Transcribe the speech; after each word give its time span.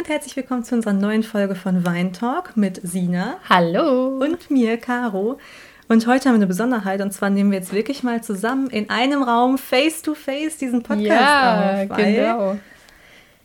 Und 0.00 0.08
herzlich 0.08 0.34
willkommen 0.34 0.64
zu 0.64 0.74
unserer 0.74 0.94
neuen 0.94 1.22
Folge 1.22 1.54
von 1.54 1.84
Wein 1.84 2.14
Talk 2.14 2.56
mit 2.56 2.80
Sina. 2.82 3.36
Hallo. 3.50 4.16
Und 4.24 4.50
mir, 4.50 4.78
Caro. 4.78 5.38
Und 5.88 6.06
heute 6.06 6.24
haben 6.24 6.36
wir 6.36 6.38
eine 6.38 6.46
Besonderheit 6.46 7.02
und 7.02 7.12
zwar 7.12 7.28
nehmen 7.28 7.50
wir 7.50 7.58
jetzt 7.58 7.74
wirklich 7.74 8.02
mal 8.02 8.22
zusammen 8.22 8.70
in 8.70 8.88
einem 8.88 9.22
Raum 9.22 9.58
face 9.58 10.00
to 10.00 10.14
face 10.14 10.56
diesen 10.56 10.82
Podcast 10.82 11.06
ja, 11.06 11.82
auf. 11.82 11.90
Weil 11.90 12.14
genau. 12.14 12.56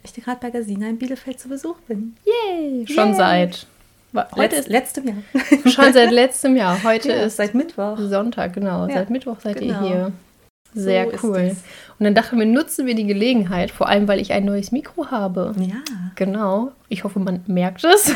ich 0.02 0.14
gerade 0.14 0.40
bei 0.40 0.50
der 0.50 0.64
Sina 0.64 0.88
in 0.88 0.98
Bielefeld 0.98 1.42
zu 1.42 1.50
Besuch 1.50 1.76
bin. 1.90 2.16
Yay. 2.24 2.88
Schon 2.88 3.10
Yay. 3.10 3.16
seit 3.18 3.68
heute 4.14 4.56
Letz, 4.56 4.60
ist 4.60 4.70
letztem 4.70 5.08
Jahr. 5.08 5.18
schon 5.66 5.92
seit 5.92 6.12
letztem 6.12 6.56
Jahr. 6.56 6.82
Heute 6.84 7.10
Ja, 7.10 7.24
ist 7.26 7.36
seit 7.36 7.54
Mittwoch. 7.54 7.98
Sonntag, 8.00 8.54
genau. 8.54 8.88
Ja, 8.88 8.94
Seit 8.94 9.10
Mittwoch 9.10 9.42
seid 9.42 9.58
genau. 9.58 9.82
ihr 9.82 9.88
hier. 9.88 10.14
Sehr 10.76 11.18
So 11.18 11.28
cool. 11.30 11.56
Und 11.98 12.04
dann 12.04 12.14
dachten 12.14 12.38
wir, 12.38 12.46
nutzen 12.46 12.86
wir 12.86 12.94
die 12.96 13.08
Gelegenheit, 13.08 13.72
vor 13.72 13.88
allem 13.88 14.08
weil 14.08 14.20
ich 14.20 14.34
ein 14.34 14.44
neues 14.46 14.72
Mikro 14.72 15.10
habe. 15.12 15.54
Ja. 15.58 15.76
Genau. 16.16 16.72
Ich 16.90 17.04
hoffe, 17.04 17.20
man 17.20 17.42
merkt 17.48 17.84
es. 17.84 18.12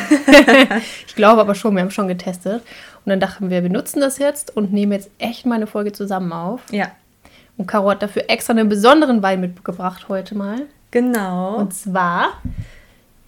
ich 1.08 1.16
glaube 1.16 1.42
aber 1.42 1.56
schon, 1.56 1.76
wir 1.76 1.82
haben 1.82 1.92
schon 1.92 2.10
getestet. 2.10 2.62
Und 3.06 3.10
dann 3.10 3.20
dachten 3.22 3.50
wir, 3.50 3.64
wir 3.64 3.70
nutzen 3.70 4.02
das 4.02 4.18
jetzt 4.18 4.56
und 4.56 4.74
nehmen 4.74 4.92
jetzt 4.92 5.10
echt 5.18 5.46
mal 5.46 5.56
eine 5.56 5.68
Folge 5.68 5.94
zusammen 5.94 6.34
auf. 6.34 6.62
Ja, 6.72 6.92
Und 7.58 7.68
Caro 7.68 7.90
hat 7.90 8.04
dafür 8.04 8.26
extra 8.28 8.52
einen 8.52 8.68
besonderen 8.70 9.24
Wein 9.24 9.40
mitgebracht 9.40 10.10
heute 10.10 10.36
mal. 10.36 10.64
genau. 10.92 11.56
Und 11.56 11.74
zwar 11.74 12.34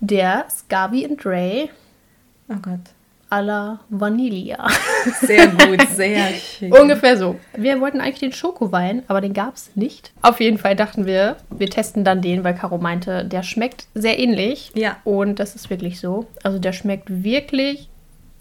der 0.01 0.45
Scavi 0.49 1.05
and 1.05 1.23
Dre 1.23 1.69
oh 2.49 2.55
Gott. 2.61 2.79
À 3.31 3.41
la 3.41 3.79
Vanilla. 3.89 4.67
Sehr 5.21 5.47
gut, 5.47 5.81
sehr 5.95 6.27
schön. 6.33 6.71
Ungefähr 6.73 7.17
so. 7.17 7.37
Wir 7.55 7.79
wollten 7.79 8.01
eigentlich 8.01 8.19
den 8.19 8.33
Schokowein, 8.33 9.03
aber 9.07 9.21
den 9.21 9.33
gab 9.33 9.55
es 9.55 9.71
nicht. 9.75 10.11
Auf 10.21 10.39
jeden 10.39 10.57
Fall 10.57 10.75
dachten 10.75 11.05
wir, 11.05 11.37
wir 11.49 11.69
testen 11.69 12.03
dann 12.03 12.21
den, 12.21 12.43
weil 12.43 12.53
Caro 12.53 12.77
meinte, 12.77 13.25
der 13.25 13.43
schmeckt 13.43 13.87
sehr 13.93 14.19
ähnlich. 14.19 14.71
Ja. 14.75 14.97
Und 15.05 15.39
das 15.39 15.55
ist 15.55 15.69
wirklich 15.69 15.99
so. 15.99 16.27
Also 16.43 16.59
der 16.59 16.73
schmeckt 16.73 17.23
wirklich 17.23 17.89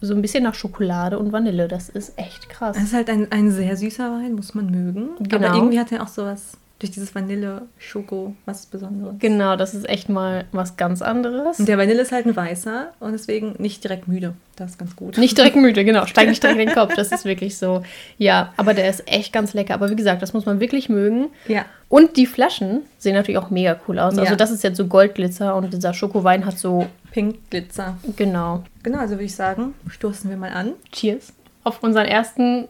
so 0.01 0.15
ein 0.15 0.23
bisschen 0.23 0.43
nach 0.45 0.55
Schokolade 0.55 1.19
und 1.19 1.33
Vanille. 1.33 1.69
Das 1.69 1.89
ist 1.89 2.19
echt 2.19 2.49
krass. 2.49 2.77
Es 2.77 2.85
ist 2.85 2.95
halt 2.95 3.09
ein, 3.11 3.31
ein 3.31 3.51
sehr 3.51 3.77
süßer 3.77 4.11
Wein, 4.11 4.35
muss 4.35 4.55
man 4.55 4.67
mögen. 4.67 5.11
Genau. 5.21 5.47
Aber 5.47 5.57
irgendwie 5.57 5.79
hat 5.79 5.93
er 5.93 6.03
auch 6.03 6.09
sowas 6.09 6.57
durch 6.81 6.91
dieses 6.91 7.15
Vanille-Schoko 7.15 8.35
was 8.47 8.67
Besonderes. 8.67 9.15
Genau, 9.19 9.55
das 9.57 9.75
ist 9.75 9.89
echt 9.89 10.09
mal 10.09 10.47
was 10.51 10.77
ganz 10.77 11.03
anderes. 11.03 11.59
Und 11.61 11.69
der 11.69 11.79
Vanille 11.79 12.01
ist 12.03 12.11
halt 12.11 12.27
ein 12.27 12.35
weißer 12.35 12.93
und 13.01 13.13
deswegen 13.13 13.55
nicht 13.59 13.85
direkt 13.85 14.09
müde. 14.09 14.35
Das 14.57 14.73
ist 14.73 14.79
ganz 14.79 14.97
gut. 14.97 15.17
Nicht 15.19 15.39
direkt 15.39 15.57
müde, 15.57 15.85
genau. 15.85 16.07
Steig 16.07 16.29
nicht 16.29 16.43
direkt 16.43 16.59
in 16.59 16.67
den 16.67 16.75
Kopf. 16.75 16.95
Das 16.95 17.13
ist 17.13 17.25
wirklich 17.25 17.57
so. 17.59 17.83
Ja, 18.19 18.53
aber 18.57 18.75
der 18.75 18.89
ist 18.89 19.03
echt 19.07 19.33
ganz 19.33 19.55
lecker. 19.55 19.75
Aber 19.75 19.91
wie 19.91 19.97
gesagt, 19.97 20.23
das 20.23 20.33
muss 20.33 20.47
man 20.47 20.59
wirklich 20.59 20.89
mögen. 20.89 21.29
Ja. 21.47 21.65
Und 21.89 22.17
die 22.17 22.27
Flaschen 22.27 22.83
sehen 22.99 23.15
natürlich 23.15 23.39
auch 23.39 23.51
mega 23.51 23.79
cool 23.87 23.99
aus. 23.99 24.17
Also 24.19 24.33
Ja. 24.33 24.37
das 24.37 24.51
ist 24.51 24.65
jetzt 24.65 24.77
so 24.79 24.87
Goldglitzer 24.87 25.55
und 25.55 25.73
dieser 25.73 25.93
Schokowein 25.95 26.45
hat 26.47 26.59
so, 26.59 26.87
Pink 27.13 27.51
Glitzer. 27.51 27.99
genau. 28.17 28.65
Genau, 28.83 28.99
also 28.99 29.15
würde 29.15 29.25
ich 29.25 29.35
sagen, 29.35 29.75
stoßen 29.89 30.31
wir 30.31 30.37
mal 30.37 30.51
an. 30.53 30.73
Cheers. 30.93 31.33
Auf 31.65 31.83
unseren 31.83 32.07
ersten 32.07 32.69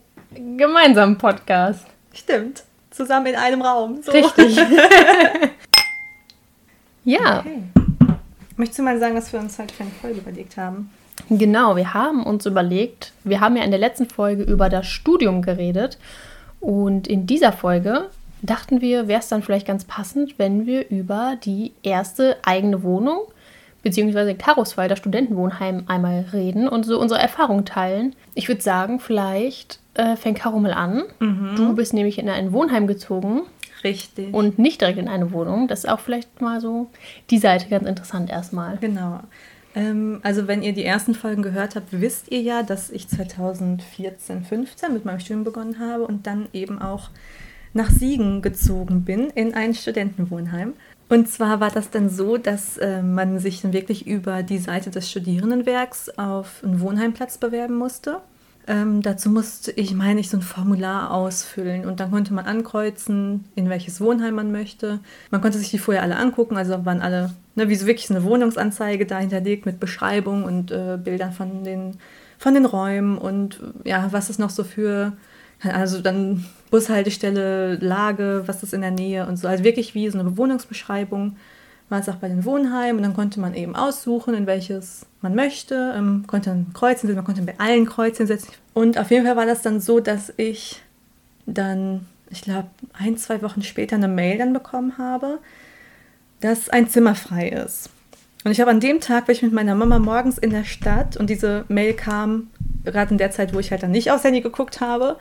gemeinsamen 0.56 1.16
Podcast. 1.18 1.86
Stimmt. 2.12 2.64
Zusammen 2.90 3.26
in 3.26 3.36
einem 3.36 3.62
Raum. 3.62 4.02
So. 4.02 4.12
Richtig. 4.12 4.56
ja, 7.04 7.40
Okay. 7.40 7.62
Möchtest 8.56 8.78
du 8.78 8.82
mal 8.82 8.98
sagen, 8.98 9.14
was 9.14 9.32
wir 9.32 9.40
uns 9.40 9.58
heute 9.58 9.72
für 9.72 9.84
eine 9.84 9.92
Folge 9.92 10.18
überlegt 10.20 10.56
haben? 10.58 10.90
genau. 11.30 11.76
Wir 11.76 11.94
haben 11.94 12.24
uns 12.24 12.44
überlegt, 12.44 13.12
wir 13.24 13.40
haben 13.40 13.56
ja 13.56 13.64
in 13.64 13.70
der 13.70 13.80
letzten 13.80 14.06
Folge 14.06 14.42
über 14.42 14.68
das 14.68 14.86
Studium 14.86 15.40
geredet. 15.40 15.96
Und 16.60 17.08
in 17.08 17.26
dieser 17.26 17.52
Folge 17.52 18.10
dachten 18.42 18.82
wir, 18.82 19.08
wäre 19.08 19.20
es 19.20 19.28
dann 19.28 19.42
vielleicht 19.42 19.66
ganz 19.66 19.84
passend, 19.84 20.38
wenn 20.38 20.66
wir 20.66 20.90
über 20.90 21.38
die 21.42 21.72
erste 21.82 22.36
eigene 22.44 22.82
Wohnung 22.82 23.20
beziehungsweise 23.82 24.34
das 24.34 24.98
Studentenwohnheim, 24.98 25.84
einmal 25.86 26.26
reden 26.32 26.68
und 26.68 26.84
so 26.84 27.00
unsere 27.00 27.20
Erfahrungen 27.20 27.64
teilen. 27.64 28.14
Ich 28.34 28.48
würde 28.48 28.60
sagen, 28.60 29.00
vielleicht 29.00 29.78
äh, 30.00 30.16
fängt 30.16 30.38
Caro 30.38 30.58
mal 30.58 30.72
an. 30.72 31.02
Du 31.56 31.74
bist 31.74 31.92
nämlich 31.92 32.18
in 32.18 32.28
ein 32.28 32.52
Wohnheim 32.52 32.86
gezogen 32.86 33.42
Richtig. 33.84 34.32
und 34.32 34.58
nicht 34.58 34.80
direkt 34.80 34.98
in 34.98 35.08
eine 35.08 35.32
Wohnung. 35.32 35.68
Das 35.68 35.80
ist 35.80 35.90
auch 35.90 36.00
vielleicht 36.00 36.40
mal 36.40 36.60
so 36.60 36.88
die 37.30 37.38
Seite 37.38 37.68
ganz 37.68 37.86
interessant 37.86 38.30
erstmal. 38.30 38.78
Genau. 38.78 39.20
Ähm, 39.74 40.20
also 40.22 40.48
wenn 40.48 40.62
ihr 40.62 40.72
die 40.72 40.84
ersten 40.84 41.14
Folgen 41.14 41.42
gehört 41.42 41.76
habt, 41.76 41.88
wisst 41.90 42.30
ihr 42.32 42.40
ja, 42.40 42.62
dass 42.62 42.90
ich 42.90 43.08
2014, 43.08 44.44
15 44.44 44.92
mit 44.92 45.04
meinem 45.04 45.20
Studium 45.20 45.44
begonnen 45.44 45.78
habe 45.78 46.06
und 46.06 46.26
dann 46.26 46.48
eben 46.52 46.80
auch 46.80 47.10
nach 47.72 47.90
Siegen 47.90 48.42
gezogen 48.42 49.04
bin 49.04 49.30
in 49.30 49.54
ein 49.54 49.74
Studentenwohnheim. 49.74 50.74
Und 51.08 51.28
zwar 51.28 51.60
war 51.60 51.70
das 51.70 51.90
dann 51.90 52.08
so, 52.08 52.36
dass 52.36 52.78
äh, 52.78 53.02
man 53.02 53.38
sich 53.38 53.62
dann 53.62 53.72
wirklich 53.72 54.06
über 54.06 54.42
die 54.42 54.58
Seite 54.58 54.90
des 54.90 55.10
Studierendenwerks 55.10 56.08
auf 56.18 56.62
einen 56.64 56.80
Wohnheimplatz 56.80 57.38
bewerben 57.38 57.76
musste. 57.76 58.20
Ähm, 58.70 59.02
dazu 59.02 59.30
musste 59.30 59.72
ich, 59.72 59.94
meine 59.94 60.20
ich, 60.20 60.30
so 60.30 60.36
ein 60.36 60.42
Formular 60.42 61.10
ausfüllen 61.10 61.86
und 61.86 61.98
dann 61.98 62.12
konnte 62.12 62.32
man 62.32 62.46
ankreuzen, 62.46 63.44
in 63.56 63.68
welches 63.68 64.00
Wohnheim 64.00 64.36
man 64.36 64.52
möchte. 64.52 65.00
Man 65.32 65.40
konnte 65.40 65.58
sich 65.58 65.70
die 65.70 65.78
vorher 65.78 66.04
alle 66.04 66.14
angucken, 66.14 66.56
also 66.56 66.84
waren 66.84 67.00
alle, 67.00 67.32
ne, 67.56 67.68
wie 67.68 67.74
so 67.74 67.88
wirklich 67.88 68.08
eine 68.10 68.22
Wohnungsanzeige 68.22 69.06
da 69.06 69.18
hinterlegt 69.18 69.66
mit 69.66 69.80
Beschreibung 69.80 70.44
und 70.44 70.70
äh, 70.70 70.98
Bildern 71.02 71.32
von 71.32 71.64
den, 71.64 71.96
von 72.38 72.54
den 72.54 72.64
Räumen 72.64 73.18
und 73.18 73.60
ja, 73.82 74.06
was 74.12 74.30
es 74.30 74.38
noch 74.38 74.50
so 74.50 74.62
für, 74.62 75.14
also 75.64 76.00
dann 76.00 76.44
Bushaltestelle, 76.70 77.74
Lage, 77.74 78.44
was 78.46 78.62
ist 78.62 78.72
in 78.72 78.82
der 78.82 78.92
Nähe 78.92 79.26
und 79.26 79.36
so. 79.36 79.48
Also 79.48 79.64
wirklich 79.64 79.96
wie 79.96 80.08
so 80.10 80.16
eine 80.16 80.30
Bewohnungsbeschreibung 80.30 81.34
war 81.90 82.00
es 82.00 82.08
auch 82.08 82.16
bei 82.16 82.28
den 82.28 82.44
Wohnheimen 82.44 82.98
und 82.98 83.02
dann 83.02 83.14
konnte 83.14 83.40
man 83.40 83.54
eben 83.54 83.76
aussuchen, 83.76 84.32
in 84.32 84.46
welches 84.46 85.04
man 85.20 85.34
möchte, 85.34 85.92
ähm, 85.96 86.24
konnte 86.26 86.50
dann 86.50 86.72
Kreuzen 86.72 87.06
setzen, 87.06 87.16
man 87.16 87.24
konnte 87.24 87.42
bei 87.42 87.58
allen 87.58 87.84
Kreuzen 87.84 88.26
setzen. 88.26 88.48
Und 88.72 88.96
auf 88.96 89.10
jeden 89.10 89.26
Fall 89.26 89.36
war 89.36 89.46
das 89.46 89.62
dann 89.62 89.80
so, 89.80 90.00
dass 90.00 90.32
ich 90.36 90.80
dann, 91.46 92.06
ich 92.30 92.42
glaube, 92.42 92.68
ein, 92.92 93.16
zwei 93.18 93.42
Wochen 93.42 93.62
später 93.62 93.96
eine 93.96 94.08
Mail 94.08 94.38
dann 94.38 94.52
bekommen 94.52 94.96
habe, 94.96 95.38
dass 96.40 96.70
ein 96.70 96.88
Zimmer 96.88 97.14
frei 97.14 97.48
ist. 97.48 97.90
Und 98.44 98.52
ich 98.52 98.60
habe 98.60 98.70
an 98.70 98.80
dem 98.80 99.00
Tag, 99.00 99.28
war 99.28 99.34
ich 99.34 99.42
mit 99.42 99.52
meiner 99.52 99.74
Mama 99.74 99.98
morgens 99.98 100.38
in 100.38 100.50
der 100.50 100.64
Stadt 100.64 101.16
und 101.16 101.28
diese 101.28 101.64
Mail 101.68 101.92
kam 101.92 102.48
gerade 102.84 103.10
in 103.10 103.18
der 103.18 103.30
Zeit, 103.30 103.52
wo 103.52 103.58
ich 103.58 103.70
halt 103.70 103.82
dann 103.82 103.90
nicht 103.90 104.10
aufs 104.10 104.24
Handy 104.24 104.40
geguckt 104.40 104.80
habe. 104.80 105.18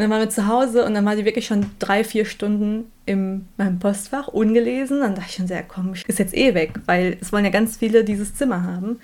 Und 0.00 0.04
dann 0.04 0.12
waren 0.12 0.20
wir 0.20 0.30
zu 0.30 0.46
Hause 0.46 0.86
und 0.86 0.94
dann 0.94 1.04
war 1.04 1.14
die 1.14 1.26
wirklich 1.26 1.44
schon 1.44 1.66
drei, 1.78 2.04
vier 2.04 2.24
Stunden 2.24 2.90
in 3.04 3.46
meinem 3.58 3.78
Postfach 3.78 4.28
ungelesen. 4.28 5.00
Dann 5.00 5.14
dachte 5.14 5.28
ich 5.28 5.36
schon 5.36 5.46
sehr, 5.46 5.62
komm, 5.62 5.92
ist 5.92 6.18
jetzt 6.18 6.34
eh 6.34 6.54
weg, 6.54 6.72
weil 6.86 7.18
es 7.20 7.34
wollen 7.34 7.44
ja 7.44 7.50
ganz 7.50 7.76
viele 7.76 8.02
dieses 8.02 8.34
Zimmer 8.34 8.62
haben. 8.62 8.98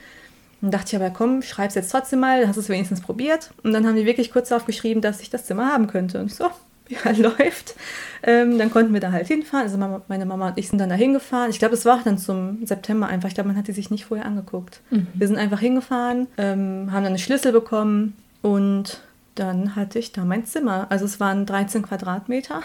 Dann 0.62 0.70
dachte 0.70 0.86
ich 0.88 0.96
aber, 0.96 1.10
komm, 1.10 1.42
schreib's 1.42 1.74
jetzt 1.74 1.90
trotzdem 1.90 2.20
mal, 2.20 2.40
dann 2.40 2.48
hast 2.48 2.56
du 2.56 2.62
es 2.62 2.70
wenigstens 2.70 3.02
probiert. 3.02 3.50
Und 3.62 3.74
dann 3.74 3.86
haben 3.86 3.94
die 3.94 4.06
wirklich 4.06 4.32
kurz 4.32 4.48
darauf 4.48 4.64
geschrieben, 4.64 5.02
dass 5.02 5.20
ich 5.20 5.28
das 5.28 5.44
Zimmer 5.44 5.70
haben 5.70 5.86
könnte. 5.86 6.18
Und 6.18 6.28
ich 6.28 6.34
so, 6.34 6.46
ja, 6.88 7.10
läuft. 7.10 7.74
Ähm, 8.22 8.56
dann 8.56 8.70
konnten 8.70 8.94
wir 8.94 9.00
da 9.00 9.12
halt 9.12 9.26
hinfahren. 9.26 9.66
Also 9.66 9.76
meine 10.08 10.24
Mama 10.24 10.48
und 10.48 10.56
ich 10.56 10.70
sind 10.70 10.78
dann 10.78 10.88
da 10.88 10.94
hingefahren. 10.94 11.50
Ich 11.50 11.58
glaube, 11.58 11.74
es 11.74 11.84
war 11.84 11.98
auch 11.98 12.04
dann 12.04 12.16
zum 12.16 12.64
September 12.64 13.06
einfach. 13.06 13.28
Ich 13.28 13.34
glaube, 13.34 13.48
man 13.48 13.58
hat 13.58 13.68
die 13.68 13.72
sich 13.72 13.90
nicht 13.90 14.06
vorher 14.06 14.24
angeguckt. 14.24 14.80
Wir 15.12 15.26
sind 15.26 15.36
einfach 15.36 15.60
hingefahren, 15.60 16.26
ähm, 16.38 16.86
haben 16.90 17.02
dann 17.02 17.06
einen 17.08 17.18
Schlüssel 17.18 17.52
bekommen 17.52 18.16
und 18.40 19.02
dann 19.38 19.76
hatte 19.76 19.98
ich 19.98 20.12
da 20.12 20.24
mein 20.24 20.44
Zimmer. 20.46 20.86
Also 20.90 21.04
es 21.04 21.20
waren 21.20 21.46
13 21.46 21.82
Quadratmeter. 21.82 22.62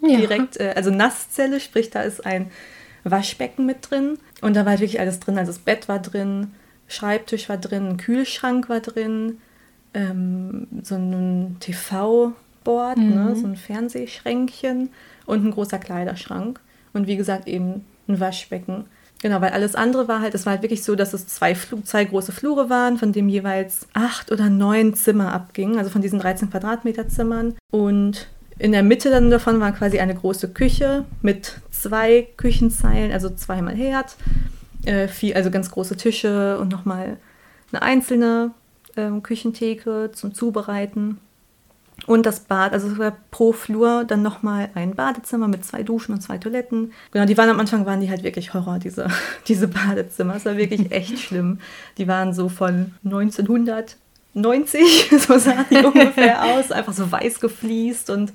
Ja. 0.00 0.18
Direkt, 0.18 0.58
äh, 0.58 0.74
also 0.76 0.90
Nasszelle, 0.90 1.60
sprich, 1.60 1.90
da 1.90 2.02
ist 2.02 2.26
ein 2.26 2.50
Waschbecken 3.04 3.66
mit 3.66 3.90
drin. 3.90 4.18
Und 4.40 4.56
da 4.56 4.60
war 4.60 4.70
halt 4.72 4.80
wirklich 4.80 5.00
alles 5.00 5.20
drin. 5.20 5.38
Also 5.38 5.52
das 5.52 5.60
Bett 5.60 5.88
war 5.88 6.00
drin, 6.00 6.52
Schreibtisch 6.86 7.48
war 7.48 7.56
drin, 7.56 7.88
ein 7.88 7.96
Kühlschrank 7.96 8.68
war 8.68 8.80
drin, 8.80 9.38
ähm, 9.94 10.68
so 10.82 10.96
ein 10.96 11.56
TV-Board, 11.60 12.98
ne, 12.98 13.36
so 13.36 13.46
ein 13.46 13.56
Fernsehschränkchen 13.56 14.90
und 15.24 15.44
ein 15.44 15.50
großer 15.50 15.78
Kleiderschrank. 15.78 16.60
Und 16.92 17.06
wie 17.06 17.16
gesagt, 17.16 17.48
eben 17.48 17.84
ein 18.06 18.20
Waschbecken. 18.20 18.84
Genau, 19.24 19.40
weil 19.40 19.52
alles 19.52 19.74
andere 19.74 20.06
war 20.06 20.20
halt, 20.20 20.34
es 20.34 20.44
war 20.44 20.52
halt 20.52 20.60
wirklich 20.60 20.84
so, 20.84 20.96
dass 20.96 21.14
es 21.14 21.26
zwei, 21.26 21.56
zwei 21.84 22.04
große 22.04 22.30
Flure 22.30 22.68
waren, 22.68 22.98
von 22.98 23.10
dem 23.10 23.30
jeweils 23.30 23.88
acht 23.94 24.30
oder 24.30 24.50
neun 24.50 24.92
Zimmer 24.92 25.32
abgingen, 25.32 25.78
also 25.78 25.88
von 25.88 26.02
diesen 26.02 26.18
13 26.18 26.50
Quadratmeter 26.50 27.08
Zimmern. 27.08 27.54
Und 27.70 28.28
in 28.58 28.72
der 28.72 28.82
Mitte 28.82 29.08
dann 29.08 29.30
davon 29.30 29.60
war 29.60 29.72
quasi 29.72 29.98
eine 29.98 30.14
große 30.14 30.50
Küche 30.50 31.06
mit 31.22 31.58
zwei 31.70 32.28
Küchenzeilen, 32.36 33.12
also 33.12 33.30
zweimal 33.30 33.74
Herd, 33.74 34.14
äh, 34.84 35.08
viel, 35.08 35.32
also 35.32 35.50
ganz 35.50 35.70
große 35.70 35.96
Tische 35.96 36.58
und 36.58 36.70
nochmal 36.70 37.16
eine 37.72 37.80
einzelne 37.80 38.50
ähm, 38.94 39.22
Küchentheke 39.22 40.10
zum 40.12 40.34
Zubereiten. 40.34 41.18
Und 42.06 42.26
das 42.26 42.40
Bad, 42.40 42.72
also 42.72 42.88
es 42.88 42.98
war 42.98 43.16
pro 43.30 43.52
Flur 43.52 44.04
dann 44.04 44.22
nochmal 44.22 44.68
ein 44.74 44.94
Badezimmer 44.94 45.48
mit 45.48 45.64
zwei 45.64 45.82
Duschen 45.82 46.14
und 46.14 46.20
zwei 46.20 46.38
Toiletten. 46.38 46.92
Genau, 47.12 47.24
die 47.24 47.36
waren 47.38 47.48
am 47.48 47.60
Anfang, 47.60 47.86
waren 47.86 48.00
die 48.00 48.10
halt 48.10 48.22
wirklich 48.22 48.52
Horror, 48.52 48.78
diese, 48.78 49.08
diese 49.48 49.68
Badezimmer. 49.68 50.36
Es 50.36 50.44
war 50.44 50.56
wirklich 50.56 50.92
echt 50.92 51.18
schlimm. 51.18 51.60
Die 51.96 52.06
waren 52.06 52.34
so 52.34 52.48
von 52.48 52.92
1990, 53.04 55.10
so 55.18 55.38
sahen 55.38 55.64
die 55.70 55.76
ungefähr 55.84 56.44
aus, 56.44 56.72
einfach 56.72 56.92
so 56.92 57.10
weiß 57.10 57.40
gefliest 57.40 58.10
und 58.10 58.32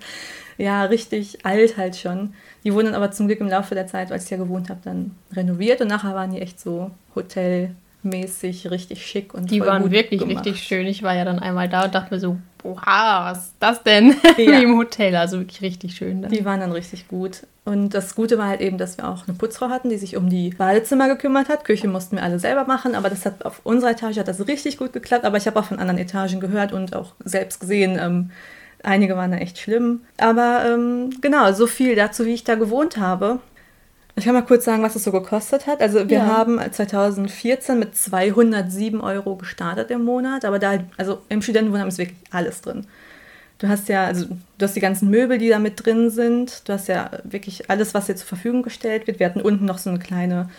ja, 0.57 0.83
richtig 0.83 1.45
alt 1.45 1.77
halt 1.77 1.95
schon. 1.95 2.33
Die 2.63 2.73
wurden 2.73 2.87
dann 2.87 2.95
aber 2.95 3.11
zum 3.11 3.27
Glück 3.27 3.39
im 3.39 3.47
Laufe 3.47 3.75
der 3.75 3.87
Zeit, 3.87 4.11
als 4.11 4.25
ich 4.25 4.31
ja 4.31 4.37
gewohnt 4.37 4.69
habe, 4.69 4.79
dann 4.83 5.11
renoviert 5.31 5.79
und 5.81 5.87
nachher 5.87 6.15
waren 6.15 6.31
die 6.31 6.41
echt 6.41 6.59
so 6.59 6.91
hotelmäßig 7.15 8.69
richtig 8.69 9.05
schick 9.05 9.33
und 9.33 9.51
Die 9.51 9.61
waren 9.61 9.91
wirklich 9.91 10.19
gemacht. 10.19 10.45
richtig 10.45 10.63
schön. 10.63 10.85
Ich 10.87 11.03
war 11.03 11.15
ja 11.15 11.23
dann 11.23 11.39
einmal 11.39 11.69
da 11.69 11.85
und 11.85 11.95
dachte 11.95 12.13
mir 12.13 12.19
so, 12.19 12.37
oha, 12.63 13.31
was 13.31 13.47
ist 13.47 13.55
das 13.59 13.83
denn? 13.83 14.15
Ja. 14.37 14.59
Im 14.59 14.77
Hotel, 14.77 15.15
also 15.15 15.39
wirklich 15.39 15.61
richtig 15.61 15.95
schön. 15.95 16.21
Dann. 16.21 16.31
Die 16.31 16.45
waren 16.45 16.59
dann 16.59 16.71
richtig 16.71 17.07
gut. 17.07 17.41
Und 17.65 17.89
das 17.89 18.15
Gute 18.15 18.37
war 18.37 18.47
halt 18.47 18.61
eben, 18.61 18.77
dass 18.77 18.97
wir 18.97 19.07
auch 19.07 19.27
eine 19.27 19.37
Putzfrau 19.37 19.69
hatten, 19.69 19.89
die 19.89 19.97
sich 19.97 20.17
um 20.17 20.29
die 20.29 20.51
Badezimmer 20.51 21.07
gekümmert 21.07 21.49
hat. 21.49 21.65
Küche 21.65 21.87
mussten 21.87 22.15
wir 22.15 22.23
alle 22.23 22.39
selber 22.39 22.65
machen, 22.65 22.95
aber 22.95 23.09
das 23.09 23.25
hat 23.25 23.45
auf 23.45 23.61
unserer 23.63 23.91
Etage 23.91 24.17
hat 24.17 24.27
das 24.27 24.47
richtig 24.47 24.77
gut 24.77 24.93
geklappt. 24.93 25.25
Aber 25.25 25.37
ich 25.37 25.45
habe 25.45 25.59
auch 25.59 25.65
von 25.65 25.79
anderen 25.79 25.99
Etagen 25.99 26.39
gehört 26.39 26.73
und 26.73 26.95
auch 26.95 27.13
selbst 27.23 27.59
gesehen, 27.59 27.99
ähm, 28.01 28.31
einige 28.83 29.15
waren 29.15 29.31
da 29.31 29.37
echt 29.37 29.59
schlimm. 29.59 30.01
Aber 30.17 30.63
ähm, 30.67 31.11
genau, 31.21 31.51
so 31.53 31.67
viel 31.67 31.95
dazu, 31.95 32.25
wie 32.25 32.33
ich 32.33 32.43
da 32.43 32.55
gewohnt 32.55 32.97
habe. 32.97 33.39
Ich 34.19 34.25
kann 34.25 34.33
mal 34.33 34.41
kurz 34.41 34.65
sagen, 34.65 34.83
was 34.83 34.95
es 34.95 35.05
so 35.05 35.11
gekostet 35.11 35.65
hat. 35.65 35.81
Also 35.81 36.09
wir 36.09 36.17
ja. 36.17 36.25
haben 36.25 36.59
2014 36.59 37.79
mit 37.79 37.95
207 37.95 38.99
Euro 38.99 39.37
gestartet 39.37 39.91
im 39.91 40.03
Monat, 40.03 40.43
aber 40.43 40.59
da, 40.59 40.79
also 40.97 41.21
im 41.29 41.41
Studentenwohnheim 41.41 41.87
ist 41.87 41.97
wirklich 41.97 42.17
alles 42.29 42.61
drin. 42.61 42.85
Du 43.59 43.69
hast 43.69 43.87
ja, 43.89 44.05
also 44.05 44.25
du 44.25 44.63
hast 44.63 44.75
die 44.75 44.81
ganzen 44.81 45.09
Möbel, 45.09 45.37
die 45.37 45.49
da 45.49 45.57
mit 45.57 45.85
drin 45.85 46.09
sind. 46.09 46.67
Du 46.67 46.73
hast 46.73 46.87
ja 46.89 47.11
wirklich 47.23 47.69
alles, 47.69 47.93
was 47.93 48.07
dir 48.07 48.15
zur 48.15 48.27
Verfügung 48.27 48.61
gestellt 48.61 49.07
wird. 49.07 49.19
Wir 49.19 49.25
hatten 49.25 49.41
unten 49.41 49.65
noch 49.65 49.77
so 49.77 49.89
eine 49.89 49.99
kleine 49.99 50.49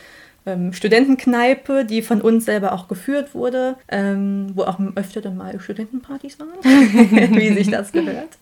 ähm, 0.46 0.72
Studentenkneipe, 0.72 1.84
die 1.84 2.00
von 2.00 2.22
uns 2.22 2.46
selber 2.46 2.72
auch 2.72 2.88
geführt 2.88 3.34
wurde, 3.34 3.76
ähm, 3.88 4.52
wo 4.54 4.62
auch 4.62 4.78
öfter 4.94 5.20
dann 5.20 5.36
mal 5.36 5.60
Studentenpartys 5.60 6.38
waren, 6.40 6.48
wie 7.36 7.54
sich 7.54 7.70
das 7.70 7.92
gehört. 7.92 8.38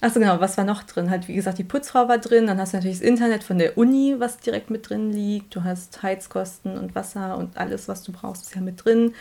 Achso, 0.00 0.20
genau, 0.20 0.38
was 0.38 0.56
war 0.56 0.64
noch 0.64 0.84
drin? 0.84 1.10
Halt, 1.10 1.26
wie 1.26 1.34
gesagt, 1.34 1.58
die 1.58 1.64
Putzfrau 1.64 2.08
war 2.08 2.18
drin, 2.18 2.46
dann 2.46 2.58
hast 2.58 2.72
du 2.72 2.76
natürlich 2.76 2.98
das 2.98 3.06
Internet 3.06 3.42
von 3.42 3.58
der 3.58 3.76
Uni, 3.76 4.14
was 4.18 4.38
direkt 4.38 4.70
mit 4.70 4.88
drin 4.88 5.12
liegt. 5.12 5.56
Du 5.56 5.64
hast 5.64 6.02
Heizkosten 6.02 6.78
und 6.78 6.94
Wasser 6.94 7.36
und 7.36 7.56
alles, 7.56 7.88
was 7.88 8.04
du 8.04 8.12
brauchst, 8.12 8.44
ist 8.44 8.54
ja 8.54 8.60
mit 8.60 8.84
drin. 8.84 9.14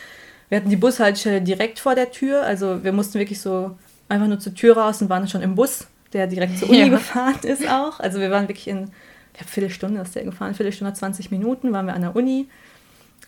Wir 0.49 0.59
hatten 0.59 0.69
die 0.69 0.75
Bushaltestelle 0.75 1.41
direkt 1.41 1.79
vor 1.79 1.95
der 1.95 2.11
Tür, 2.11 2.43
also 2.43 2.83
wir 2.83 2.93
mussten 2.93 3.17
wirklich 3.19 3.41
so 3.41 3.75
einfach 4.07 4.27
nur 4.27 4.39
zur 4.39 4.53
Tür 4.53 4.77
raus 4.77 5.01
und 5.01 5.09
waren 5.09 5.27
schon 5.27 5.41
im 5.41 5.55
Bus, 5.55 5.87
der 6.13 6.27
direkt 6.27 6.59
zur 6.59 6.69
Uni 6.69 6.79
ja. 6.79 6.87
gefahren 6.89 7.39
ist 7.43 7.67
auch. 7.67 7.99
Also 7.99 8.19
wir 8.19 8.29
waren 8.29 8.47
wirklich 8.47 8.67
in, 8.67 8.83
ich 8.83 9.39
glaube, 9.39 9.49
Viertelstunde 9.49 10.01
ist 10.01 10.15
der 10.15 10.23
gefahren, 10.23 10.53
Viertelstunde, 10.53 10.93
20 10.93 11.31
Minuten 11.31 11.73
waren 11.73 11.87
wir 11.87 11.95
an 11.95 12.01
der 12.01 12.15
Uni. 12.15 12.47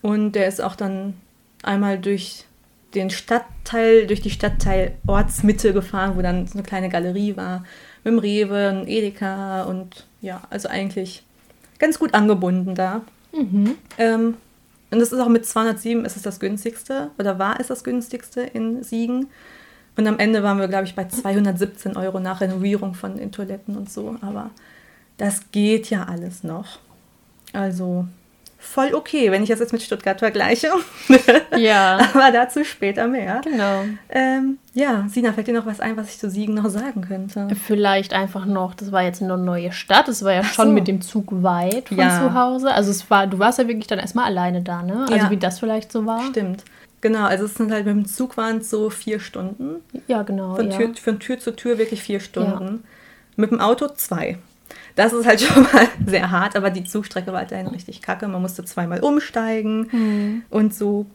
Und 0.02 0.32
der 0.32 0.46
ist 0.46 0.62
auch 0.62 0.76
dann 0.76 1.14
einmal 1.62 1.98
durch 1.98 2.46
den 2.94 3.10
Stadtteil, 3.10 4.06
durch 4.06 4.20
die 4.20 4.30
Stadtteil 4.30 4.96
Ortsmitte 5.06 5.72
gefahren, 5.72 6.16
wo 6.16 6.22
dann 6.22 6.46
so 6.46 6.54
eine 6.54 6.62
kleine 6.66 6.88
Galerie 6.88 7.36
war, 7.36 7.64
mit 8.04 8.12
dem 8.12 8.18
Rewe, 8.18 8.68
ein 8.68 8.88
Edeka 8.88 9.64
und 9.64 10.06
ja, 10.20 10.42
also 10.50 10.68
eigentlich 10.68 11.22
ganz 11.78 11.98
gut 11.98 12.14
angebunden 12.14 12.74
da. 12.74 13.02
Mhm. 13.32 13.76
Ähm, 13.98 14.36
und 14.90 14.98
das 14.98 15.12
ist 15.12 15.20
auch 15.20 15.28
mit 15.28 15.46
207 15.46 16.04
ist 16.04 16.16
es 16.16 16.22
das 16.22 16.40
günstigste 16.40 17.10
oder 17.18 17.38
war 17.38 17.60
es 17.60 17.68
das 17.68 17.84
günstigste 17.84 18.40
in 18.40 18.82
Siegen. 18.82 19.28
Und 19.96 20.06
am 20.06 20.18
Ende 20.18 20.42
waren 20.42 20.58
wir, 20.58 20.68
glaube 20.68 20.84
ich, 20.84 20.94
bei 20.94 21.06
217 21.06 21.96
Euro 21.96 22.20
nach 22.20 22.40
Renovierung 22.40 22.94
von 22.94 23.16
den 23.16 23.32
Toiletten 23.32 23.76
und 23.76 23.90
so. 23.90 24.16
Aber 24.20 24.50
das 25.16 25.50
geht 25.52 25.90
ja 25.90 26.04
alles 26.04 26.42
noch. 26.42 26.78
Also 27.52 28.06
voll 28.60 28.94
okay, 28.94 29.32
wenn 29.32 29.42
ich 29.42 29.48
das 29.48 29.58
jetzt 29.58 29.72
mit 29.72 29.82
Stuttgart 29.82 30.18
vergleiche. 30.18 30.70
Ja. 31.56 31.98
Aber 32.14 32.30
dazu 32.30 32.64
später 32.64 33.06
mehr. 33.06 33.40
Genau. 33.42 33.84
Ähm, 34.08 34.58
ja, 34.72 35.04
Sina, 35.08 35.32
fällt 35.32 35.48
dir 35.48 35.54
noch 35.54 35.66
was 35.66 35.80
ein, 35.80 35.96
was 35.96 36.08
ich 36.10 36.18
zu 36.18 36.30
Siegen 36.30 36.54
noch 36.54 36.68
sagen 36.68 37.02
könnte? 37.02 37.48
Vielleicht 37.66 38.14
einfach 38.14 38.46
noch, 38.46 38.74
das 38.74 38.92
war 38.92 39.02
jetzt 39.02 39.20
eine 39.20 39.36
neue 39.36 39.72
Stadt, 39.72 40.08
es 40.08 40.24
war 40.24 40.32
ja 40.32 40.42
Ach 40.44 40.52
schon 40.52 40.68
so. 40.68 40.72
mit 40.72 40.88
dem 40.88 41.00
Zug 41.00 41.42
weit 41.42 41.88
von 41.88 41.98
ja. 41.98 42.20
zu 42.20 42.34
Hause. 42.34 42.72
Also 42.72 42.90
es 42.90 43.10
war, 43.10 43.26
du 43.26 43.38
warst 43.38 43.58
ja 43.58 43.68
wirklich 43.68 43.88
dann 43.88 43.98
erstmal 43.98 44.26
alleine 44.26 44.62
da, 44.62 44.82
ne? 44.82 45.02
Also 45.02 45.14
ja. 45.14 45.30
wie 45.30 45.36
das 45.36 45.58
vielleicht 45.58 45.90
so 45.90 46.06
war. 46.06 46.22
Stimmt. 46.30 46.64
Genau, 47.00 47.24
also 47.24 47.46
es 47.46 47.54
sind 47.54 47.72
halt 47.72 47.86
mit 47.86 47.94
dem 47.94 48.06
Zug 48.06 48.36
waren 48.36 48.58
es 48.58 48.70
so 48.70 48.90
vier 48.90 49.20
Stunden. 49.20 49.76
Ja, 50.06 50.22
genau. 50.22 50.54
Von, 50.54 50.70
Tür, 50.70 50.92
von 50.94 51.18
Tür 51.18 51.38
zu 51.38 51.56
Tür 51.56 51.78
wirklich 51.78 52.02
vier 52.02 52.20
Stunden. 52.20 52.66
Ja. 52.66 52.78
Mit 53.36 53.50
dem 53.50 53.60
Auto 53.60 53.88
zwei. 53.88 54.38
Das 54.94 55.12
ist 55.12 55.26
halt 55.26 55.40
schon 55.42 55.62
mal 55.62 55.88
sehr 56.06 56.30
hart, 56.30 56.56
aber 56.56 56.70
die 56.70 56.84
Zugstrecke 56.84 57.32
war 57.32 57.40
halt 57.40 57.52
dann 57.52 57.68
richtig 57.68 58.02
kacke. 58.02 58.28
Man 58.28 58.42
musste 58.42 58.64
zweimal 58.64 59.00
umsteigen 59.00 59.88
mhm. 59.90 60.42
und 60.50 60.74
so 60.74 61.06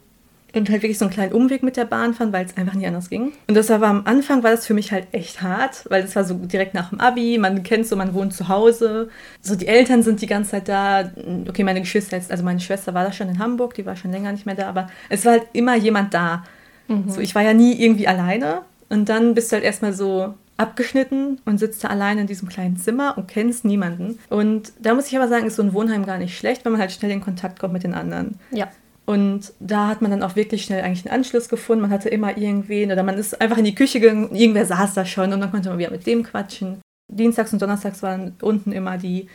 und 0.56 0.70
halt 0.70 0.82
wirklich 0.82 0.98
so 0.98 1.04
einen 1.04 1.12
kleinen 1.12 1.32
Umweg 1.32 1.62
mit 1.62 1.76
der 1.76 1.84
Bahn 1.84 2.14
fahren, 2.14 2.32
weil 2.32 2.46
es 2.46 2.56
einfach 2.56 2.74
nicht 2.74 2.86
anders 2.86 3.10
ging. 3.10 3.32
Und 3.46 3.54
das 3.54 3.68
war 3.68 3.82
am 3.82 4.02
Anfang 4.06 4.42
war 4.42 4.50
das 4.50 4.66
für 4.66 4.74
mich 4.74 4.90
halt 4.90 5.06
echt 5.12 5.42
hart, 5.42 5.84
weil 5.90 6.02
das 6.02 6.16
war 6.16 6.24
so 6.24 6.34
direkt 6.34 6.74
nach 6.74 6.90
dem 6.90 7.00
Abi, 7.00 7.38
man 7.38 7.62
kennt 7.62 7.86
so, 7.86 7.96
man 7.96 8.14
wohnt 8.14 8.32
zu 8.32 8.48
Hause, 8.48 9.10
so 9.42 9.54
die 9.54 9.66
Eltern 9.66 10.02
sind 10.02 10.22
die 10.22 10.26
ganze 10.26 10.52
Zeit 10.52 10.68
da. 10.68 11.10
Okay, 11.48 11.62
meine 11.62 11.80
Geschwister 11.80 12.16
jetzt, 12.16 12.30
also 12.30 12.42
meine 12.42 12.60
Schwester 12.60 12.94
war 12.94 13.04
da 13.04 13.12
schon 13.12 13.28
in 13.28 13.38
Hamburg, 13.38 13.74
die 13.74 13.84
war 13.84 13.96
schon 13.96 14.12
länger 14.12 14.32
nicht 14.32 14.46
mehr 14.46 14.54
da, 14.54 14.68
aber 14.68 14.88
es 15.08 15.24
war 15.24 15.32
halt 15.32 15.46
immer 15.52 15.76
jemand 15.76 16.14
da. 16.14 16.44
Mhm. 16.88 17.10
So, 17.10 17.20
ich 17.20 17.34
war 17.34 17.42
ja 17.42 17.52
nie 17.52 17.74
irgendwie 17.74 18.08
alleine 18.08 18.62
und 18.88 19.08
dann 19.08 19.34
bist 19.34 19.52
du 19.52 19.56
halt 19.56 19.64
erstmal 19.64 19.92
so 19.92 20.34
abgeschnitten 20.56 21.40
und 21.44 21.58
sitzt 21.58 21.84
da 21.84 21.88
alleine 21.88 22.22
in 22.22 22.26
diesem 22.26 22.48
kleinen 22.48 22.76
Zimmer 22.76 23.14
und 23.16 23.28
kennst 23.28 23.64
niemanden. 23.64 24.18
Und 24.28 24.72
da 24.80 24.94
muss 24.94 25.08
ich 25.08 25.16
aber 25.16 25.28
sagen, 25.28 25.46
ist 25.46 25.56
so 25.56 25.62
ein 25.62 25.74
Wohnheim 25.74 26.06
gar 26.06 26.18
nicht 26.18 26.36
schlecht, 26.36 26.64
weil 26.64 26.72
man 26.72 26.80
halt 26.80 26.92
schnell 26.92 27.10
in 27.10 27.20
Kontakt 27.20 27.58
kommt 27.58 27.72
mit 27.72 27.84
den 27.84 27.94
anderen. 27.94 28.38
Ja. 28.50 28.68
Und 29.04 29.52
da 29.60 29.86
hat 29.86 30.02
man 30.02 30.10
dann 30.10 30.22
auch 30.22 30.34
wirklich 30.34 30.64
schnell 30.64 30.82
eigentlich 30.82 31.06
einen 31.06 31.14
Anschluss 31.14 31.48
gefunden. 31.48 31.82
Man 31.82 31.90
hatte 31.90 32.08
immer 32.08 32.36
irgendwen 32.36 32.90
oder 32.90 33.04
man 33.04 33.16
ist 33.16 33.40
einfach 33.40 33.58
in 33.58 33.64
die 33.64 33.74
Küche 33.74 34.00
gegangen, 34.00 34.34
irgendwer 34.34 34.66
saß 34.66 34.94
da 34.94 35.04
schon 35.04 35.32
und 35.32 35.40
dann 35.40 35.50
konnte 35.50 35.68
man 35.68 35.78
wieder 35.78 35.90
mit 35.90 36.06
dem 36.06 36.24
quatschen. 36.24 36.80
Dienstags 37.08 37.52
und 37.52 37.62
Donnerstags 37.62 38.02
waren 38.02 38.34
unten 38.42 38.72
immer 38.72 38.98
die, 38.98 39.28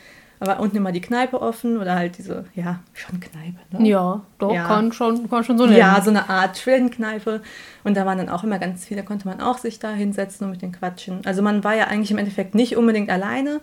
war 0.48 0.60
unten 0.60 0.78
immer 0.78 0.92
die 0.92 1.02
Kneipe 1.02 1.42
offen 1.42 1.78
oder 1.78 1.96
halt 1.96 2.18
diese, 2.18 2.46
ja, 2.56 2.80
schon 2.94 3.20
Kneipe, 3.20 3.60
ne? 3.72 3.88
Ja, 3.88 4.22
doch, 4.40 4.54
ja. 4.54 4.66
Kann, 4.66 4.92
schon, 4.92 5.30
kann 5.30 5.44
schon 5.44 5.58
so 5.58 5.66
nennen. 5.66 5.78
Ja, 5.78 6.02
so 6.02 6.10
eine 6.10 6.30
Art 6.30 6.60
Trillenkneipe. 6.62 7.42
Und 7.84 7.96
da 7.96 8.06
waren 8.06 8.18
dann 8.18 8.30
auch 8.30 8.44
immer 8.44 8.58
ganz 8.58 8.86
viele, 8.86 9.04
konnte 9.04 9.28
man 9.28 9.40
auch 9.40 9.60
sich 9.60 9.80
da 9.80 9.92
hinsetzen 9.92 10.46
und 10.46 10.52
mit 10.52 10.62
den 10.62 10.72
quatschen. 10.72 11.22
Also 11.26 11.42
man 11.42 11.64
war 11.64 11.76
ja 11.76 11.86
eigentlich 11.86 12.12
im 12.12 12.18
Endeffekt 12.18 12.56
nicht 12.56 12.76
unbedingt 12.76 13.10
alleine, 13.10 13.62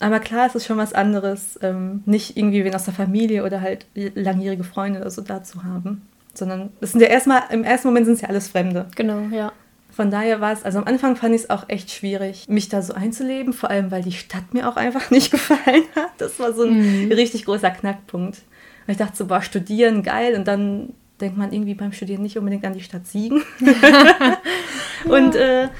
aber 0.00 0.20
klar, 0.20 0.46
es 0.46 0.54
ist 0.54 0.66
schon 0.66 0.78
was 0.78 0.92
anderes, 0.92 1.58
ähm, 1.62 2.02
nicht 2.06 2.36
irgendwie 2.36 2.64
wen 2.64 2.74
aus 2.74 2.84
der 2.84 2.94
Familie 2.94 3.44
oder 3.44 3.60
halt 3.60 3.86
langjährige 3.94 4.64
Freunde 4.64 5.00
oder 5.00 5.10
so 5.10 5.22
da 5.22 5.42
zu 5.42 5.64
haben. 5.64 6.02
Sondern 6.34 6.70
es 6.80 6.92
sind 6.92 7.00
ja 7.00 7.08
erstmal, 7.08 7.42
im 7.50 7.64
ersten 7.64 7.88
Moment 7.88 8.06
sind 8.06 8.16
es 8.16 8.20
ja 8.20 8.28
alles 8.28 8.48
Fremde. 8.48 8.86
Genau, 8.94 9.20
ja. 9.34 9.52
Von 9.96 10.10
daher 10.10 10.42
war 10.42 10.52
es, 10.52 10.62
also 10.62 10.76
am 10.78 10.84
Anfang 10.84 11.16
fand 11.16 11.34
ich 11.34 11.44
es 11.44 11.50
auch 11.50 11.70
echt 11.70 11.90
schwierig, 11.90 12.46
mich 12.50 12.68
da 12.68 12.82
so 12.82 12.92
einzuleben, 12.92 13.54
vor 13.54 13.70
allem 13.70 13.90
weil 13.90 14.02
die 14.02 14.12
Stadt 14.12 14.52
mir 14.52 14.68
auch 14.68 14.76
einfach 14.76 15.10
nicht 15.10 15.30
gefallen 15.30 15.84
hat. 15.94 16.10
Das 16.18 16.38
war 16.38 16.52
so 16.52 16.64
ein 16.64 17.06
mhm. 17.06 17.12
richtig 17.12 17.46
großer 17.46 17.70
Knackpunkt. 17.70 18.42
Weil 18.84 18.92
ich 18.92 18.98
dachte 18.98 19.16
so, 19.16 19.24
boah, 19.24 19.40
studieren, 19.40 20.02
geil. 20.02 20.34
Und 20.34 20.46
dann 20.46 20.92
denkt 21.18 21.38
man 21.38 21.50
irgendwie 21.50 21.72
beim 21.72 21.92
Studieren 21.92 22.22
nicht 22.22 22.36
unbedingt 22.36 22.66
an 22.66 22.74
die 22.74 22.82
Stadt 22.82 23.06
Siegen. 23.06 23.42
und 25.06 25.34
äh, 25.34 25.70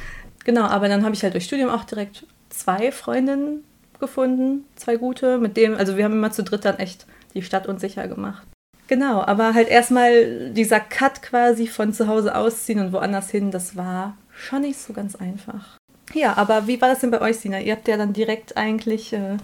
genau, 0.45 0.63
aber 0.63 0.89
dann 0.89 1.05
habe 1.05 1.15
ich 1.15 1.23
halt 1.23 1.35
durch 1.35 1.45
Studium 1.45 1.69
auch 1.69 1.85
direkt 1.85 2.25
zwei 2.49 2.93
Freundinnen 2.93 3.65
gefunden, 4.01 4.65
zwei 4.77 4.97
gute, 4.97 5.37
mit 5.37 5.59
dem, 5.59 5.75
also 5.75 5.99
wir 5.99 6.05
haben 6.05 6.15
immer 6.15 6.33
zu 6.33 6.43
dritt 6.43 6.65
dann 6.65 6.79
echt 6.79 7.05
die 7.35 7.43
Stadt 7.43 7.67
unsicher 7.67 8.09
gemacht. 8.09 8.47
Genau, 8.89 9.21
aber 9.23 9.55
halt 9.55 9.69
erstmal 9.69 10.51
dieser 10.51 10.81
Cut 10.81 11.23
quasi 11.23 11.67
von 11.67 11.93
zu 11.93 12.07
Hause 12.07 12.37
ausziehen 12.37 12.79
und 12.79 12.93
woanders 12.93 13.31
hin, 13.31 13.51
das 13.51 13.77
war 13.77 14.17
schon 14.31 14.63
nicht 14.63 14.79
so 14.79 14.93
ganz 14.93 15.17
einfach. 15.17 15.79
Ja, 16.15 16.37
aber 16.37 16.69
wie 16.69 16.81
war 16.81 16.89
das 16.89 17.01
denn 17.01 17.11
bei 17.11 17.21
euch, 17.21 17.39
Sina? 17.39 17.61
Ihr 17.61 17.73
habt 17.73 17.89
ja 17.89 17.97
dann 17.97 18.13
direkt 18.13 18.57
eigentlich 18.57 19.13
äh, 19.13 19.37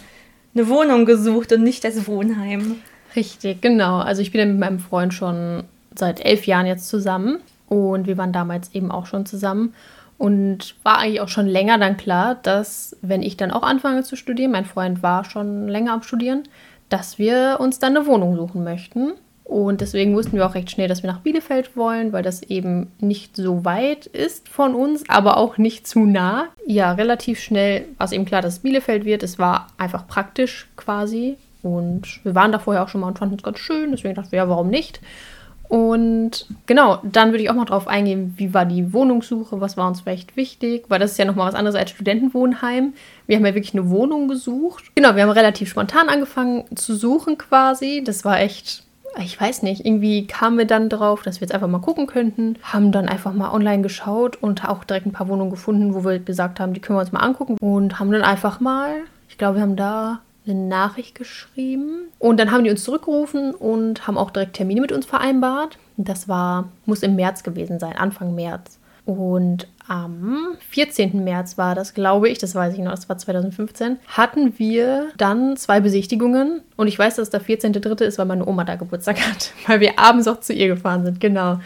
eine 0.55 0.69
Wohnung 0.69 1.07
gesucht 1.07 1.53
und 1.53 1.63
nicht 1.63 1.85
das 1.85 2.07
Wohnheim. 2.07 2.77
Richtig, 3.17 3.61
genau. 3.61 3.99
Also 3.99 4.23
ich 4.23 4.31
bin 4.31 4.41
ja 4.41 4.47
mit 4.47 4.59
meinem 4.59 4.79
Freund 4.79 5.13
schon 5.13 5.65
seit 5.95 6.25
elf 6.25 6.47
Jahren 6.47 6.67
jetzt 6.67 6.89
zusammen 6.89 7.41
und 7.69 8.07
wir 8.07 8.17
waren 8.17 8.33
damals 8.33 8.75
eben 8.75 8.91
auch 8.91 9.07
schon 9.07 9.27
zusammen. 9.27 9.75
Und 10.19 10.77
war 10.85 10.99
eigentlich 10.99 11.21
auch 11.21 11.29
schon 11.29 11.49
länger 11.49 11.79
dann 11.79 11.97
klar, 11.97 12.37
dass 12.37 12.97
wenn 13.03 13.23
ich 13.23 13.37
dann 13.37 13.51
auch 13.51 13.65
anfange 13.65 14.05
zu 14.05 14.15
studieren, 14.15 14.53
mein 14.53 14.67
Freund 14.67 15.03
war 15.03 15.25
schon 15.25 15.67
länger 15.67 15.95
am 15.95 16.05
Studieren, 16.05 16.45
dass 16.89 17.19
wir 17.19 17.57
uns 17.59 17.81
dann 17.81 17.97
eine 17.97 18.07
Wohnung 18.07 18.37
suchen 18.37 18.63
möchten. 18.63 19.15
Und 19.53 19.83
deswegen 19.83 20.15
wussten 20.15 20.39
wir 20.39 20.47
auch 20.47 20.55
recht 20.55 20.71
schnell, 20.71 20.89
dass 20.89 21.03
wir 21.03 21.13
nach 21.13 21.21
Bielefeld 21.21 21.77
wollen, 21.77 22.15
weil 22.15 22.23
das 22.23 22.43
eben 22.43 22.91
nicht 23.01 23.37
so 23.37 23.67
weit 23.67 24.07
ist 24.07 24.49
von 24.49 24.75
uns, 24.75 25.05
aber 25.11 25.37
auch 25.37 25.59
nicht 25.59 25.87
zu 25.87 26.07
nah. 26.07 26.47
Ja, 26.67 26.93
relativ 26.93 27.39
schnell 27.39 27.85
war 27.99 28.07
es 28.07 28.13
eben 28.13 28.25
klar, 28.25 28.41
dass 28.41 28.55
es 28.55 28.59
Bielefeld 28.61 29.05
wird. 29.05 29.23
Es 29.23 29.39
war 29.39 29.67
einfach 29.77 30.09
praktisch 30.09 30.69
quasi. 30.77 31.37
Und 31.63 32.25
wir 32.25 32.35
waren 32.35 32.51
da 32.51 32.61
vorher 32.61 32.83
auch 32.83 32.89
schon 32.89 33.03
mal 33.03 33.09
und 33.09 33.19
fanden 33.19 33.35
es 33.35 33.43
ganz 33.43 33.59
schön. 33.59 33.91
Deswegen 33.91 34.15
dachten 34.15 34.33
wir, 34.33 34.39
ja, 34.39 34.49
warum 34.49 34.71
nicht? 34.71 35.03
Und 35.69 36.47
genau, 36.65 37.01
dann 37.03 37.33
würde 37.33 37.43
ich 37.43 37.51
auch 37.51 37.55
mal 37.55 37.67
drauf 37.67 37.87
eingehen, 37.87 38.33
wie 38.39 38.55
war 38.55 38.65
die 38.65 38.95
Wohnungssuche, 38.95 39.61
was 39.61 39.77
war 39.77 39.87
uns 39.87 40.01
vielleicht 40.01 40.35
wichtig, 40.35 40.87
weil 40.89 40.99
das 40.99 41.13
ist 41.13 41.19
ja 41.19 41.27
nochmal 41.27 41.49
was 41.49 41.55
anderes 41.55 41.77
als 41.77 41.91
Studentenwohnheim. 41.91 42.95
Wir 43.27 43.37
haben 43.37 43.45
ja 43.45 43.55
wirklich 43.55 43.75
eine 43.75 43.91
Wohnung 43.91 44.29
gesucht. 44.29 44.85
Genau, 44.95 45.15
wir 45.15 45.25
haben 45.25 45.31
relativ 45.31 45.69
spontan 45.69 46.09
angefangen 46.09 46.65
zu 46.75 46.95
suchen 46.95 47.37
quasi. 47.37 48.03
Das 48.03 48.25
war 48.25 48.41
echt 48.41 48.85
ich 49.19 49.41
weiß 49.41 49.63
nicht, 49.63 49.85
irgendwie 49.85 50.27
kamen 50.27 50.59
wir 50.59 50.67
dann 50.67 50.89
drauf, 50.89 51.23
dass 51.23 51.41
wir 51.41 51.47
jetzt 51.47 51.55
einfach 51.55 51.69
mal 51.69 51.81
gucken 51.81 52.07
könnten, 52.07 52.57
haben 52.63 52.93
dann 52.93 53.09
einfach 53.09 53.33
mal 53.33 53.53
online 53.53 53.83
geschaut 53.83 54.37
und 54.37 54.67
auch 54.67 54.85
direkt 54.85 55.07
ein 55.07 55.13
paar 55.13 55.29
Wohnungen 55.29 55.51
gefunden, 55.51 55.95
wo 55.95 56.05
wir 56.05 56.19
gesagt 56.19 56.61
haben, 56.61 56.73
die 56.73 56.81
können 56.81 56.97
wir 56.97 57.03
uns 57.03 57.13
mal 57.13 57.21
angucken 57.21 57.57
und 57.61 57.99
haben 57.99 58.11
dann 58.11 58.23
einfach 58.23 58.61
mal, 58.61 58.91
ich 59.29 59.39
glaube, 59.39 59.57
wir 59.57 59.63
haben 59.63 59.77
da 59.77 60.21
eine 60.47 60.57
Nachricht 60.57 61.15
geschrieben 61.15 62.09
und 62.19 62.41
dann 62.41 62.51
haben 62.51 62.65
die 62.65 62.71
uns 62.71 62.85
zurückgerufen 62.85 63.55
und 63.55 64.07
haben 64.07 64.19
auch 64.19 64.31
direkt 64.31 64.55
Termine 64.55 64.81
mit 64.81 64.93
uns 64.93 65.07
vereinbart. 65.07 65.79
Das 65.97 66.29
war, 66.29 66.69
muss 66.87 67.03
im 67.03 67.17
März 67.17 67.43
gewesen 67.43 67.79
sein, 67.79 67.97
Anfang 67.97 68.35
März. 68.35 68.79
Und 69.05 69.69
am 69.93 70.57
14. 70.71 71.23
März 71.23 71.59
war 71.59 71.75
das, 71.75 71.93
glaube 71.93 72.31
ich, 72.31 72.39
das 72.39 72.55
weiß 72.55 72.73
ich 72.73 72.81
noch, 72.81 72.93
das 72.93 73.11
war 73.11 73.19
2015, 73.19 73.99
hatten 74.07 74.59
wir 74.59 75.11
dann 75.19 75.59
zwei 75.59 75.81
Besichtigungen. 75.81 76.63
Und 76.77 76.89
ich 76.89 76.99
weiß, 76.99 77.17
dass 77.17 77.29
der 77.29 77.43
14.3. 77.43 78.03
ist, 78.05 78.17
weil 78.19 78.25
meine 78.25 78.47
Oma 78.47 78.65
da 78.65 78.77
Geburtstag 78.77 79.21
hat, 79.29 79.53
weil 79.67 79.81
wir 79.81 79.99
abends 79.99 80.27
auch 80.29 80.41
zu 80.41 80.55
ihr 80.55 80.69
gefahren 80.69 81.05
sind, 81.05 81.21
genau. 81.21 81.61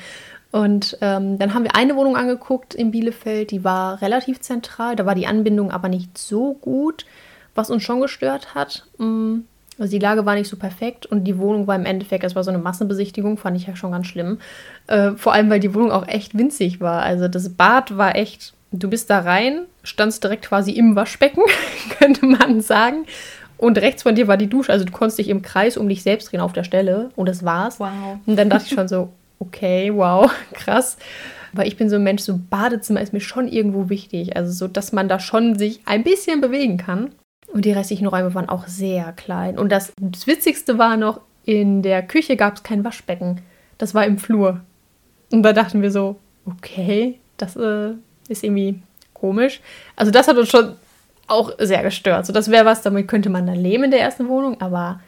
Und 0.51 0.99
ähm, 1.03 1.39
dann 1.39 1.55
haben 1.55 1.63
wir 1.63 1.77
eine 1.77 1.95
Wohnung 1.95 2.17
angeguckt 2.17 2.75
in 2.75 2.91
Bielefeld, 2.91 3.53
die 3.53 3.63
war 3.63 4.03
relativ 4.03 4.41
zentral, 4.41 4.97
da 4.97 5.07
war 5.07 5.15
die 5.15 5.29
Anbindung 5.29 5.71
aber 5.71 5.89
nicht 5.89 6.19
so 6.19 6.55
gut, 6.55 7.07
was 7.55 7.71
uns 7.71 7.85
schon 7.85 8.01
gestört 8.01 8.57
hat. 8.57 8.87
Mm, 8.99 9.41
also 9.79 9.91
die 9.91 9.99
Lage 9.99 10.25
war 10.25 10.35
nicht 10.35 10.49
so 10.49 10.57
perfekt 10.57 11.07
und 11.07 11.25
die 11.25 11.39
Wohnung 11.39 11.67
war 11.67 11.77
im 11.77 11.85
Endeffekt, 11.85 12.25
es 12.25 12.35
war 12.35 12.45
so 12.45 12.51
eine 12.51 12.59
Massenbesichtigung, 12.59 13.37
fand 13.37 13.57
ich 13.57 13.67
ja 13.67 13.77
schon 13.77 13.93
ganz 13.93 14.07
schlimm. 14.07 14.39
Äh, 14.87 15.13
vor 15.13 15.33
allem, 15.33 15.51
weil 15.51 15.61
die 15.61 15.75
Wohnung 15.75 15.93
auch 15.93 16.09
echt 16.09 16.37
winzig 16.37 16.81
war. 16.81 17.03
Also 17.03 17.29
das 17.29 17.51
Bad 17.51 17.97
war 17.97 18.17
echt, 18.17 18.55
du 18.73 18.89
bist 18.89 19.11
da 19.11 19.21
rein, 19.21 19.63
standst 19.83 20.25
direkt 20.25 20.47
quasi 20.47 20.73
im 20.73 20.97
Waschbecken, 20.97 21.43
könnte 21.99 22.25
man 22.25 22.61
sagen. 22.61 23.05
Und 23.59 23.79
rechts 23.79 24.03
von 24.03 24.15
dir 24.15 24.29
war 24.29 24.37
die 24.37 24.49
Dusche, 24.49 24.73
also 24.73 24.85
du 24.85 24.93
konntest 24.93 25.19
dich 25.19 25.29
im 25.29 25.43
Kreis 25.43 25.77
um 25.77 25.89
dich 25.89 26.03
selbst 26.03 26.31
drehen 26.31 26.41
auf 26.41 26.53
der 26.53 26.65
Stelle 26.65 27.11
und 27.17 27.29
das 27.29 27.45
war's. 27.45 27.81
Wow. 27.81 28.19
Und 28.27 28.37
dann 28.37 28.51
dachte 28.51 28.67
ich 28.67 28.75
schon 28.75 28.89
so, 28.89 29.11
okay, 29.39 29.93
wow, 29.95 30.31
krass. 30.53 30.97
Weil 31.53 31.69
ich 31.69 31.77
bin 31.77 31.89
so 31.89 31.97
ein 31.97 32.03
Mensch, 32.03 32.23
so 32.23 32.39
Badezimmer 32.51 33.01
ist 33.01 33.13
mir 33.13 33.21
schon 33.21 33.49
irgendwo 33.49 33.89
wichtig. 33.89 34.37
Also 34.37 34.53
so, 34.53 34.69
dass 34.69 34.93
man 34.93 35.09
da 35.09 35.19
schon 35.19 35.59
sich 35.59 35.81
ein 35.87 36.03
bisschen 36.03 36.41
bewegen 36.41 36.77
kann. 36.77 37.13
Und 37.57 37.65
die 37.65 37.73
restlichen 37.73 38.07
Räume 38.07 38.35
waren 38.35 38.51
auch 38.51 38.67
sehr 38.67 39.13
klein. 39.13 39.59
Und 39.59 39.73
das, 39.73 39.95
das 39.99 40.27
Witzigste 40.27 40.77
war 40.77 40.99
noch, 40.99 41.23
in 41.47 41.81
der 41.81 42.03
Küche 42.03 42.37
gab 42.37 42.57
es 42.57 42.63
kein 42.63 42.85
Waschbecken. 42.85 43.41
Das 43.79 43.95
war 43.95 44.05
im 44.05 44.19
Flur. 44.19 44.61
Und 45.33 45.43
da 45.43 45.55
dachten 45.55 45.81
wir 45.81 45.91
so, 45.91 46.17
okay, 46.45 47.19
das 47.39 47.57
äh, 47.57 47.93
ist 48.29 48.45
irgendwie 48.45 48.83
komisch. 49.15 49.63
Also 49.97 50.13
das 50.13 50.29
hat 50.29 50.37
uns 50.37 50.51
schon 50.51 50.73
auch 51.29 51.51
sehr 51.59 51.83
gestört. 51.83 52.27
So, 52.27 52.35
das 52.35 52.51
wäre 52.51 52.67
was, 52.67 52.83
damit 52.83 53.09
könnte 53.09 53.31
man 53.31 53.47
dann 53.47 53.57
leben 53.57 53.85
in 53.85 53.91
der 53.91 54.03
ersten 54.03 54.29
Wohnung. 54.29 54.61
Aber 54.61 55.01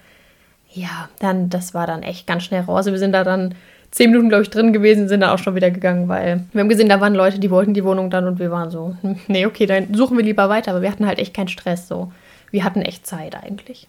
ja, 0.73 1.11
dann, 1.19 1.51
das 1.51 1.75
war 1.75 1.87
dann 1.87 2.03
echt 2.03 2.27
ganz 2.27 2.45
schnell 2.45 2.63
raus. 2.63 2.87
Wir 2.87 2.99
sind 2.99 3.13
da 3.13 3.25
dann 3.25 3.57
zehn 3.91 4.11
Minuten, 4.11 4.31
glaube 4.31 4.45
ich, 4.45 4.51
drin 4.51 4.73
gewesen, 4.73 5.07
sind 5.07 5.21
dann 5.21 5.29
auch 5.29 5.39
schon 5.39 5.55
wieder 5.55 5.71
gegangen, 5.71 6.09
weil 6.09 6.47
wir 6.53 6.63
haben 6.63 6.71
gesehen, 6.71 6.89
da 6.89 6.99
waren 6.99 7.15
Leute, 7.15 7.41
die 7.41 7.51
wollten 7.51 7.75
die 7.75 7.85
Wohnung 7.85 8.09
dann 8.09 8.27
und 8.27 8.39
wir 8.39 8.51
waren 8.51 8.71
so, 8.71 8.97
hm, 9.03 9.21
nee, 9.27 9.45
okay, 9.45 9.67
dann 9.67 9.93
suchen 9.93 10.17
wir 10.17 10.25
lieber 10.25 10.49
weiter. 10.49 10.71
Aber 10.71 10.81
wir 10.81 10.91
hatten 10.91 11.07
halt 11.07 11.19
echt 11.19 11.35
keinen 11.35 11.49
Stress 11.49 11.87
so 11.89 12.11
wir 12.51 12.65
hatten 12.65 12.83
echt 12.83 13.07
Zeit 13.07 13.35
eigentlich. 13.35 13.89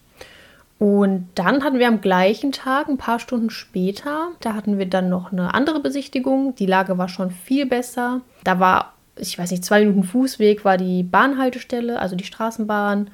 Und 0.80 1.28
dann 1.36 1.64
hatten 1.64 1.78
wir 1.78 1.90
am 1.90 2.00
gleichen 2.00 2.54
Tag, 2.54 2.88
ein 2.88 2.98
paar 2.98 3.20
Stunden 3.20 3.50
später, 3.50 4.30
da 4.40 4.54
hatten 4.54 4.80
wir 4.80 4.86
dann 4.86 5.10
noch 5.10 5.34
eine 5.34 5.54
andere 5.54 5.82
Besichtigung. 5.82 6.56
Die 6.56 6.66
Lage 6.66 6.98
war 6.98 7.10
schon 7.10 7.32
viel 7.32 7.66
besser. 7.66 8.22
Da 8.46 8.62
war, 8.62 8.94
ich 9.18 9.38
weiß 9.38 9.52
nicht, 9.52 9.66
zwei 9.66 9.82
Minuten 9.82 10.04
Fußweg 10.04 10.64
war 10.64 10.78
die 10.78 11.04
Bahnhaltestelle, 11.04 12.00
also 12.00 12.16
die 12.16 12.24
Straßenbahn. 12.24 13.10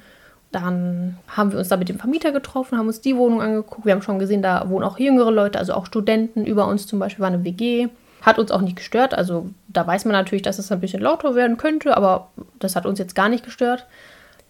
Dann 0.52 1.18
haben 1.26 1.50
wir 1.50 1.58
uns 1.58 1.68
da 1.68 1.76
mit 1.76 1.88
dem 1.88 1.98
Vermieter 1.98 2.30
getroffen, 2.30 2.78
haben 2.78 2.86
uns 2.86 3.00
die 3.00 3.16
Wohnung 3.16 3.42
angeguckt. 3.42 3.84
Wir 3.84 3.94
haben 3.94 4.02
schon 4.02 4.20
gesehen, 4.20 4.42
da 4.42 4.70
wohnen 4.70 4.84
auch 4.84 5.00
jüngere 5.00 5.32
Leute, 5.32 5.58
also 5.58 5.74
auch 5.74 5.86
Studenten. 5.86 6.46
Über 6.46 6.68
uns 6.68 6.86
zum 6.86 7.00
Beispiel 7.00 7.22
war 7.22 7.32
eine 7.32 7.42
WG. 7.42 7.88
Hat 8.22 8.38
uns 8.38 8.52
auch 8.52 8.60
nicht 8.60 8.76
gestört. 8.76 9.12
Also 9.12 9.50
da 9.66 9.84
weiß 9.84 10.04
man 10.04 10.12
natürlich, 10.12 10.42
dass 10.42 10.60
es 10.60 10.70
ein 10.70 10.80
bisschen 10.80 11.02
lauter 11.02 11.34
werden 11.34 11.56
könnte, 11.56 11.96
aber 11.96 12.30
das 12.60 12.76
hat 12.76 12.86
uns 12.86 13.00
jetzt 13.00 13.16
gar 13.16 13.28
nicht 13.28 13.44
gestört. 13.44 13.86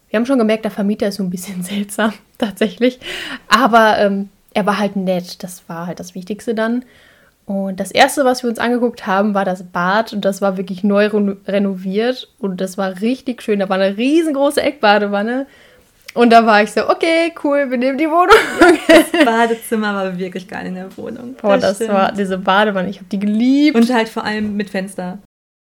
Wir 0.09 0.17
haben 0.17 0.25
schon 0.25 0.39
gemerkt, 0.39 0.63
der 0.65 0.71
Vermieter 0.71 1.07
ist 1.07 1.15
so 1.15 1.23
ein 1.23 1.29
bisschen 1.29 1.63
seltsam, 1.63 2.13
tatsächlich. 2.37 2.99
Aber 3.47 3.97
ähm, 3.99 4.29
er 4.53 4.65
war 4.65 4.79
halt 4.79 4.95
nett. 4.95 5.43
Das 5.43 5.63
war 5.67 5.87
halt 5.87 5.99
das 5.99 6.15
Wichtigste 6.15 6.55
dann. 6.55 6.83
Und 7.45 7.79
das 7.79 7.91
erste, 7.91 8.25
was 8.25 8.43
wir 8.43 8.49
uns 8.49 8.59
angeguckt 8.59 9.07
haben, 9.07 9.33
war 9.33 9.45
das 9.45 9.63
Bad. 9.63 10.11
Und 10.11 10.25
das 10.25 10.41
war 10.41 10.57
wirklich 10.57 10.83
neu 10.83 11.07
renoviert. 11.47 12.27
Und 12.39 12.59
das 12.59 12.77
war 12.77 12.99
richtig 13.01 13.41
schön. 13.41 13.59
Da 13.59 13.69
war 13.69 13.79
eine 13.79 13.95
riesengroße 13.95 14.61
Eckbadewanne. 14.61 15.47
Und 16.13 16.31
da 16.31 16.45
war 16.45 16.63
ich 16.63 16.71
so, 16.71 16.89
okay, 16.89 17.31
cool, 17.43 17.69
wir 17.69 17.77
nehmen 17.77 17.97
die 17.97 18.09
Wohnung. 18.09 18.35
Das 18.87 19.11
Badezimmer 19.25 19.93
war 19.93 20.17
wirklich 20.17 20.47
geil 20.47 20.65
in 20.65 20.73
der 20.73 20.97
Wohnung. 20.97 21.35
Boah, 21.39 21.57
das, 21.57 21.77
das 21.77 21.89
war 21.89 22.11
diese 22.11 22.39
Badewanne, 22.39 22.89
ich 22.89 22.97
habe 22.97 23.05
die 23.11 23.19
geliebt. 23.19 23.77
Und 23.77 23.93
halt 23.93 24.09
vor 24.09 24.25
allem 24.25 24.57
mit 24.57 24.71
Fenster. 24.71 25.19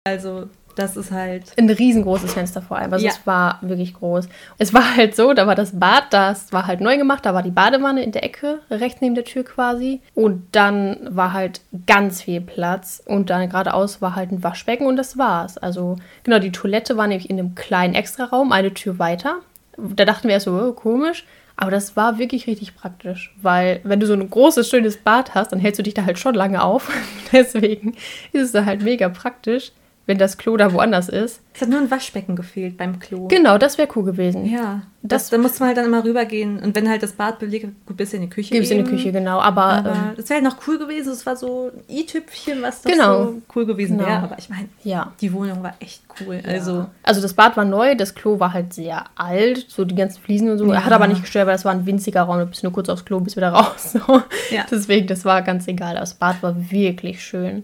Also 0.06 0.48
das 0.76 0.96
ist 0.96 1.10
halt. 1.10 1.52
Ein 1.56 1.70
riesengroßes 1.70 2.32
Fenster 2.34 2.62
vor 2.62 2.78
allem. 2.78 2.92
Also 2.92 3.04
ja. 3.04 3.12
es 3.12 3.26
war 3.26 3.58
wirklich 3.62 3.94
groß. 3.94 4.28
Es 4.58 4.74
war 4.74 4.96
halt 4.96 5.16
so, 5.16 5.32
da 5.32 5.46
war 5.46 5.54
das 5.54 5.78
Bad, 5.78 6.04
das 6.10 6.52
war 6.52 6.66
halt 6.66 6.80
neu 6.80 6.96
gemacht, 6.96 7.24
da 7.24 7.34
war 7.34 7.42
die 7.42 7.50
Badewanne 7.50 8.02
in 8.02 8.12
der 8.12 8.24
Ecke, 8.24 8.60
rechts 8.70 9.00
neben 9.00 9.14
der 9.14 9.24
Tür 9.24 9.44
quasi. 9.44 10.00
Und 10.14 10.44
dann 10.52 10.98
war 11.10 11.32
halt 11.32 11.60
ganz 11.86 12.22
viel 12.22 12.40
Platz. 12.40 13.02
Und 13.04 13.30
dann 13.30 13.48
geradeaus 13.48 14.02
war 14.02 14.16
halt 14.16 14.32
ein 14.32 14.42
Waschbecken 14.42 14.86
und 14.86 14.96
das 14.96 15.18
war's. 15.18 15.58
Also 15.58 15.96
genau, 16.22 16.38
die 16.38 16.52
Toilette 16.52 16.96
war 16.96 17.06
nämlich 17.06 17.30
in 17.30 17.38
einem 17.38 17.54
kleinen 17.54 17.94
Extraraum, 17.94 18.52
eine 18.52 18.74
Tür 18.74 18.98
weiter. 18.98 19.36
Da 19.76 20.04
dachten 20.04 20.28
wir 20.28 20.34
erst 20.34 20.46
so, 20.46 20.52
oh, 20.52 20.72
komisch. 20.72 21.24
Aber 21.56 21.70
das 21.70 21.96
war 21.96 22.18
wirklich 22.18 22.48
richtig 22.48 22.74
praktisch, 22.74 23.32
weil 23.40 23.80
wenn 23.84 24.00
du 24.00 24.06
so 24.06 24.12
ein 24.12 24.28
großes, 24.28 24.68
schönes 24.68 24.96
Bad 24.96 25.36
hast, 25.36 25.52
dann 25.52 25.60
hältst 25.60 25.78
du 25.78 25.84
dich 25.84 25.94
da 25.94 26.04
halt 26.04 26.18
schon 26.18 26.34
lange 26.34 26.62
auf. 26.62 26.90
Deswegen 27.32 27.94
ist 28.32 28.42
es 28.42 28.52
da 28.52 28.64
halt 28.64 28.82
mega 28.82 29.08
praktisch 29.08 29.70
wenn 30.06 30.18
das 30.18 30.36
Klo 30.36 30.56
da 30.56 30.72
woanders 30.72 31.08
ist. 31.08 31.40
Es 31.54 31.62
hat 31.62 31.68
nur 31.68 31.80
ein 31.80 31.90
Waschbecken 31.90 32.36
gefehlt 32.36 32.76
beim 32.76 32.98
Klo. 32.98 33.28
Genau, 33.28 33.58
das 33.58 33.78
wäre 33.78 33.88
cool 33.96 34.04
gewesen. 34.04 34.44
Ja. 34.44 34.82
Das, 35.02 35.24
das, 35.24 35.30
da 35.30 35.38
musste 35.38 35.60
man 35.60 35.68
halt 35.68 35.78
dann 35.78 35.86
immer 35.86 36.04
rübergehen. 36.04 36.58
Und 36.58 36.74
wenn 36.74 36.88
halt 36.88 37.02
das 37.02 37.12
Bad 37.12 37.38
belegt, 37.38 37.66
gut, 37.86 37.96
bis 37.96 38.12
in 38.12 38.22
die 38.22 38.28
Küche. 38.28 38.58
Bis 38.58 38.70
in 38.70 38.84
die 38.84 38.90
Küche, 38.90 39.12
genau. 39.12 39.38
Aber, 39.38 39.62
aber 39.62 39.90
ähm, 39.90 40.12
das 40.16 40.28
wäre 40.28 40.42
halt 40.42 40.44
noch 40.44 40.66
cool 40.66 40.78
gewesen. 40.78 41.12
Es 41.12 41.24
war 41.24 41.36
so 41.36 41.70
ein 41.74 41.82
i-Tüpfchen, 41.88 42.60
was 42.60 42.82
das 42.82 42.92
genau. 42.92 43.24
so 43.24 43.42
cool 43.54 43.66
gewesen 43.66 43.96
genau. 43.96 44.08
wäre. 44.08 44.22
Aber 44.22 44.38
ich 44.38 44.50
meine, 44.50 44.68
ja. 44.82 45.12
die 45.20 45.32
Wohnung 45.32 45.62
war 45.62 45.74
echt 45.80 46.02
cool. 46.20 46.40
Ja. 46.44 46.50
Also, 46.50 46.86
also 47.02 47.20
das 47.22 47.32
Bad 47.32 47.56
war 47.56 47.64
neu, 47.64 47.94
das 47.94 48.14
Klo 48.14 48.40
war 48.40 48.52
halt 48.52 48.74
sehr 48.74 49.04
alt. 49.14 49.66
So 49.68 49.84
die 49.84 49.94
ganzen 49.94 50.22
Fliesen 50.22 50.50
und 50.50 50.58
so. 50.58 50.66
Ja. 50.66 50.74
Er 50.74 50.84
hat 50.84 50.92
aber 50.92 51.06
nicht 51.06 51.22
gestört, 51.22 51.46
weil 51.46 51.54
das 51.54 51.64
war 51.64 51.72
ein 51.72 51.86
winziger 51.86 52.22
Raum. 52.22 52.40
Du 52.40 52.46
bist 52.46 52.62
nur 52.62 52.72
kurz 52.72 52.88
aufs 52.88 53.04
Klo, 53.04 53.20
bist 53.20 53.36
wieder 53.36 53.50
raus. 53.50 53.92
So. 53.92 54.22
Ja. 54.50 54.64
Deswegen, 54.70 55.06
das 55.06 55.24
war 55.24 55.42
ganz 55.42 55.68
egal. 55.68 55.94
Das 55.94 56.14
Bad 56.14 56.42
war 56.42 56.70
wirklich 56.70 57.22
schön. 57.22 57.62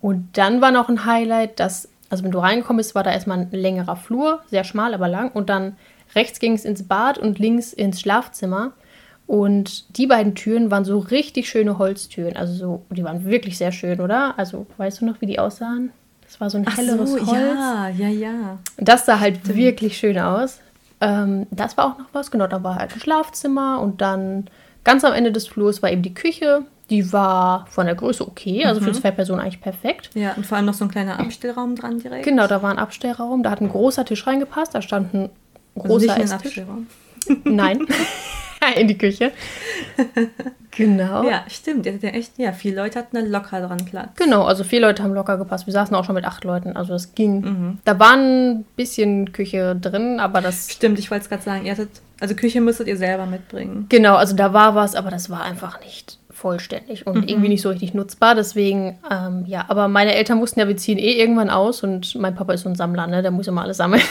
Und 0.00 0.38
dann 0.38 0.60
war 0.60 0.70
noch 0.70 0.88
ein 0.88 1.04
Highlight, 1.04 1.60
dass 1.60 1.88
also 2.10 2.24
wenn 2.24 2.32
du 2.32 2.40
reingekommen 2.40 2.78
bist, 2.78 2.94
war 2.94 3.04
da 3.04 3.12
erstmal 3.12 3.38
ein 3.38 3.50
längerer 3.52 3.96
Flur, 3.96 4.40
sehr 4.50 4.64
schmal, 4.64 4.92
aber 4.92 5.08
lang. 5.08 5.30
Und 5.30 5.48
dann 5.48 5.76
rechts 6.14 6.40
ging 6.40 6.54
es 6.54 6.64
ins 6.64 6.82
Bad 6.82 7.18
und 7.18 7.38
links 7.38 7.72
ins 7.72 8.00
Schlafzimmer. 8.00 8.72
Und 9.28 9.96
die 9.96 10.08
beiden 10.08 10.34
Türen 10.34 10.72
waren 10.72 10.84
so 10.84 10.98
richtig 10.98 11.48
schöne 11.48 11.78
Holztüren. 11.78 12.36
Also 12.36 12.52
so, 12.52 12.82
die 12.90 13.04
waren 13.04 13.24
wirklich 13.24 13.56
sehr 13.56 13.70
schön, 13.70 14.00
oder? 14.00 14.36
Also 14.36 14.66
weißt 14.76 15.00
du 15.00 15.06
noch, 15.06 15.20
wie 15.20 15.26
die 15.26 15.38
aussahen? 15.38 15.92
Das 16.24 16.40
war 16.40 16.50
so 16.50 16.58
ein 16.58 16.64
Ach 16.66 16.76
helleres 16.76 17.12
so, 17.12 17.18
Holz. 17.18 17.30
Ja, 17.30 17.88
ja, 17.88 18.08
ja. 18.08 18.58
Das 18.76 19.06
sah 19.06 19.20
halt 19.20 19.38
Stimmt. 19.38 19.56
wirklich 19.56 19.96
schön 19.96 20.18
aus. 20.18 20.58
Ähm, 21.00 21.46
das 21.52 21.76
war 21.76 21.86
auch 21.86 21.98
noch 21.98 22.08
was, 22.12 22.32
genau, 22.32 22.48
da 22.48 22.62
war 22.64 22.74
halt 22.74 22.92
ein 22.92 23.00
Schlafzimmer 23.00 23.80
und 23.80 24.00
dann 24.00 24.48
ganz 24.82 25.04
am 25.04 25.12
Ende 25.12 25.30
des 25.30 25.46
Flurs 25.46 25.80
war 25.80 25.92
eben 25.92 26.02
die 26.02 26.14
Küche. 26.14 26.62
Die 26.90 27.12
war 27.12 27.66
von 27.68 27.86
der 27.86 27.94
Größe 27.94 28.26
okay, 28.26 28.64
also 28.64 28.80
mhm. 28.80 28.86
für 28.86 28.92
zwei 28.92 29.10
Personen 29.12 29.40
eigentlich 29.40 29.60
perfekt. 29.60 30.10
Ja, 30.14 30.32
und 30.34 30.44
vor 30.44 30.56
allem 30.56 30.66
noch 30.66 30.74
so 30.74 30.84
ein 30.84 30.90
kleiner 30.90 31.20
Abstellraum 31.20 31.76
dran 31.76 32.00
direkt. 32.00 32.24
Genau, 32.24 32.46
da 32.48 32.62
war 32.62 32.70
ein 32.70 32.78
Abstellraum, 32.78 33.42
da 33.42 33.50
hat 33.50 33.60
ein 33.60 33.68
großer 33.68 34.04
Tisch 34.04 34.26
reingepasst, 34.26 34.74
da 34.74 34.82
stand 34.82 35.14
ein 35.14 35.30
großer 35.76 36.12
also 36.12 36.22
nicht 36.22 36.32
Esstisch. 36.32 36.58
Abstellraum. 36.58 36.86
Nein, 37.44 37.86
in 38.76 38.88
die 38.88 38.98
Küche. 38.98 39.32
Genau. 40.72 41.24
Ja, 41.24 41.44
stimmt. 41.48 41.86
Ja, 41.86 41.92
echt, 41.92 42.38
ja, 42.38 42.52
viele 42.52 42.76
Leute 42.76 42.98
hatten 42.98 43.16
da 43.16 43.22
locker 43.22 43.60
dran 43.60 43.84
Platz. 43.84 44.10
Genau, 44.16 44.44
also 44.44 44.64
vier 44.64 44.80
Leute 44.80 45.02
haben 45.02 45.14
locker 45.14 45.36
gepasst. 45.36 45.66
Wir 45.66 45.72
saßen 45.72 45.94
auch 45.94 46.04
schon 46.04 46.14
mit 46.14 46.24
acht 46.24 46.44
Leuten, 46.44 46.76
also 46.76 46.94
es 46.94 47.14
ging. 47.14 47.40
Mhm. 47.40 47.78
Da 47.84 47.98
war 47.98 48.16
ein 48.16 48.64
bisschen 48.76 49.32
Küche 49.32 49.76
drin, 49.76 50.20
aber 50.20 50.40
das. 50.40 50.70
Stimmt, 50.70 50.98
ich 50.98 51.10
wollte 51.10 51.24
es 51.24 51.28
gerade 51.28 51.42
sagen, 51.42 51.66
ihr 51.66 51.72
hattet, 51.72 51.90
also 52.20 52.34
Küche 52.34 52.60
müsstet 52.60 52.88
ihr 52.88 52.96
selber 52.96 53.26
mitbringen. 53.26 53.86
Genau, 53.88 54.16
also 54.16 54.34
da 54.34 54.52
war 54.52 54.74
was, 54.74 54.94
aber 54.94 55.10
das 55.10 55.30
war 55.30 55.42
einfach 55.42 55.80
nicht 55.80 56.19
vollständig 56.40 57.06
und 57.06 57.18
mhm. 57.18 57.28
irgendwie 57.28 57.48
nicht 57.50 57.62
so 57.62 57.68
richtig 57.68 57.92
nutzbar. 57.92 58.34
Deswegen, 58.34 58.98
ähm, 59.10 59.44
ja, 59.46 59.66
aber 59.68 59.88
meine 59.88 60.14
Eltern 60.14 60.40
wussten 60.40 60.58
ja, 60.60 60.68
wir 60.68 60.76
ziehen 60.76 60.98
eh 60.98 61.12
irgendwann 61.12 61.50
aus 61.50 61.82
und 61.82 62.14
mein 62.14 62.34
Papa 62.34 62.54
ist 62.54 62.62
so 62.62 62.68
ein 62.68 62.74
Sammler, 62.74 63.06
ne? 63.06 63.20
Der 63.22 63.30
muss 63.30 63.46
immer 63.46 63.62
alles 63.62 63.76
sammeln. 63.76 64.02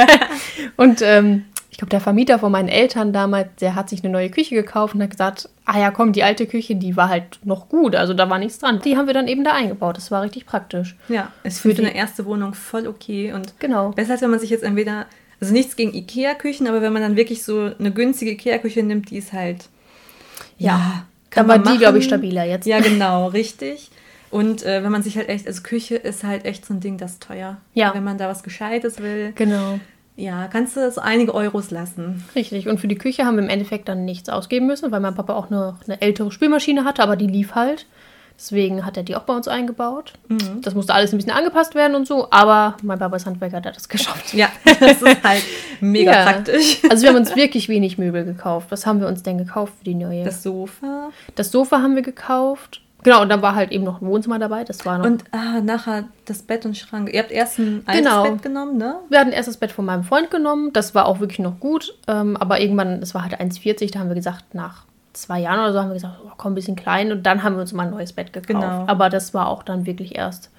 und 0.76 1.02
ähm, 1.02 1.44
ich 1.70 1.76
glaube, 1.76 1.90
der 1.90 2.00
Vermieter 2.00 2.38
von 2.38 2.50
meinen 2.50 2.68
Eltern 2.68 3.12
damals, 3.12 3.48
der 3.60 3.74
hat 3.74 3.90
sich 3.90 4.02
eine 4.02 4.12
neue 4.12 4.30
Küche 4.30 4.54
gekauft 4.54 4.94
und 4.94 5.02
hat 5.02 5.10
gesagt, 5.10 5.48
ah 5.66 5.78
ja, 5.78 5.90
komm, 5.90 6.12
die 6.12 6.24
alte 6.24 6.46
Küche, 6.46 6.76
die 6.76 6.96
war 6.96 7.10
halt 7.10 7.38
noch 7.44 7.68
gut, 7.68 7.94
also 7.94 8.14
da 8.14 8.28
war 8.30 8.38
nichts 8.38 8.58
dran. 8.58 8.80
Die 8.82 8.96
haben 8.96 9.06
wir 9.06 9.14
dann 9.14 9.28
eben 9.28 9.44
da 9.44 9.52
eingebaut. 9.52 9.98
Das 9.98 10.10
war 10.10 10.22
richtig 10.22 10.46
praktisch. 10.46 10.96
Ja, 11.08 11.30
für, 11.44 11.74
für 11.74 11.82
eine 11.82 11.94
erste 11.94 12.24
Wohnung 12.24 12.54
voll 12.54 12.86
okay 12.86 13.32
und 13.32 13.60
genau. 13.60 13.90
besser 13.90 14.12
als 14.12 14.22
wenn 14.22 14.30
man 14.30 14.40
sich 14.40 14.50
jetzt 14.50 14.64
entweder, 14.64 15.06
also 15.40 15.52
nichts 15.52 15.76
gegen 15.76 15.94
Ikea-Küchen, 15.94 16.66
aber 16.66 16.80
wenn 16.80 16.92
man 16.92 17.02
dann 17.02 17.16
wirklich 17.16 17.44
so 17.44 17.70
eine 17.78 17.92
günstige 17.92 18.32
Ikea-Küche 18.32 18.82
nimmt, 18.82 19.10
die 19.10 19.18
ist 19.18 19.32
halt 19.32 19.68
ja, 20.58 21.06
kann 21.30 21.48
war 21.48 21.58
die, 21.58 21.78
glaube 21.78 21.98
ich, 21.98 22.04
stabiler 22.04 22.44
jetzt. 22.44 22.66
Ja, 22.66 22.80
genau, 22.80 23.26
richtig. 23.28 23.90
Und 24.30 24.64
äh, 24.64 24.82
wenn 24.82 24.92
man 24.92 25.02
sich 25.02 25.16
halt 25.16 25.28
echt, 25.28 25.46
also 25.46 25.62
Küche 25.62 25.96
ist 25.96 26.22
halt 26.22 26.44
echt 26.44 26.64
so 26.66 26.74
ein 26.74 26.80
Ding, 26.80 26.98
das 26.98 27.12
ist 27.12 27.22
teuer. 27.22 27.58
Ja. 27.74 27.94
Wenn 27.94 28.04
man 28.04 28.18
da 28.18 28.28
was 28.28 28.42
Gescheites 28.42 29.00
will. 29.00 29.32
Genau. 29.34 29.80
Ja, 30.16 30.48
kannst 30.48 30.76
du 30.76 30.90
so 30.90 31.00
einige 31.00 31.34
Euros 31.34 31.70
lassen. 31.70 32.24
Richtig. 32.34 32.68
Und 32.68 32.78
für 32.78 32.88
die 32.88 32.98
Küche 32.98 33.24
haben 33.24 33.36
wir 33.36 33.42
im 33.42 33.48
Endeffekt 33.48 33.88
dann 33.88 34.04
nichts 34.04 34.28
ausgeben 34.28 34.66
müssen, 34.66 34.92
weil 34.92 35.00
mein 35.00 35.14
Papa 35.14 35.34
auch 35.34 35.50
noch 35.50 35.78
eine 35.86 36.00
ältere 36.00 36.30
Spülmaschine 36.30 36.84
hatte, 36.84 37.02
aber 37.02 37.16
die 37.16 37.26
lief 37.26 37.54
halt. 37.54 37.86
Deswegen 38.40 38.86
hat 38.86 38.96
er 38.96 39.02
die 39.02 39.16
auch 39.16 39.24
bei 39.24 39.36
uns 39.36 39.48
eingebaut. 39.48 40.14
Mhm. 40.28 40.62
Das 40.62 40.74
musste 40.74 40.94
alles 40.94 41.12
ein 41.12 41.18
bisschen 41.18 41.32
angepasst 41.32 41.74
werden 41.74 41.94
und 41.94 42.06
so, 42.06 42.28
aber 42.30 42.74
mein 42.82 42.98
Papa 42.98 43.16
ist 43.16 43.26
Handwerker, 43.26 43.60
der 43.60 43.72
hat 43.72 43.76
das 43.76 43.90
geschafft. 43.90 44.32
Ja, 44.32 44.48
das 44.64 45.02
ist 45.02 45.22
halt 45.22 45.42
mega 45.82 46.12
ja. 46.12 46.22
praktisch. 46.22 46.80
Also 46.88 47.02
wir 47.02 47.10
haben 47.10 47.16
uns 47.16 47.36
wirklich 47.36 47.68
wenig 47.68 47.98
Möbel 47.98 48.24
gekauft. 48.24 48.68
Was 48.70 48.86
haben 48.86 48.98
wir 48.98 49.08
uns 49.08 49.22
denn 49.22 49.36
gekauft 49.36 49.74
für 49.78 49.84
die 49.84 49.94
neue? 49.94 50.24
Das 50.24 50.42
Sofa. 50.42 51.10
Das 51.34 51.50
Sofa 51.50 51.82
haben 51.82 51.96
wir 51.96 52.02
gekauft. 52.02 52.80
Genau, 53.02 53.20
und 53.20 53.28
dann 53.28 53.42
war 53.42 53.54
halt 53.54 53.72
eben 53.72 53.84
noch 53.84 54.00
ein 54.00 54.06
Wohnzimmer 54.06 54.38
dabei. 54.38 54.64
Das 54.64 54.86
war 54.86 54.98
noch 54.98 55.04
und 55.04 55.24
ah, 55.32 55.60
nachher 55.60 56.04
das 56.24 56.42
Bett 56.42 56.64
und 56.64 56.78
Schrank. 56.78 57.12
Ihr 57.12 57.20
habt 57.20 57.30
erst 57.30 57.58
ein 57.58 57.84
genau. 57.86 58.22
Bett 58.22 58.42
genommen, 58.42 58.78
ne? 58.78 58.96
Wir 59.10 59.20
hatten 59.20 59.32
erst 59.32 59.48
das 59.48 59.58
Bett 59.58 59.72
von 59.72 59.84
meinem 59.84 60.04
Freund 60.04 60.30
genommen. 60.30 60.72
Das 60.72 60.94
war 60.94 61.06
auch 61.06 61.20
wirklich 61.20 61.40
noch 61.40 61.60
gut. 61.60 61.94
Ähm, 62.08 62.38
aber 62.38 62.60
irgendwann, 62.60 63.00
das 63.00 63.14
war 63.14 63.22
halt 63.22 63.38
1,40, 63.38 63.92
da 63.92 63.98
haben 63.98 64.08
wir 64.08 64.14
gesagt, 64.14 64.54
nach 64.54 64.84
zwei 65.12 65.40
Jahren 65.40 65.60
oder 65.60 65.72
so 65.72 65.80
haben 65.80 65.88
wir 65.88 65.94
gesagt, 65.94 66.20
oh, 66.24 66.30
komm, 66.36 66.52
ein 66.52 66.54
bisschen 66.54 66.76
klein. 66.76 67.12
Und 67.12 67.24
dann 67.24 67.42
haben 67.42 67.54
wir 67.56 67.60
uns 67.60 67.72
mal 67.72 67.84
ein 67.84 67.90
neues 67.90 68.12
Bett 68.12 68.32
gekauft. 68.32 68.48
Genau. 68.48 68.84
Aber 68.86 69.08
das 69.10 69.34
war 69.34 69.48
auch 69.48 69.62
dann 69.62 69.86
wirklich 69.86 70.16
erst 70.16 70.50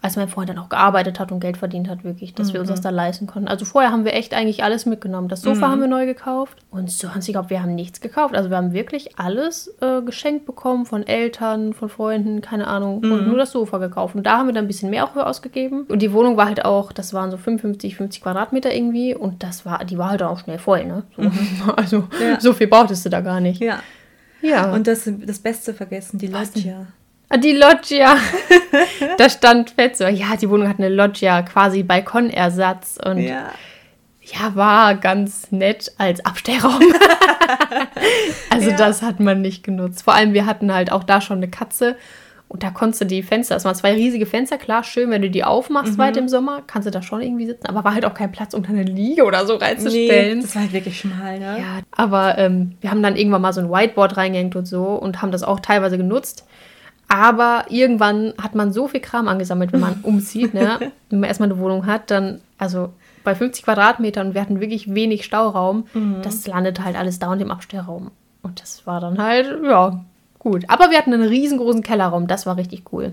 als 0.00 0.16
mein 0.16 0.28
Freund 0.28 0.48
dann 0.48 0.58
auch 0.58 0.68
gearbeitet 0.68 1.18
hat 1.18 1.32
und 1.32 1.40
Geld 1.40 1.56
verdient 1.56 1.88
hat, 1.88 2.04
wirklich, 2.04 2.32
dass 2.32 2.48
mhm. 2.48 2.52
wir 2.54 2.60
uns 2.60 2.68
das 2.68 2.80
mhm. 2.80 2.84
da 2.84 2.90
leisten 2.90 3.26
konnten. 3.26 3.48
Also 3.48 3.64
vorher 3.64 3.90
haben 3.90 4.04
wir 4.04 4.14
echt 4.14 4.32
eigentlich 4.32 4.62
alles 4.62 4.86
mitgenommen. 4.86 5.28
Das 5.28 5.42
Sofa 5.42 5.66
mhm. 5.66 5.72
haben 5.72 5.80
wir 5.80 5.88
neu 5.88 6.06
gekauft 6.06 6.56
und 6.70 6.88
sonst, 6.90 7.26
ich 7.26 7.32
glaube, 7.32 7.50
wir 7.50 7.62
haben 7.62 7.74
nichts 7.74 8.00
gekauft. 8.00 8.36
Also 8.36 8.48
wir 8.48 8.56
haben 8.56 8.72
wirklich 8.72 9.18
alles 9.18 9.74
äh, 9.80 10.00
geschenkt 10.02 10.46
bekommen 10.46 10.86
von 10.86 11.04
Eltern, 11.04 11.72
von 11.72 11.88
Freunden, 11.88 12.40
keine 12.42 12.68
Ahnung. 12.68 13.00
Mhm. 13.00 13.12
Und 13.12 13.26
nur 13.26 13.38
das 13.38 13.50
Sofa 13.50 13.78
gekauft. 13.78 14.14
Und 14.14 14.24
da 14.24 14.38
haben 14.38 14.46
wir 14.46 14.54
dann 14.54 14.64
ein 14.64 14.68
bisschen 14.68 14.90
mehr 14.90 15.04
auch 15.04 15.14
für 15.14 15.26
ausgegeben. 15.26 15.82
Und 15.88 16.00
die 16.00 16.12
Wohnung 16.12 16.36
war 16.36 16.46
halt 16.46 16.64
auch, 16.64 16.92
das 16.92 17.12
waren 17.12 17.32
so 17.32 17.36
55, 17.36 17.96
50 17.96 18.22
Quadratmeter 18.22 18.72
irgendwie. 18.72 19.16
Und 19.16 19.42
das 19.42 19.66
war, 19.66 19.84
die 19.84 19.98
war 19.98 20.10
halt 20.10 20.22
auch 20.22 20.38
schnell 20.38 20.58
voll, 20.58 20.84
ne? 20.84 21.02
So. 21.16 21.22
Mhm. 21.22 21.32
Also 21.76 22.08
ja. 22.20 22.40
so 22.40 22.52
viel 22.52 22.66
brauchtest 22.66 23.04
du 23.04 23.10
da 23.10 23.20
gar 23.20 23.40
nicht. 23.40 23.60
Ja. 23.60 23.80
Ja. 24.40 24.72
Und 24.72 24.86
das, 24.86 25.02
das 25.06 25.38
Beste 25.38 25.74
vergessen, 25.74 26.18
die 26.18 26.28
Loggia. 26.28 26.86
Ah, 27.28 27.36
die 27.36 27.52
Loggia. 27.52 28.16
da 29.18 29.28
stand 29.28 29.70
fett 29.70 29.96
so, 29.96 30.06
ja, 30.06 30.36
die 30.36 30.48
Wohnung 30.48 30.68
hat 30.68 30.78
eine 30.78 30.88
Loggia, 30.88 31.42
quasi 31.42 31.82
Balkonersatz. 31.82 32.98
Und 33.04 33.18
ja, 33.18 33.50
ja 34.22 34.54
war 34.54 34.94
ganz 34.94 35.50
nett 35.50 35.92
als 35.98 36.24
Abstellraum. 36.24 36.80
also 38.50 38.70
ja. 38.70 38.76
das 38.76 39.02
hat 39.02 39.20
man 39.20 39.42
nicht 39.42 39.62
genutzt. 39.62 40.02
Vor 40.02 40.14
allem, 40.14 40.32
wir 40.32 40.46
hatten 40.46 40.72
halt 40.72 40.90
auch 40.90 41.04
da 41.04 41.20
schon 41.20 41.38
eine 41.38 41.48
Katze. 41.48 41.96
Und 42.48 42.62
da 42.62 42.70
konntest 42.70 43.02
du 43.02 43.04
die 43.04 43.22
Fenster, 43.22 43.56
es 43.56 43.66
waren 43.66 43.74
zwei 43.74 43.92
riesige 43.92 44.24
Fenster, 44.24 44.56
klar, 44.56 44.82
schön, 44.82 45.10
wenn 45.10 45.20
du 45.20 45.28
die 45.28 45.44
aufmachst 45.44 45.94
mhm. 45.94 45.98
weit 45.98 46.16
im 46.16 46.28
Sommer, 46.28 46.62
kannst 46.66 46.86
du 46.86 46.90
da 46.90 47.02
schon 47.02 47.20
irgendwie 47.20 47.44
sitzen, 47.44 47.66
aber 47.66 47.84
war 47.84 47.92
halt 47.92 48.06
auch 48.06 48.14
kein 48.14 48.32
Platz, 48.32 48.54
unter 48.54 48.70
eine 48.70 48.84
Liege 48.84 49.24
oder 49.24 49.46
so 49.46 49.56
reinzustellen. 49.56 50.38
Nee, 50.38 50.42
das 50.42 50.54
war 50.54 50.62
halt 50.62 50.72
wirklich 50.72 50.98
schmal, 50.98 51.38
ne? 51.38 51.58
Ja, 51.58 51.80
aber 51.90 52.38
ähm, 52.38 52.72
wir 52.80 52.90
haben 52.90 53.02
dann 53.02 53.16
irgendwann 53.16 53.42
mal 53.42 53.52
so 53.52 53.60
ein 53.60 53.70
Whiteboard 53.70 54.16
reingehängt 54.16 54.56
und 54.56 54.66
so 54.66 54.84
und 54.84 55.20
haben 55.20 55.30
das 55.30 55.42
auch 55.42 55.60
teilweise 55.60 55.98
genutzt. 55.98 56.46
Aber 57.06 57.64
irgendwann 57.68 58.34
hat 58.40 58.54
man 58.54 58.72
so 58.72 58.88
viel 58.88 59.00
Kram 59.00 59.28
angesammelt, 59.28 59.72
wenn 59.72 59.80
man 59.80 60.00
umzieht, 60.02 60.54
ne? 60.54 60.92
wenn 61.10 61.20
man 61.20 61.28
erstmal 61.28 61.50
eine 61.50 61.58
Wohnung 61.58 61.86
hat, 61.86 62.10
dann, 62.10 62.40
also 62.56 62.90
bei 63.24 63.34
50 63.34 63.64
Quadratmetern 63.64 64.28
und 64.28 64.34
wir 64.34 64.40
hatten 64.40 64.60
wirklich 64.60 64.94
wenig 64.94 65.24
Stauraum, 65.24 65.86
mhm. 65.92 66.22
das 66.22 66.46
landet 66.46 66.82
halt 66.82 66.96
alles 66.96 67.18
da 67.18 67.30
und 67.30 67.40
im 67.40 67.50
Abstellraum. 67.50 68.10
Und 68.42 68.62
das 68.62 68.86
war 68.86 69.00
dann 69.00 69.18
halt, 69.18 69.62
ja, 69.64 70.02
gut. 70.38 70.64
Aber 70.68 70.90
wir 70.90 70.98
hatten 70.98 71.12
einen 71.12 71.28
riesengroßen 71.28 71.82
Kellerraum, 71.82 72.26
das 72.26 72.46
war 72.46 72.56
richtig 72.56 72.84
cool. 72.92 73.12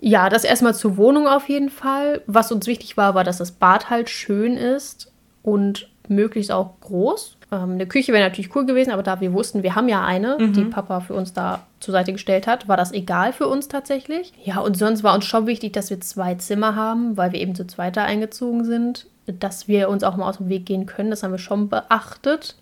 Ja, 0.00 0.28
das 0.28 0.44
erstmal 0.44 0.74
zur 0.74 0.96
Wohnung 0.96 1.26
auf 1.26 1.48
jeden 1.48 1.70
Fall. 1.70 2.22
Was 2.26 2.52
uns 2.52 2.66
wichtig 2.66 2.96
war, 2.96 3.14
war, 3.14 3.24
dass 3.24 3.38
das 3.38 3.52
Bad 3.52 3.90
halt 3.90 4.10
schön 4.10 4.56
ist 4.56 5.10
und 5.42 5.88
möglichst 6.08 6.52
auch 6.52 6.80
groß. 6.80 7.36
Ähm, 7.52 7.72
eine 7.72 7.86
Küche 7.86 8.12
wäre 8.12 8.24
natürlich 8.24 8.54
cool 8.54 8.66
gewesen, 8.66 8.90
aber 8.90 9.02
da 9.02 9.20
wir 9.20 9.32
wussten, 9.32 9.62
wir 9.62 9.74
haben 9.74 9.88
ja 9.88 10.04
eine, 10.04 10.36
mhm. 10.38 10.52
die 10.52 10.64
Papa 10.64 11.00
für 11.00 11.14
uns 11.14 11.32
da 11.32 11.66
zur 11.80 11.92
Seite 11.92 12.12
gestellt 12.12 12.46
hat, 12.46 12.68
war 12.68 12.76
das 12.76 12.92
egal 12.92 13.32
für 13.32 13.46
uns 13.46 13.68
tatsächlich. 13.68 14.32
Ja, 14.42 14.58
und 14.58 14.76
sonst 14.76 15.02
war 15.02 15.14
uns 15.14 15.24
schon 15.24 15.46
wichtig, 15.46 15.72
dass 15.72 15.90
wir 15.90 16.00
zwei 16.00 16.34
Zimmer 16.34 16.76
haben, 16.76 17.16
weil 17.16 17.32
wir 17.32 17.40
eben 17.40 17.54
zu 17.54 17.66
zweiter 17.66 18.02
eingezogen 18.02 18.64
sind, 18.64 19.06
dass 19.26 19.68
wir 19.68 19.88
uns 19.88 20.04
auch 20.04 20.16
mal 20.16 20.28
aus 20.28 20.38
dem 20.38 20.48
Weg 20.48 20.66
gehen 20.66 20.86
können. 20.86 21.10
Das 21.10 21.22
haben 21.22 21.32
wir 21.32 21.38
schon 21.38 21.68
beachtet. 21.68 22.56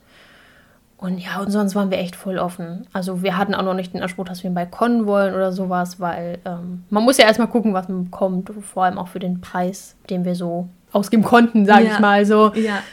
Und 1.02 1.18
ja, 1.18 1.40
und 1.40 1.50
sonst 1.50 1.74
waren 1.74 1.90
wir 1.90 1.98
echt 1.98 2.14
voll 2.14 2.38
offen. 2.38 2.86
Also 2.92 3.24
wir 3.24 3.36
hatten 3.36 3.56
auch 3.56 3.64
noch 3.64 3.74
nicht 3.74 3.92
den 3.92 4.02
Anspruch, 4.02 4.24
dass 4.24 4.44
wir 4.44 4.48
einen 4.48 4.54
Balkon 4.54 5.04
wollen 5.04 5.34
oder 5.34 5.50
sowas, 5.50 5.98
weil 5.98 6.38
ähm, 6.44 6.84
man 6.90 7.02
muss 7.02 7.18
ja 7.18 7.26
erstmal 7.26 7.48
gucken, 7.48 7.74
was 7.74 7.88
man 7.88 8.04
bekommt, 8.04 8.52
vor 8.60 8.84
allem 8.84 8.98
auch 8.98 9.08
für 9.08 9.18
den 9.18 9.40
Preis, 9.40 9.96
den 10.10 10.24
wir 10.24 10.36
so 10.36 10.68
ausgeben 10.92 11.24
konnten, 11.24 11.66
sage 11.66 11.86
ja. 11.86 11.94
ich 11.94 11.98
mal 11.98 12.24
so. 12.24 12.52
Ja. 12.54 12.84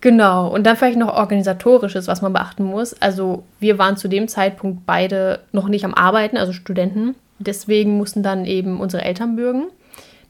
Genau, 0.00 0.46
und 0.46 0.64
dann 0.64 0.76
vielleicht 0.76 0.98
noch 0.98 1.12
organisatorisches, 1.12 2.06
was 2.06 2.22
man 2.22 2.32
beachten 2.32 2.62
muss. 2.62 2.94
Also 3.02 3.42
wir 3.58 3.76
waren 3.76 3.96
zu 3.96 4.06
dem 4.06 4.28
Zeitpunkt 4.28 4.86
beide 4.86 5.40
noch 5.50 5.66
nicht 5.66 5.84
am 5.84 5.94
Arbeiten, 5.94 6.36
also 6.36 6.52
Studenten. 6.52 7.16
Deswegen 7.40 7.96
mussten 7.96 8.22
dann 8.22 8.44
eben 8.44 8.80
unsere 8.80 9.02
Eltern 9.02 9.34
bürgen. 9.34 9.64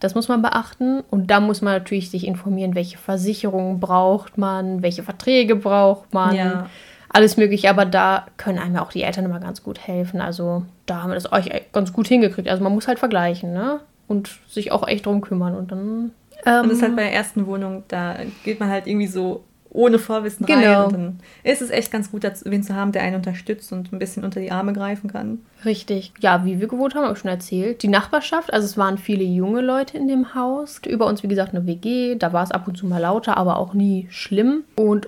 Das 0.00 0.14
muss 0.14 0.28
man 0.28 0.40
beachten. 0.40 1.02
Und 1.10 1.30
da 1.30 1.40
muss 1.40 1.60
man 1.60 1.74
natürlich 1.74 2.10
sich 2.10 2.26
informieren, 2.26 2.74
welche 2.74 2.96
Versicherungen 2.96 3.80
braucht 3.80 4.38
man, 4.38 4.80
welche 4.80 5.02
Verträge 5.02 5.56
braucht 5.56 6.14
man. 6.14 6.34
Ja. 6.34 6.66
Alles 7.10 7.36
mögliche, 7.36 7.70
aber 7.70 7.86
da 7.86 8.26
können 8.36 8.58
einem 8.58 8.74
ja 8.74 8.82
auch 8.82 8.92
die 8.92 9.02
Eltern 9.02 9.24
immer 9.24 9.40
ganz 9.40 9.62
gut 9.62 9.78
helfen. 9.78 10.20
Also 10.20 10.64
da 10.86 11.02
haben 11.02 11.10
wir 11.10 11.14
das 11.14 11.32
euch 11.32 11.50
ganz 11.72 11.92
gut 11.92 12.08
hingekriegt. 12.08 12.48
Also 12.48 12.62
man 12.62 12.74
muss 12.74 12.88
halt 12.88 12.98
vergleichen, 12.98 13.52
ne? 13.52 13.80
Und 14.06 14.38
sich 14.48 14.72
auch 14.72 14.86
echt 14.86 15.06
drum 15.06 15.20
kümmern. 15.20 15.54
Und 15.54 15.72
dann 15.72 16.12
ähm, 16.44 16.62
und 16.62 16.68
das 16.68 16.78
ist 16.78 16.82
halt 16.82 16.96
bei 16.96 17.02
der 17.02 17.12
ersten 17.12 17.46
Wohnung, 17.46 17.84
da 17.88 18.16
geht 18.44 18.60
man 18.60 18.70
halt 18.70 18.86
irgendwie 18.86 19.06
so 19.06 19.44
ohne 19.70 19.98
Vorwissen 19.98 20.46
genau. 20.46 20.60
rein. 20.60 20.84
Und 20.84 20.92
dann 20.92 21.20
ist 21.44 21.60
es 21.60 21.70
echt 21.70 21.90
ganz 21.90 22.10
gut, 22.10 22.22
wen 22.44 22.62
zu 22.62 22.74
haben, 22.74 22.92
der 22.92 23.02
einen 23.02 23.16
unterstützt 23.16 23.72
und 23.72 23.92
ein 23.92 23.98
bisschen 23.98 24.24
unter 24.24 24.40
die 24.40 24.50
Arme 24.50 24.72
greifen 24.72 25.10
kann. 25.10 25.40
Richtig. 25.64 26.12
Ja, 26.20 26.44
wie 26.44 26.58
wir 26.60 26.68
gewohnt 26.68 26.94
haben, 26.94 27.04
habe 27.04 27.12
ich 27.12 27.20
schon 27.20 27.30
erzählt. 27.30 27.82
Die 27.82 27.88
Nachbarschaft, 27.88 28.52
also 28.52 28.64
es 28.64 28.78
waren 28.78 28.96
viele 28.98 29.24
junge 29.24 29.60
Leute 29.60 29.98
in 29.98 30.08
dem 30.08 30.34
Haus. 30.34 30.80
Über 30.86 31.06
uns, 31.06 31.22
wie 31.22 31.28
gesagt, 31.28 31.54
eine 31.54 31.66
WG. 31.66 32.16
Da 32.16 32.32
war 32.32 32.44
es 32.44 32.50
ab 32.50 32.66
und 32.66 32.76
zu 32.76 32.86
mal 32.86 32.98
lauter, 32.98 33.36
aber 33.36 33.58
auch 33.58 33.74
nie 33.74 34.06
schlimm. 34.10 34.64
Und 34.74 35.06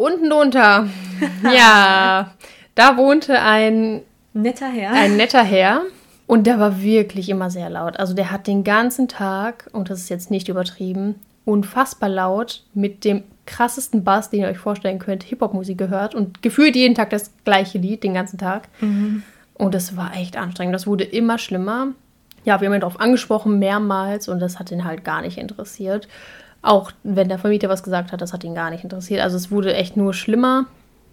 unten 0.00 0.30
drunter, 0.30 0.88
ja, 1.54 2.32
da 2.74 2.96
wohnte 2.96 3.40
ein 3.40 4.02
netter 4.32 4.68
Herr. 4.68 4.92
Ein 4.92 5.16
netter 5.16 5.42
Herr. 5.42 5.82
Und 6.26 6.46
der 6.46 6.60
war 6.60 6.80
wirklich 6.80 7.28
immer 7.28 7.50
sehr 7.50 7.68
laut. 7.70 7.98
Also 7.98 8.14
der 8.14 8.30
hat 8.30 8.46
den 8.46 8.62
ganzen 8.62 9.08
Tag, 9.08 9.68
und 9.72 9.90
das 9.90 10.00
ist 10.00 10.10
jetzt 10.10 10.30
nicht 10.30 10.48
übertrieben, 10.48 11.16
unfassbar 11.44 12.08
laut 12.08 12.62
mit 12.72 13.04
dem 13.04 13.24
krassesten 13.46 14.04
Bass, 14.04 14.30
den 14.30 14.42
ihr 14.42 14.48
euch 14.48 14.58
vorstellen 14.58 15.00
könnt, 15.00 15.24
Hip-Hop-Musik 15.24 15.76
gehört 15.76 16.14
und 16.14 16.40
gefühlt 16.40 16.76
jeden 16.76 16.94
Tag 16.94 17.10
das 17.10 17.32
gleiche 17.44 17.78
Lied, 17.78 18.04
den 18.04 18.14
ganzen 18.14 18.38
Tag. 18.38 18.68
Mhm. 18.80 19.24
Und 19.54 19.74
das 19.74 19.96
war 19.96 20.14
echt 20.16 20.36
anstrengend. 20.36 20.74
Das 20.74 20.86
wurde 20.86 21.04
immer 21.04 21.36
schlimmer. 21.38 21.88
Ja, 22.44 22.60
wir 22.60 22.68
haben 22.68 22.74
ihn 22.74 22.80
darauf 22.80 23.00
angesprochen, 23.00 23.58
mehrmals, 23.58 24.28
und 24.28 24.38
das 24.38 24.58
hat 24.58 24.70
ihn 24.70 24.84
halt 24.84 25.04
gar 25.04 25.20
nicht 25.22 25.36
interessiert. 25.36 26.06
Auch 26.62 26.92
wenn 27.02 27.28
der 27.28 27.38
Vermieter 27.38 27.68
was 27.68 27.82
gesagt 27.82 28.12
hat, 28.12 28.20
das 28.20 28.32
hat 28.32 28.44
ihn 28.44 28.54
gar 28.54 28.70
nicht 28.70 28.84
interessiert. 28.84 29.22
Also 29.22 29.36
es 29.36 29.50
wurde 29.50 29.74
echt 29.74 29.96
nur 29.96 30.12
schlimmer. 30.14 30.66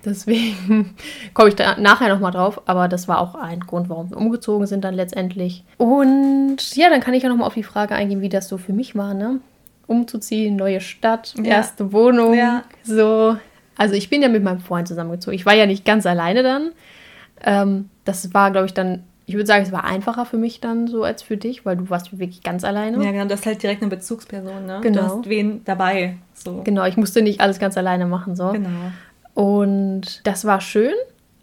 Deswegen 0.06 0.96
komme 1.34 1.50
ich 1.50 1.56
da 1.56 1.78
nachher 1.80 2.10
nochmal 2.10 2.32
drauf. 2.32 2.62
Aber 2.66 2.88
das 2.88 3.08
war 3.08 3.20
auch 3.20 3.36
ein 3.36 3.62
Grund, 3.62 3.90
warum 3.90 4.10
wir 4.10 4.18
umgezogen 4.18 4.68
sind 4.68 4.84
dann 4.84 4.94
letztendlich. 4.94 5.64
Und 5.78 6.76
ja, 6.76 6.90
dann 6.90 7.02
kann 7.02 7.14
ich 7.14 7.24
ja 7.24 7.30
nochmal 7.30 7.48
auf 7.48 7.54
die 7.54 7.64
Frage 7.64 7.96
eingehen, 7.96 8.22
wie 8.22 8.30
das 8.30 8.48
so 8.48 8.58
für 8.58 8.74
mich 8.74 8.96
war, 8.96 9.14
ne? 9.14 9.40
umzuziehen, 9.88 10.56
neue 10.56 10.82
Stadt, 10.82 11.34
ja. 11.38 11.46
erste 11.46 11.92
Wohnung. 11.92 12.34
Ja. 12.34 12.64
So. 12.84 13.38
Also 13.78 13.96
ich 13.96 14.10
bin 14.10 14.22
ja 14.22 14.28
mit 14.28 14.44
meinem 14.44 14.60
Freund 14.60 14.88
zusammengezogen. 14.88 15.36
Ich 15.36 15.46
war 15.46 15.56
ja 15.56 15.66
nicht 15.66 15.86
ganz 15.86 16.06
alleine 16.06 16.44
dann. 16.44 16.72
Ähm, 17.44 17.90
das 18.06 18.34
war, 18.34 18.52
glaube 18.52 18.68
ich, 18.68 18.74
dann, 18.74 19.04
ich 19.28 19.36
würde 19.36 19.46
sagen, 19.46 19.64
es 19.64 19.74
war 19.74 19.84
einfacher 19.84 20.26
für 20.26 20.38
mich 20.38 20.62
dann 20.62 20.88
so 20.88 21.04
als 21.04 21.22
für 21.22 21.36
dich, 21.36 21.66
weil 21.66 21.76
du 21.76 21.90
warst 21.90 22.18
wirklich 22.18 22.44
ganz 22.44 22.64
alleine. 22.64 23.04
Ja, 23.04 23.12
genau, 23.12 23.26
du 23.26 23.34
hast 23.34 23.46
halt 23.46 23.62
direkt 23.62 23.82
eine 23.82 23.90
Bezugsperson, 23.90 24.66
ne? 24.66 24.80
Genau. 24.82 25.02
Du 25.02 25.06
hast 25.06 25.30
wen 25.30 25.66
dabei. 25.66 26.16
So. 26.34 26.62
Genau, 26.64 26.86
ich 26.86 26.96
musste 26.96 27.22
nicht 27.22 27.42
alles 27.42 27.60
ganz 27.60 27.78
alleine 27.78 28.06
machen, 28.06 28.38
so. 28.38 28.54
Genau. 28.54 28.70
Und 29.34 30.26
das 30.26 30.46
war 30.46 30.62
schön. 30.62 30.94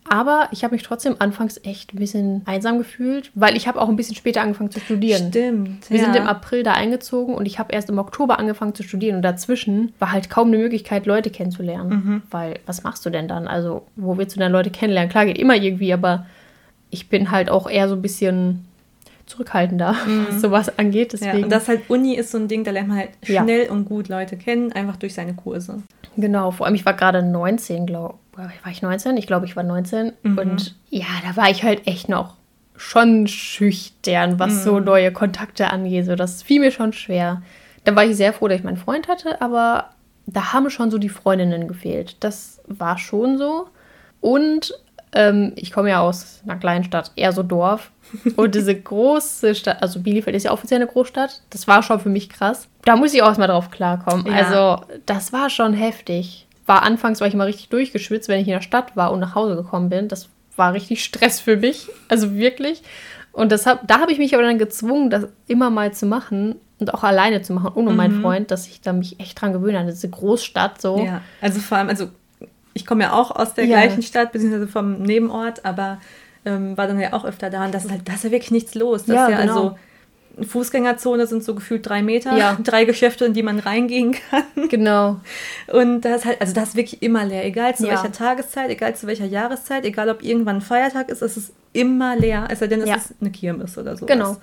Aber 0.09 0.49
ich 0.51 0.65
habe 0.65 0.75
mich 0.75 0.83
trotzdem 0.83 1.17
anfangs 1.19 1.61
echt 1.63 1.95
ein 1.95 1.99
bisschen 1.99 2.43
einsam 2.47 2.79
gefühlt, 2.79 3.31
weil 3.35 3.57
ich 3.57 3.69
habe 3.69 3.81
auch 3.81 3.89
ein 3.89 3.97
bisschen 3.97 4.17
später 4.17 4.41
angefangen 4.41 4.71
zu 4.71 4.81
studieren. 4.81 5.29
Stimmt. 5.29 5.91
Wir 5.91 5.99
ja. 5.99 6.05
sind 6.05 6.17
im 6.17 6.27
April 6.27 6.63
da 6.63 6.73
eingezogen 6.73 7.35
und 7.35 7.47
ich 7.47 7.59
habe 7.59 7.73
erst 7.73 7.91
im 7.91 7.99
Oktober 7.99 8.39
angefangen 8.39 8.75
zu 8.75 8.83
studieren 8.83 9.17
und 9.17 9.23
dazwischen 9.23 9.93
war 9.99 10.13
halt 10.13 10.29
kaum 10.31 10.49
eine 10.49 10.59
Möglichkeit, 10.59 11.07
Leute 11.07 11.31
kennenzulernen. 11.31 11.91
Mhm. 11.91 12.23
Weil 12.31 12.61
was 12.67 12.83
machst 12.83 13.05
du 13.05 13.11
denn 13.11 13.29
dann? 13.29 13.47
Also, 13.47 13.87
wo 13.97 14.17
willst 14.17 14.37
du 14.37 14.41
denn 14.41 14.53
Leute 14.53 14.71
kennenlernen? 14.71 15.11
Klar, 15.11 15.27
geht 15.27 15.39
immer 15.39 15.57
irgendwie, 15.57 15.93
aber 15.93 16.27
ich 16.95 17.09
bin 17.09 17.31
halt 17.31 17.51
auch 17.51 17.69
eher 17.69 17.89
so 17.89 17.95
ein 17.95 18.03
bisschen 18.03 18.65
zurückhaltender, 19.27 19.95
mhm. 20.07 20.27
was 20.29 20.41
sowas 20.41 20.79
angeht. 20.79 21.13
Deswegen. 21.13 21.39
Ja, 21.39 21.45
und 21.45 21.51
das 21.51 21.69
halt 21.69 21.83
Uni 21.89 22.15
ist 22.15 22.31
so 22.31 22.39
ein 22.39 22.49
Ding, 22.49 22.65
da 22.65 22.71
lernt 22.71 22.89
man 22.89 22.99
halt 22.99 23.11
schnell 23.23 23.67
ja. 23.67 23.71
und 23.71 23.85
gut 23.85 24.09
Leute 24.09 24.37
kennen, 24.37 24.73
einfach 24.73 24.97
durch 24.97 25.15
seine 25.15 25.35
Kurse. 25.35 25.83
Genau, 26.17 26.53
vor 26.53 26.67
allem 26.67 26.75
ich 26.75 26.87
war 26.87 26.95
gerade 26.95 27.23
19, 27.23 27.87
glaube 27.87 28.19
war 28.37 28.51
ich 28.71 28.83
19? 28.83 29.17
Ich 29.17 29.27
glaube, 29.27 29.47
ich 29.47 29.55
war 29.57 29.63
19. 29.63 30.13
Mhm. 30.23 30.39
Und 30.39 30.75
ja, 30.91 31.07
da 31.27 31.37
war 31.37 31.51
ich 31.51 31.63
halt 31.63 31.87
echt 31.87 32.09
noch 32.09 32.35
schon 32.77 33.29
schüchtern, 33.29 34.39
was 34.39 34.55
mhm. 34.55 34.63
so 34.63 34.81
neue 34.81 35.13
Kontakte 35.13 35.71
angeht. 35.71 36.07
So, 36.07 36.17
das 36.17 36.43
fiel 36.43 36.61
mir 36.61 36.73
schon 36.73 36.93
schwer. 36.93 37.43
Da 37.85 37.95
war 37.95 38.05
ich 38.05 38.17
sehr 38.17 38.33
froh, 38.33 38.49
dass 38.49 38.59
ich 38.59 38.65
meinen 38.65 38.77
Freund 38.77 39.09
hatte, 39.09 39.41
aber 39.41 39.91
da 40.27 40.53
haben 40.53 40.69
schon 40.71 40.91
so 40.91 40.99
die 40.99 41.09
Freundinnen 41.09 41.69
gefehlt. 41.69 42.17
Das 42.21 42.61
war 42.67 42.99
schon 42.99 43.39
so. 43.39 43.69
Und 44.21 44.75
ähm, 45.15 45.53
ich 45.57 45.73
komme 45.73 45.91
ja 45.91 46.01
aus 46.01 46.41
einer 46.45 46.57
kleinen 46.57 46.85
Stadt, 46.85 47.13
eher 47.17 47.33
so 47.33 47.43
Dorf. 47.43 47.91
Und 48.37 48.55
diese 48.55 48.75
große 48.75 49.55
Stadt, 49.55 49.83
also 49.83 50.01
Bielefeld 50.01 50.37
ist 50.37 50.45
ja 50.45 50.53
offiziell 50.53 50.81
eine 50.81 50.91
Großstadt, 50.91 51.43
das 51.51 51.67
war 51.67 51.83
schon 51.83 52.01
für 52.01 52.09
mich 52.09 52.29
krass. 52.29 52.69
Da 52.83 52.97
muss 52.97 53.15
ich 53.15 53.23
auch 53.23 53.29
erstmal 53.29 53.49
drauf 53.49 53.71
klarkommen. 53.71 54.27
Ja. 54.27 54.33
Also, 54.35 54.85
das 55.07 55.33
war 55.33 55.51
schon 55.51 55.73
heftig. 55.73 56.47
War 56.67 56.83
anfangs 56.83 57.21
war 57.21 57.29
ich 57.29 57.35
immer 57.35 57.47
richtig 57.47 57.69
durchgeschwitzt, 57.69 58.29
wenn 58.29 58.41
ich 58.41 58.49
in 58.49 58.55
der 58.55 58.61
Stadt 58.61 58.97
war 58.97 59.13
und 59.13 59.21
nach 59.21 59.35
Hause 59.35 59.57
gekommen 59.57 59.89
bin. 59.89 60.09
Das 60.09 60.29
war 60.57 60.73
richtig 60.73 61.05
Stress 61.05 61.41
für 61.41 61.57
mich. 61.57 61.89
Also 62.09 62.35
wirklich. 62.35 62.83
Und 63.33 63.51
das 63.51 63.67
hab, 63.67 63.87
da 63.87 64.01
habe 64.01 64.13
ich 64.13 64.19
mich 64.19 64.35
aber 64.35 64.45
dann 64.45 64.59
gezwungen, 64.59 65.11
das 65.11 65.27
immer 65.47 65.69
mal 65.69 65.93
zu 65.93 66.07
machen 66.07 66.55
und 66.79 66.95
auch 66.95 67.03
alleine 67.03 67.43
zu 67.43 67.53
machen, 67.53 67.73
ohne 67.75 67.91
mhm. 67.91 67.97
meinen 67.97 68.23
Freund, 68.23 68.51
dass 68.51 68.67
ich 68.67 68.81
da 68.81 68.93
mich 68.93 69.19
echt 69.19 69.41
dran 69.41 69.53
gewöhne 69.53 69.79
an 69.79 69.87
diese 69.87 70.09
Großstadt 70.09 70.81
so. 70.81 71.05
Ja, 71.05 71.21
also 71.41 71.61
vor 71.61 71.79
allem, 71.79 71.89
also 71.89 72.09
ich 72.75 72.85
komme 72.85 73.05
ja 73.05 73.13
auch 73.13 73.31
aus 73.31 73.55
der 73.55 73.65
ja. 73.65 73.81
gleichen 73.81 74.03
Stadt, 74.03 74.33
beziehungsweise 74.33 74.69
vom 74.69 75.01
Nebenort, 75.03 75.65
aber 75.65 76.01
ähm, 76.45 76.77
war 76.77 76.87
dann 76.87 77.01
ja 77.01 77.13
auch 77.13 77.25
öfter 77.25 77.49
da 77.51 77.65
und 77.65 77.75
das 77.75 77.85
ist 77.85 77.91
halt, 77.91 78.09
da 78.09 78.15
ist 78.15 78.25
ja 78.25 78.31
wirklich 78.31 78.51
nichts 78.51 78.75
los. 78.75 79.05
Das 79.05 79.15
ja, 79.15 79.25
ist 79.27 79.31
ja 79.33 79.41
genau. 79.41 79.55
also 79.55 79.77
Fußgängerzone 80.43 81.27
sind 81.27 81.45
so 81.45 81.55
gefühlt 81.55 81.89
drei 81.89 82.03
Meter, 82.03 82.37
ja. 82.37 82.59
drei 82.63 82.85
Geschäfte, 82.85 83.25
in 83.25 83.35
die 83.35 83.43
man 83.43 83.61
reingehen 83.61 84.17
kann. 84.31 84.69
Genau. 84.69 85.21
Und 85.73 86.01
das 86.03 86.23
ist 86.23 86.25
halt, 86.27 86.41
also 86.41 86.53
das 86.53 86.71
ist 86.71 86.77
wirklich 86.77 87.03
immer 87.03 87.25
leer, 87.25 87.45
egal 87.45 87.77
zu 87.77 87.85
ja. 87.85 87.91
welcher 87.91 88.13
Tageszeit, 88.13 88.71
egal 88.71 88.97
zu 88.97 89.07
welcher 89.07 89.27
Jahreszeit, 89.27 89.85
egal 89.85 90.09
ob 90.09 90.23
irgendwann 90.23 90.57
ein 90.57 90.61
Feiertag 90.61 91.09
ist, 91.09 91.23
es 91.23 91.37
ist 91.37 91.53
immer 91.73 92.17
leer, 92.17 92.49
es 92.51 92.59
sei 92.59 92.67
denn, 92.67 92.81
es 92.81 92.89
ja. 92.89 92.97
ist 92.97 93.15
eine 93.21 93.31
Kirmes 93.31 93.79
oder 93.79 93.97
so. 93.97 94.07
Genau. 94.07 94.37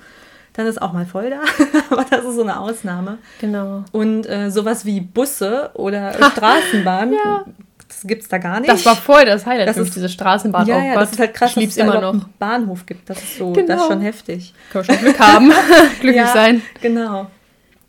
Dann 0.54 0.67
ist 0.67 0.82
auch 0.82 0.91
mal 0.91 1.06
voll 1.06 1.30
da, 1.30 1.41
aber 1.89 2.06
das 2.10 2.26
ist 2.26 2.36
so 2.36 2.41
eine 2.41 2.60
Ausnahme. 2.60 3.20
Genau. 3.39 3.86
Und 3.91 4.28
äh, 4.30 4.50
sowas 4.50 4.86
wie 4.86 5.00
Busse 5.00 5.72
oder 5.74 6.13
Straßenbahn 6.13 7.13
ja 7.26 7.46
das 7.92 8.08
gibt 8.08 8.24
es 8.24 8.30
da 8.30 8.38
gar 8.38 8.60
nicht. 8.60 8.72
Das 8.72 8.86
war 8.86 8.96
voll 8.96 9.26
das 9.26 9.46
Highlight 9.46 9.68
das 9.68 9.78
ist, 9.78 9.96
diese 9.96 10.08
Straßenbahn. 10.08 10.66
Ja, 10.66 10.78
oh 10.78 10.82
ja, 10.82 10.96
das 10.96 11.12
ist 11.12 11.20
halt 11.20 11.34
krass, 11.34 11.54
dass 11.54 11.64
es 11.64 11.78
immer 11.78 12.00
noch 12.00 12.14
einen 12.14 12.26
Bahnhof 12.40 12.86
gibt. 12.86 13.10
Das 13.10 13.22
ist 13.22 13.38
so, 13.38 13.52
genau. 13.52 13.68
das 13.68 13.82
ist 13.82 13.88
schon 13.88 14.02
heftig. 14.02 14.54
Können 14.72 14.88
wir 14.88 14.94
schon 14.94 15.04
Glück 15.04 15.20
haben, 15.20 15.52
glücklich 16.00 16.16
ja, 16.16 16.34
sein. 16.34 16.62
Genau. 16.82 17.28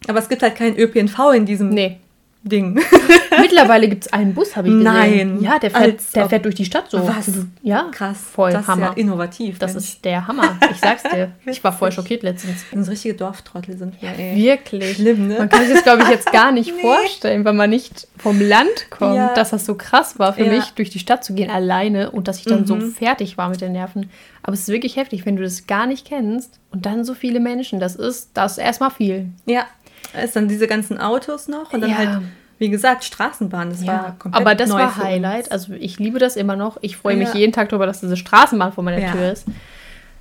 Aber 0.09 0.19
es 0.19 0.29
gibt 0.29 0.43
halt 0.43 0.57
keinen 0.57 0.77
ÖPNV 0.77 1.19
in 1.35 1.47
diesem 1.47 1.69
nee. 1.69 2.01
Ding. 2.45 2.75
Mittlerweile 3.41 3.89
gibt 3.89 4.07
es 4.07 4.13
einen 4.13 4.35
Bus, 4.35 4.57
habe 4.57 4.69
ich 4.69 4.75
gesehen. 4.75 4.85
Nein. 4.85 5.41
Ja, 5.41 5.59
der 5.59 5.71
fährt, 5.71 6.01
der 6.15 6.29
fährt 6.29 6.45
durch 6.45 6.57
die 6.57 6.65
Stadt 6.65 6.91
so. 6.91 7.07
Was? 7.07 7.31
Ja. 7.63 7.89
Krass. 7.93 8.19
Voll 8.33 8.53
das 8.53 8.67
Hammer. 8.67 8.91
Ist 8.91 8.97
ja 8.97 9.03
innovativ. 9.03 9.59
Das 9.59 9.75
Mensch. 9.75 9.85
ist 9.85 10.05
der 10.05 10.27
Hammer. 10.27 10.59
Ich 10.71 10.79
sag's 10.79 11.05
dir. 11.05 11.33
ich 11.47 11.63
war 11.63 11.73
voll 11.73 11.93
schockiert 11.93 12.23
letztens. 12.23 12.65
So 12.75 12.91
richtige 12.91 13.15
Dorftrottel 13.15 13.77
sind 13.77 14.01
wir, 14.03 14.11
ey. 14.11 14.37
Wirklich. 14.37 14.97
Schlimm, 14.97 15.29
ne? 15.29 15.39
Man 15.39 15.49
kann 15.49 15.65
sich 15.65 15.75
das, 15.75 15.85
glaube 15.85 16.03
ich, 16.03 16.09
jetzt 16.09 16.33
gar 16.33 16.53
nicht 16.53 16.73
nee. 16.77 16.83
vorstellen, 16.83 17.45
wenn 17.45 17.57
man 17.57 17.71
nicht 17.71 18.09
vom 18.19 18.41
Land 18.41 18.91
kommt, 18.91 19.17
ja. 19.17 19.35
dass 19.35 19.51
das 19.51 19.65
so 19.65 19.75
krass 19.77 20.19
war 20.19 20.35
für 20.35 20.45
ja. 20.45 20.53
mich, 20.53 20.73
durch 20.73 20.91
die 20.91 20.99
Stadt 20.99 21.25
zu 21.25 21.35
gehen 21.35 21.51
alleine 21.51 22.11
und 22.11 22.29
dass 22.29 22.39
ich 22.39 22.45
dann 22.45 22.63
mhm. 22.63 22.67
so 22.67 22.81
fertig 22.81 23.39
war 23.39 23.49
mit 23.51 23.61
den 23.61 23.73
Nerven. 23.73 24.11
Aber 24.43 24.55
es 24.55 24.61
ist 24.63 24.69
wirklich 24.69 24.97
heftig, 24.97 25.25
wenn 25.27 25.37
du 25.37 25.43
das 25.43 25.67
gar 25.67 25.87
nicht 25.87 26.07
kennst 26.07 26.59
und 26.71 26.87
dann 26.87 27.05
so 27.05 27.15
viele 27.15 27.39
Menschen. 27.39 27.79
Das 27.79 27.95
ist, 27.95 28.31
das 28.35 28.53
ist 28.53 28.59
erstmal 28.59 28.91
viel. 28.91 29.29
Ja. 29.47 29.67
Es 30.15 30.27
ist 30.27 30.37
dann 30.37 30.49
diese 30.49 30.67
ganzen 30.67 30.99
Autos 30.99 31.49
noch 31.49 31.73
und 31.73 31.81
dann 31.81 31.91
ja. 31.91 31.97
halt 31.97 32.23
wie 32.63 32.71
gesagt, 32.71 33.03
Straßenbahn, 33.03 33.71
das 33.71 33.83
ja, 33.83 33.89
war 33.89 34.17
komplett 34.17 34.41
Aber 34.41 34.55
das 34.55 34.71
war 34.71 34.97
Highlight. 34.97 35.51
Also 35.51 35.73
ich 35.73 35.99
liebe 35.99 36.21
das 36.21 36.37
immer 36.37 36.55
noch. 36.55 36.79
Ich 36.81 36.97
freue 36.97 37.17
mich 37.17 37.35
jeden 37.35 37.53
Tag 37.53 37.71
darüber, 37.71 37.87
dass 37.87 38.01
diese 38.01 38.17
Straßenbahn 38.17 38.73
vor 38.73 38.85
meiner. 38.85 39.13
Tür 39.13 39.33
ist. 39.33 39.47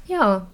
Ja, 0.08 0.48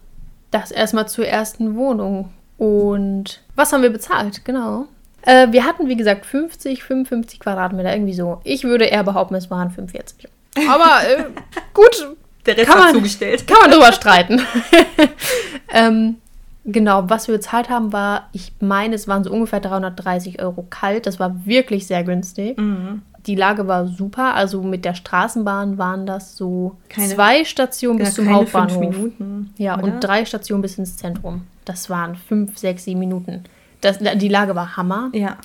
das 0.52 0.72
erstmal 0.72 1.08
zur 1.08 1.26
ersten 1.26 1.78
Wohnung. 1.78 2.34
Und 2.58 3.42
was 3.56 3.72
haben 3.72 3.84
wir 3.84 3.90
bezahlt? 3.90 4.44
Genau. 4.44 4.88
Äh, 5.22 5.48
wir 5.52 5.64
hatten, 5.64 5.88
wie 5.88 5.96
gesagt, 5.96 6.26
50, 6.26 6.84
55 6.84 7.40
Quadratmeter, 7.40 7.94
irgendwie 7.94 8.14
so. 8.14 8.42
Ich 8.44 8.66
würde 8.66 8.84
eher 8.84 9.06
behaupten, 9.06 9.36
es 9.36 9.50
waren 9.50 9.72
45. 9.72 10.28
Aber 10.70 11.08
äh, 11.08 11.24
gut. 11.74 12.16
Der 12.46 12.58
Rest 12.58 12.70
kann 12.70 12.80
man, 12.80 12.94
zugestellt. 12.96 13.48
Kann 13.48 13.60
man 13.62 13.72
drüber 13.72 13.94
streiten. 13.94 14.42
ähm, 15.72 16.18
Genau, 16.70 17.10
was 17.10 17.30
wir 17.30 17.36
bezahlt 17.36 17.70
haben, 17.70 17.94
war, 17.94 18.28
ich 18.34 18.52
meine, 18.60 18.94
es 18.94 19.08
waren 19.08 19.24
so 19.24 19.32
ungefähr 19.32 19.62
330 19.62 20.42
Euro 20.42 20.66
kalt. 20.70 21.08
Das 21.08 21.18
war 21.18 21.46
wirklich 21.46 21.88
sehr 21.88 22.04
günstig. 22.04 22.58
Mhm. 22.58 23.04
Die 23.26 23.36
Lage 23.36 23.68
war 23.68 23.88
super. 23.88 24.36
Also 24.36 24.62
mit 24.62 24.84
der 24.84 24.94
Straßenbahn 24.94 25.78
waren 25.78 26.06
das 26.06 26.36
so 26.36 26.76
keine, 26.90 27.08
zwei 27.08 27.46
Stationen 27.46 28.00
bis 28.00 28.16
zum 28.16 28.30
Hauptbahnhof. 28.30 28.80
Minuten, 28.80 29.54
ja, 29.58 29.76
oder? 29.78 29.84
und 29.86 30.00
drei 30.02 30.26
Stationen 30.26 30.62
bis 30.62 30.78
ins 30.78 30.98
Zentrum. 30.98 31.44
Das 31.64 31.90
waren 31.90 32.16
fünf, 32.16 32.58
sechs, 32.58 32.84
sieben 32.84 33.00
Minuten. 33.00 33.46
Das, 33.80 34.00
die 34.00 34.28
Lage 34.28 34.54
war 34.54 34.76
Hammer. 34.76 35.10
Ja. 35.14 35.38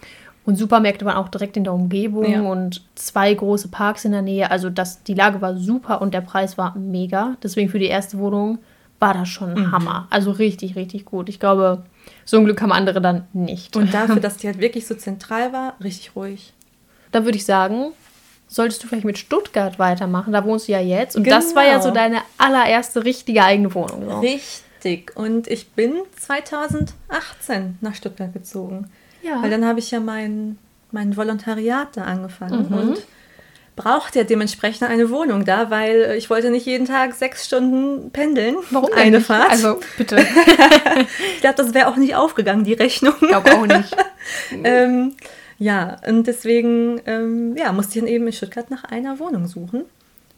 Und 0.44 0.56
Supermärkte 0.56 1.04
waren 1.04 1.16
auch 1.16 1.28
direkt 1.28 1.56
in 1.56 1.62
der 1.62 1.72
Umgebung 1.72 2.28
ja. 2.28 2.40
und 2.40 2.82
zwei 2.96 3.32
große 3.32 3.68
Parks 3.68 4.04
in 4.04 4.10
der 4.10 4.22
Nähe. 4.22 4.50
Also 4.50 4.70
das, 4.70 5.04
die 5.04 5.14
Lage 5.14 5.40
war 5.40 5.56
super 5.56 6.02
und 6.02 6.14
der 6.14 6.20
Preis 6.20 6.58
war 6.58 6.76
mega. 6.76 7.36
Deswegen 7.44 7.68
für 7.68 7.78
die 7.78 7.86
erste 7.86 8.18
Wohnung 8.18 8.58
war 9.02 9.14
das 9.14 9.28
schon 9.28 9.54
mhm. 9.54 9.72
Hammer. 9.72 10.06
Also 10.10 10.30
richtig, 10.30 10.76
richtig 10.76 11.04
gut. 11.04 11.28
Ich 11.28 11.40
glaube, 11.40 11.82
so 12.24 12.38
ein 12.38 12.44
Glück 12.44 12.62
haben 12.62 12.72
andere 12.72 13.00
dann 13.00 13.26
nicht. 13.32 13.76
Und 13.76 13.92
dafür, 13.92 14.16
dass 14.20 14.36
die 14.36 14.46
halt 14.46 14.60
wirklich 14.60 14.86
so 14.86 14.94
zentral 14.94 15.52
war, 15.52 15.74
richtig 15.82 16.14
ruhig. 16.14 16.54
Da 17.10 17.24
würde 17.24 17.36
ich 17.36 17.44
sagen, 17.44 17.92
solltest 18.46 18.82
du 18.82 18.86
vielleicht 18.86 19.04
mit 19.04 19.18
Stuttgart 19.18 19.80
weitermachen. 19.80 20.32
Da 20.32 20.44
wohnst 20.44 20.68
du 20.68 20.72
ja 20.72 20.80
jetzt. 20.80 21.16
Und 21.16 21.24
genau. 21.24 21.36
das 21.36 21.54
war 21.56 21.64
ja 21.64 21.82
so 21.82 21.88
genau. 21.88 22.00
deine 22.00 22.18
allererste 22.38 23.04
richtige 23.04 23.42
eigene 23.42 23.74
Wohnung. 23.74 24.08
So. 24.08 24.20
Richtig. 24.20 25.16
Und 25.16 25.48
ich 25.48 25.70
bin 25.70 25.94
2018 26.20 27.78
nach 27.80 27.96
Stuttgart 27.96 28.32
gezogen. 28.32 28.88
Ja. 29.20 29.42
Weil 29.42 29.50
dann 29.50 29.66
habe 29.66 29.80
ich 29.80 29.90
ja 29.90 29.98
mein, 29.98 30.58
mein 30.92 31.16
Volontariat 31.16 31.96
da 31.96 32.04
angefangen. 32.04 32.68
Mhm. 32.68 32.78
Und 32.78 33.02
braucht 33.76 34.16
ja 34.16 34.24
dementsprechend 34.24 34.88
eine 34.88 35.10
Wohnung 35.10 35.44
da, 35.44 35.70
weil 35.70 36.02
äh, 36.02 36.16
ich 36.16 36.30
wollte 36.30 36.50
nicht 36.50 36.66
jeden 36.66 36.86
Tag 36.86 37.14
sechs 37.14 37.46
Stunden 37.46 38.10
pendeln. 38.10 38.56
Warum 38.70 38.92
eine 38.92 39.18
nicht? 39.18 39.26
Fahrt? 39.26 39.50
Also 39.50 39.80
bitte. 39.96 40.16
ich 41.34 41.40
glaube, 41.40 41.56
das 41.56 41.74
wäre 41.74 41.88
auch 41.88 41.96
nicht 41.96 42.14
aufgegangen, 42.14 42.64
die 42.64 42.74
Rechnung. 42.74 43.14
Ich 43.20 43.28
glaube 43.28 43.52
auch 43.52 43.66
nicht. 43.66 43.96
ähm, 44.64 45.14
ja, 45.58 45.96
und 46.06 46.26
deswegen 46.26 47.00
ähm, 47.06 47.56
ja, 47.56 47.72
musste 47.72 47.94
ich 47.94 48.04
dann 48.04 48.12
eben 48.12 48.26
in 48.26 48.32
Stuttgart 48.32 48.70
nach 48.70 48.84
einer 48.84 49.18
Wohnung 49.18 49.46
suchen. 49.46 49.84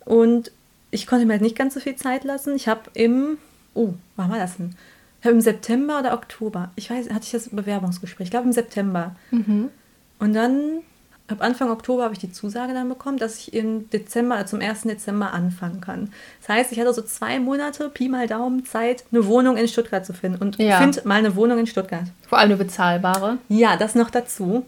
Und 0.04 0.52
ich 0.90 1.06
konnte 1.06 1.26
mir 1.26 1.32
halt 1.32 1.42
nicht 1.42 1.56
ganz 1.56 1.74
so 1.74 1.80
viel 1.80 1.96
Zeit 1.96 2.24
lassen. 2.24 2.54
Ich 2.54 2.68
habe 2.68 2.82
im, 2.94 3.38
oh, 3.74 3.94
wann 4.16 4.30
war 4.30 4.38
das 4.38 4.56
denn? 4.58 4.76
Ich 5.20 5.26
habe 5.26 5.34
im 5.34 5.40
September 5.40 5.98
oder 5.98 6.12
Oktober, 6.12 6.70
ich 6.76 6.90
weiß, 6.90 7.08
hatte 7.08 7.24
ich 7.24 7.32
das 7.32 7.48
Bewerbungsgespräch, 7.48 8.26
ich 8.26 8.30
glaube 8.30 8.46
im 8.46 8.52
September. 8.52 9.16
Mhm. 9.30 9.70
Und 10.18 10.34
dann 10.34 10.82
ab 11.28 11.38
Anfang 11.40 11.70
Oktober 11.70 12.04
habe 12.04 12.14
ich 12.14 12.20
die 12.20 12.32
Zusage 12.32 12.74
dann 12.74 12.88
bekommen, 12.88 13.18
dass 13.18 13.38
ich 13.38 13.54
im 13.54 13.88
Dezember, 13.90 14.36
also 14.36 14.56
zum 14.56 14.60
1. 14.60 14.82
Dezember 14.82 15.32
anfangen 15.32 15.80
kann. 15.80 16.12
Das 16.40 16.56
heißt, 16.56 16.72
ich 16.72 16.80
hatte 16.80 16.92
so 16.92 17.02
zwei 17.02 17.38
Monate, 17.40 17.88
Pi 17.88 18.08
mal 18.08 18.26
Daumen, 18.26 18.66
Zeit, 18.66 19.04
eine 19.10 19.26
Wohnung 19.26 19.56
in 19.56 19.68
Stuttgart 19.68 20.04
zu 20.04 20.12
finden. 20.12 20.38
Und 20.38 20.58
ja. 20.58 20.78
finde 20.78 21.00
mal 21.04 21.16
eine 21.16 21.34
Wohnung 21.36 21.58
in 21.58 21.66
Stuttgart. 21.66 22.04
Vor 22.28 22.38
allem 22.38 22.50
eine 22.50 22.56
bezahlbare. 22.56 23.38
Ja, 23.48 23.76
das 23.76 23.94
noch 23.94 24.10
dazu. 24.10 24.66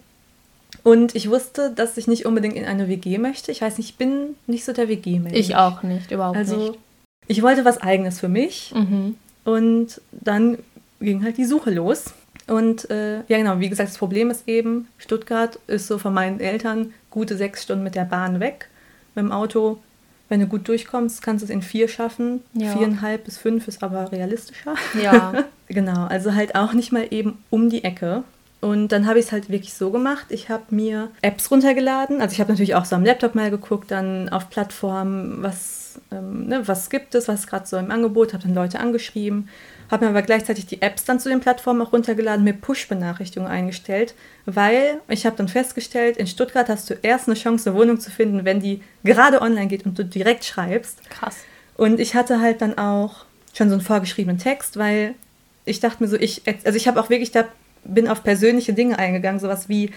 Und 0.83 1.14
ich 1.14 1.31
wusste, 1.31 1.71
dass 1.71 1.97
ich 1.97 2.07
nicht 2.07 2.27
unbedingt 2.27 2.57
in 2.57 2.64
eine 2.64 2.88
WG 2.88 3.19
möchte. 3.19 3.53
Ich 3.53 3.61
weiß 3.61 3.79
nicht, 3.79 3.90
ich 3.90 3.97
bin 3.97 4.37
nicht 4.47 4.64
so 4.64 4.73
der 4.73 4.88
WG-Mensch. 4.88 5.37
Ich 5.37 5.57
auch 5.57 5.83
nicht, 5.83 6.11
überhaupt 6.11 6.37
also, 6.37 6.57
nicht. 6.57 6.79
Ich 7.27 7.42
wollte 7.42 7.64
was 7.64 7.79
Eigenes 7.79 8.21
für 8.21 8.29
mich. 8.29 8.73
Mhm. 8.75 9.16
Und 9.45 10.01
dann 10.12 10.59
ging 11.01 11.23
halt 11.23 11.38
die 11.38 11.45
Suche 11.45 11.71
los. 11.71 12.14
Und 12.46 12.88
äh, 12.90 13.16
ja, 13.28 13.38
genau, 13.38 13.59
wie 13.59 13.68
gesagt, 13.68 13.90
das 13.90 13.98
Problem 13.98 14.30
ist 14.30 14.46
eben, 14.46 14.88
Stuttgart 14.98 15.59
ist 15.66 15.88
so 15.88 15.98
von 15.98 16.14
meinen 16.14 16.40
Eltern 16.40 16.94
gute 17.11 17.37
sechs 17.37 17.62
Stunden 17.62 17.82
mit 17.82 17.94
der 17.94 18.04
Bahn 18.04 18.40
weg. 18.40 18.68
Mit 19.14 19.24
dem 19.24 19.32
Auto, 19.32 19.78
wenn 20.28 20.40
du 20.40 20.46
gut 20.46 20.68
durchkommst, 20.68 21.22
kannst 21.22 21.42
du 21.42 21.46
es 21.46 21.50
in 21.50 21.62
vier 21.62 21.88
schaffen. 21.88 22.42
Ja. 22.52 22.72
Viereinhalb 22.72 23.24
bis 23.24 23.38
fünf 23.38 23.66
ist 23.66 23.82
aber 23.82 24.12
realistischer. 24.12 24.74
Ja. 25.02 25.44
genau, 25.68 26.06
also 26.06 26.35
halt 26.35 26.54
auch 26.54 26.72
nicht 26.72 26.92
mal 26.92 27.06
eben 27.11 27.38
um 27.50 27.68
die 27.68 27.82
Ecke. 27.82 28.22
Und 28.61 28.88
dann 28.88 29.06
habe 29.06 29.18
ich 29.18 29.26
es 29.26 29.32
halt 29.32 29.50
wirklich 29.50 29.74
so 29.74 29.90
gemacht. 29.90 30.26
Ich 30.30 30.48
habe 30.48 30.64
mir 30.70 31.11
Apps 31.22 31.50
runtergeladen. 31.50 32.20
Also 32.20 32.32
ich 32.32 32.40
habe 32.40 32.50
natürlich 32.50 32.74
auch 32.74 32.85
so 32.85 32.96
am 32.96 33.04
Laptop 33.04 33.35
mal 33.35 33.50
geguckt, 33.50 33.90
dann 33.90 34.28
auf 34.28 34.50
Plattformen, 34.50 35.42
was, 35.42 36.00
ähm, 36.11 36.46
ne, 36.46 36.66
was 36.66 36.90
gibt 36.90 37.14
es, 37.14 37.28
was 37.28 37.46
gerade 37.46 37.66
so 37.66 37.76
im 37.76 37.90
Angebot, 37.90 38.32
habe 38.32 38.44
dann 38.44 38.54
Leute 38.54 38.80
angeschrieben 38.80 39.48
habe 39.90 40.05
mir 40.05 40.11
aber 40.11 40.22
gleichzeitig 40.22 40.66
die 40.66 40.83
Apps 40.83 41.05
dann 41.05 41.20
zu 41.20 41.29
den 41.29 41.40
Plattformen 41.40 41.83
auch 41.83 41.92
runtergeladen, 41.92 42.44
mir 42.44 42.55
Push-Benachrichtigungen 42.55 43.51
eingestellt, 43.51 44.14
weil 44.44 45.01
ich 45.09 45.27
habe 45.27 45.37
dann 45.37 45.49
festgestellt, 45.49 46.16
in 46.16 46.27
Stuttgart 46.27 46.68
hast 46.68 46.90
du 46.90 46.94
erst 47.03 47.29
eine 47.29 47.37
Chance, 47.37 47.70
eine 47.70 47.79
Wohnung 47.79 48.01
zu 48.01 48.11
finden, 48.11 48.44
wenn 48.44 48.61
die 48.61 48.83
gerade 49.05 49.40
online 49.40 49.68
geht 49.68 49.87
und 49.87 49.99
du 49.99 50.05
direkt 50.05 50.44
schreibst. 50.44 51.09
Krass. 51.11 51.38
Und 51.77 52.01
ich 52.01 52.14
hatte 52.14 52.40
halt 52.40 52.62
dann 52.62 52.79
auch 52.79 53.25
schon 53.55 53.68
so 53.68 53.75
einen 53.75 53.83
vorgeschriebenen 53.83 54.38
Text, 54.38 54.77
weil 54.77 55.14
ich 55.64 55.81
dachte 55.81 56.03
mir 56.03 56.09
so, 56.09 56.16
ich, 56.16 56.42
also 56.64 56.77
ich 56.77 56.88
habe 56.88 57.01
auch 57.01 57.11
wirklich 57.11 57.31
da 57.33 57.44
bin 57.88 58.09
auf 58.09 58.22
persönliche 58.22 58.72
Dinge 58.72 58.99
eingegangen, 58.99 59.40
sowas 59.40 59.68
wie, 59.68 59.90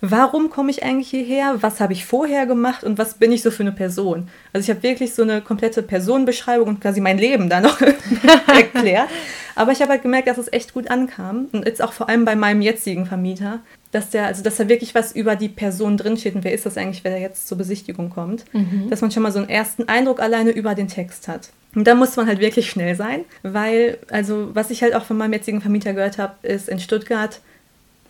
warum 0.00 0.50
komme 0.50 0.70
ich 0.70 0.82
eigentlich 0.82 1.08
hierher, 1.08 1.56
was 1.60 1.80
habe 1.80 1.92
ich 1.92 2.04
vorher 2.04 2.46
gemacht 2.46 2.84
und 2.84 2.98
was 2.98 3.14
bin 3.14 3.32
ich 3.32 3.42
so 3.42 3.50
für 3.50 3.62
eine 3.62 3.72
Person. 3.72 4.28
Also 4.52 4.64
ich 4.64 4.70
habe 4.70 4.82
wirklich 4.82 5.14
so 5.14 5.22
eine 5.22 5.40
komplette 5.40 5.82
Personenbeschreibung 5.82 6.68
und 6.68 6.80
quasi 6.80 7.00
mein 7.00 7.18
Leben 7.18 7.48
da 7.48 7.60
noch 7.60 7.80
erklärt. 8.46 9.08
Aber 9.54 9.72
ich 9.72 9.80
habe 9.80 9.92
halt 9.92 10.02
gemerkt, 10.02 10.28
dass 10.28 10.38
es 10.38 10.52
echt 10.52 10.74
gut 10.74 10.90
ankam 10.90 11.48
und 11.52 11.64
jetzt 11.64 11.82
auch 11.82 11.92
vor 11.92 12.08
allem 12.08 12.24
bei 12.24 12.36
meinem 12.36 12.60
jetzigen 12.60 13.06
Vermieter, 13.06 13.60
dass 13.90 14.10
der, 14.10 14.26
also 14.26 14.42
dass 14.42 14.56
da 14.56 14.68
wirklich 14.68 14.94
was 14.94 15.12
über 15.12 15.34
die 15.34 15.48
Person 15.48 15.96
drinsteht 15.96 16.34
und 16.34 16.44
wer 16.44 16.52
ist 16.52 16.66
das 16.66 16.76
eigentlich, 16.76 17.04
wer 17.04 17.18
jetzt 17.18 17.48
zur 17.48 17.56
Besichtigung 17.56 18.10
kommt, 18.10 18.44
mhm. 18.52 18.88
dass 18.90 19.00
man 19.00 19.10
schon 19.10 19.22
mal 19.22 19.32
so 19.32 19.38
einen 19.38 19.48
ersten 19.48 19.88
Eindruck 19.88 20.20
alleine 20.20 20.50
über 20.50 20.74
den 20.74 20.88
Text 20.88 21.26
hat. 21.26 21.50
Und 21.74 21.86
da 21.86 21.94
muss 21.94 22.16
man 22.16 22.26
halt 22.26 22.40
wirklich 22.40 22.70
schnell 22.70 22.94
sein, 22.94 23.24
weil, 23.42 23.98
also 24.10 24.54
was 24.54 24.70
ich 24.70 24.82
halt 24.82 24.94
auch 24.94 25.04
von 25.04 25.16
meinem 25.16 25.34
jetzigen 25.34 25.60
Vermieter 25.60 25.92
gehört 25.92 26.18
habe, 26.18 26.34
ist 26.42 26.68
in 26.68 26.78
Stuttgart, 26.78 27.40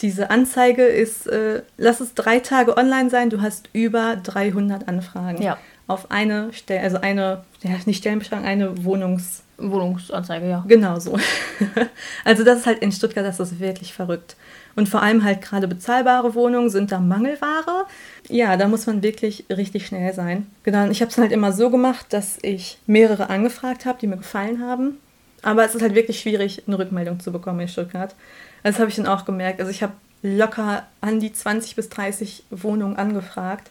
diese 0.00 0.30
Anzeige 0.30 0.85
ist, 0.85 1.26
äh, 1.26 1.62
lass 1.76 2.00
es 2.00 2.14
drei 2.14 2.40
Tage 2.40 2.76
online 2.76 3.11
sein, 3.11 3.30
du 3.30 3.40
hast 3.40 3.68
über 3.72 4.16
300 4.16 4.88
Anfragen. 4.88 5.42
Ja. 5.42 5.59
Auf 5.87 6.11
eine 6.11 6.52
Stelle, 6.52 6.80
also 6.80 6.98
eine, 6.98 7.44
ja, 7.62 7.70
nicht 7.87 7.98
Stellenbeschreibung, 7.98 8.44
eine 8.44 8.85
Wohnungs... 8.85 9.42
Wohnungsanzeige, 9.59 10.48
ja. 10.48 10.64
Genau 10.68 10.98
so. 10.98 11.16
also 12.24 12.44
das 12.44 12.59
ist 12.59 12.66
halt 12.66 12.80
in 12.80 12.92
Stuttgart, 12.92 13.24
das 13.24 13.40
ist 13.40 13.59
wirklich 13.59 13.94
verrückt. 13.94 14.37
Und 14.74 14.90
vor 14.90 15.02
allem 15.02 15.24
halt 15.24 15.40
gerade 15.40 15.66
bezahlbare 15.66 16.35
Wohnungen 16.35 16.68
sind 16.68 16.92
da 16.92 17.00
Mangelware. 17.00 17.87
Ja, 18.28 18.59
da 18.59 18.68
muss 18.68 18.87
man 18.87 19.02
wirklich 19.02 19.46
richtig 19.48 19.87
schnell 19.87 20.12
sein. 20.12 20.46
Genau, 20.64 20.88
ich 20.90 21.00
habe 21.00 21.11
es 21.11 21.16
halt 21.16 21.32
immer 21.32 21.52
so 21.52 21.70
gemacht, 21.70 22.06
dass 22.11 22.38
ich 22.42 22.78
mehrere 22.87 23.30
angefragt 23.30 23.87
habe, 23.87 23.98
die 23.98 24.06
mir 24.06 24.18
gefallen 24.18 24.62
haben. 24.62 24.98
Aber 25.42 25.64
es 25.64 25.74
ist 25.74 25.82
halt 25.82 25.94
wirklich 25.94 26.20
schwierig, 26.20 26.64
eine 26.66 26.78
Rückmeldung 26.78 27.20
zu 27.20 27.32
bekommen 27.32 27.61
in 27.61 27.68
Stuttgart. 27.68 28.14
Das 28.66 28.81
habe 28.81 28.90
ich 28.90 28.96
dann 28.96 29.07
auch 29.07 29.24
gemerkt. 29.24 29.61
Also 29.61 29.70
ich 29.70 29.85
habe 29.85 29.92
locker 30.22 30.88
an 31.00 31.20
die 31.20 31.33
20 31.33 31.76
bis 31.76 31.88
30 31.88 32.42
Wohnungen 32.50 32.96
angefragt. 32.96 33.70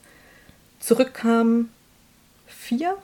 Zurückkamen 0.80 1.70
vier, 2.48 2.96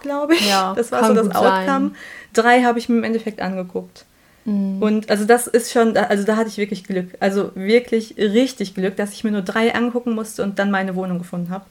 glaube 0.00 0.34
ich. 0.34 0.48
Ja, 0.48 0.74
das 0.76 0.90
war 0.90 1.06
so 1.06 1.14
das 1.14 1.28
Outcome. 1.28 1.66
Sein. 1.66 1.96
Drei 2.32 2.62
habe 2.64 2.80
ich 2.80 2.88
mir 2.88 2.96
im 2.96 3.04
Endeffekt 3.04 3.40
angeguckt. 3.40 4.06
Mhm. 4.44 4.82
Und 4.82 5.08
also 5.08 5.24
das 5.24 5.46
ist 5.46 5.70
schon, 5.70 5.96
also 5.96 6.24
da 6.24 6.34
hatte 6.34 6.48
ich 6.48 6.58
wirklich 6.58 6.82
Glück. 6.82 7.10
Also 7.20 7.52
wirklich 7.54 8.16
richtig 8.18 8.74
Glück, 8.74 8.96
dass 8.96 9.12
ich 9.12 9.22
mir 9.22 9.30
nur 9.30 9.42
drei 9.42 9.76
angucken 9.76 10.16
musste 10.16 10.42
und 10.42 10.58
dann 10.58 10.72
meine 10.72 10.96
Wohnung 10.96 11.18
gefunden 11.18 11.50
habe. 11.50 11.64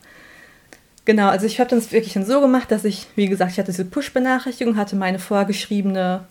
Genau, 1.04 1.28
also 1.28 1.48
ich 1.48 1.60
habe 1.60 1.70
das 1.70 1.92
wirklich 1.92 2.14
dann 2.14 2.26
so 2.26 2.40
gemacht, 2.40 2.72
dass 2.72 2.86
ich, 2.86 3.08
wie 3.18 3.28
gesagt, 3.28 3.52
ich 3.52 3.58
hatte 3.58 3.72
diese 3.72 3.84
Push-Benachrichtigung, 3.84 4.78
hatte 4.78 4.96
meine 4.96 5.20
vorgeschriebene, 5.20 6.24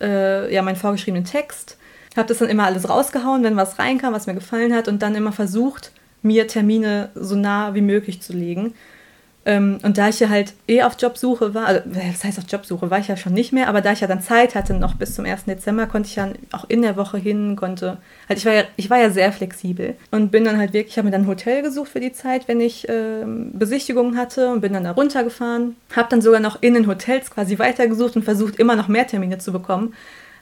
äh, 0.00 0.54
ja, 0.54 0.62
meinen 0.62 0.76
vorgeschriebenen 0.76 1.26
Text 1.26 1.76
habe 2.16 2.28
das 2.28 2.38
dann 2.38 2.48
immer 2.48 2.64
alles 2.64 2.88
rausgehauen, 2.88 3.42
wenn 3.42 3.56
was 3.56 3.78
reinkam, 3.78 4.12
was 4.12 4.26
mir 4.26 4.34
gefallen 4.34 4.74
hat 4.74 4.88
und 4.88 5.02
dann 5.02 5.14
immer 5.14 5.32
versucht, 5.32 5.92
mir 6.22 6.46
Termine 6.46 7.10
so 7.14 7.36
nah 7.36 7.74
wie 7.74 7.80
möglich 7.80 8.22
zu 8.22 8.32
legen. 8.32 8.74
Ähm, 9.46 9.78
und 9.82 9.98
da 9.98 10.08
ich 10.08 10.20
ja 10.20 10.30
halt 10.30 10.54
eh 10.68 10.82
auf 10.82 10.96
Jobsuche 10.98 11.52
war, 11.52 11.66
also 11.66 11.80
was 11.86 12.24
heißt 12.24 12.38
auf 12.38 12.46
Jobsuche, 12.48 12.90
war 12.90 12.98
ich 12.98 13.08
ja 13.08 13.16
schon 13.16 13.34
nicht 13.34 13.52
mehr, 13.52 13.68
aber 13.68 13.82
da 13.82 13.92
ich 13.92 14.00
ja 14.00 14.06
dann 14.06 14.22
Zeit 14.22 14.54
hatte, 14.54 14.72
noch 14.72 14.94
bis 14.94 15.14
zum 15.14 15.26
1. 15.26 15.44
Dezember, 15.44 15.86
konnte 15.86 16.08
ich 16.08 16.16
ja 16.16 16.28
auch 16.52 16.64
in 16.68 16.80
der 16.80 16.96
Woche 16.96 17.18
hin, 17.18 17.54
konnte, 17.56 17.98
halt 18.28 18.38
ich 18.38 18.46
war 18.46 18.54
ja, 18.54 18.62
ich 18.76 18.88
war 18.88 18.98
ja 18.98 19.10
sehr 19.10 19.32
flexibel 19.32 19.96
und 20.10 20.30
bin 20.30 20.44
dann 20.44 20.56
halt 20.56 20.72
wirklich, 20.72 20.92
ich 20.92 20.98
habe 20.98 21.06
mir 21.06 21.12
dann 21.12 21.22
ein 21.22 21.28
Hotel 21.28 21.60
gesucht 21.60 21.90
für 21.90 22.00
die 22.00 22.12
Zeit, 22.12 22.48
wenn 22.48 22.60
ich 22.60 22.86
ähm, 22.88 23.50
Besichtigungen 23.52 24.16
hatte 24.16 24.50
und 24.50 24.62
bin 24.62 24.72
dann 24.72 24.84
da 24.84 24.92
runtergefahren, 24.92 25.76
habe 25.94 26.08
dann 26.08 26.22
sogar 26.22 26.40
noch 26.40 26.62
in 26.62 26.72
den 26.72 26.86
Hotels 26.86 27.30
quasi 27.30 27.58
weitergesucht 27.58 28.16
und 28.16 28.22
versucht, 28.22 28.56
immer 28.56 28.76
noch 28.76 28.88
mehr 28.88 29.06
Termine 29.06 29.36
zu 29.38 29.52
bekommen, 29.52 29.92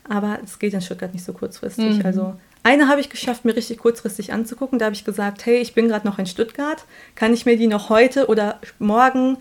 aber 0.09 0.39
es 0.43 0.59
geht 0.59 0.75
in 0.75 0.81
Stuttgart 0.81 1.13
nicht 1.13 1.25
so 1.25 1.33
kurzfristig. 1.33 1.99
Mhm. 1.99 2.07
Also 2.07 2.35
eine 2.63 2.89
habe 2.89 3.01
ich 3.01 3.11
geschafft, 3.11 3.45
mir 3.45 3.57
richtig 3.57 3.79
kurzfristig 3.79 4.33
anzugucken. 4.33 4.79
Da 4.79 4.87
habe 4.87 4.95
ich 4.95 5.05
gesagt, 5.05 5.47
hey, 5.47 5.59
ich 5.59 5.75
bin 5.75 5.89
gerade 5.89 6.07
noch 6.07 6.19
in 6.19 6.27
Stuttgart. 6.27 6.85
Kann 7.15 7.35
ich 7.35 7.47
mir 7.47 7.57
die 7.57 7.67
noch 7.67 7.89
heute 7.89 8.27
oder 8.27 8.61
morgen 8.79 9.39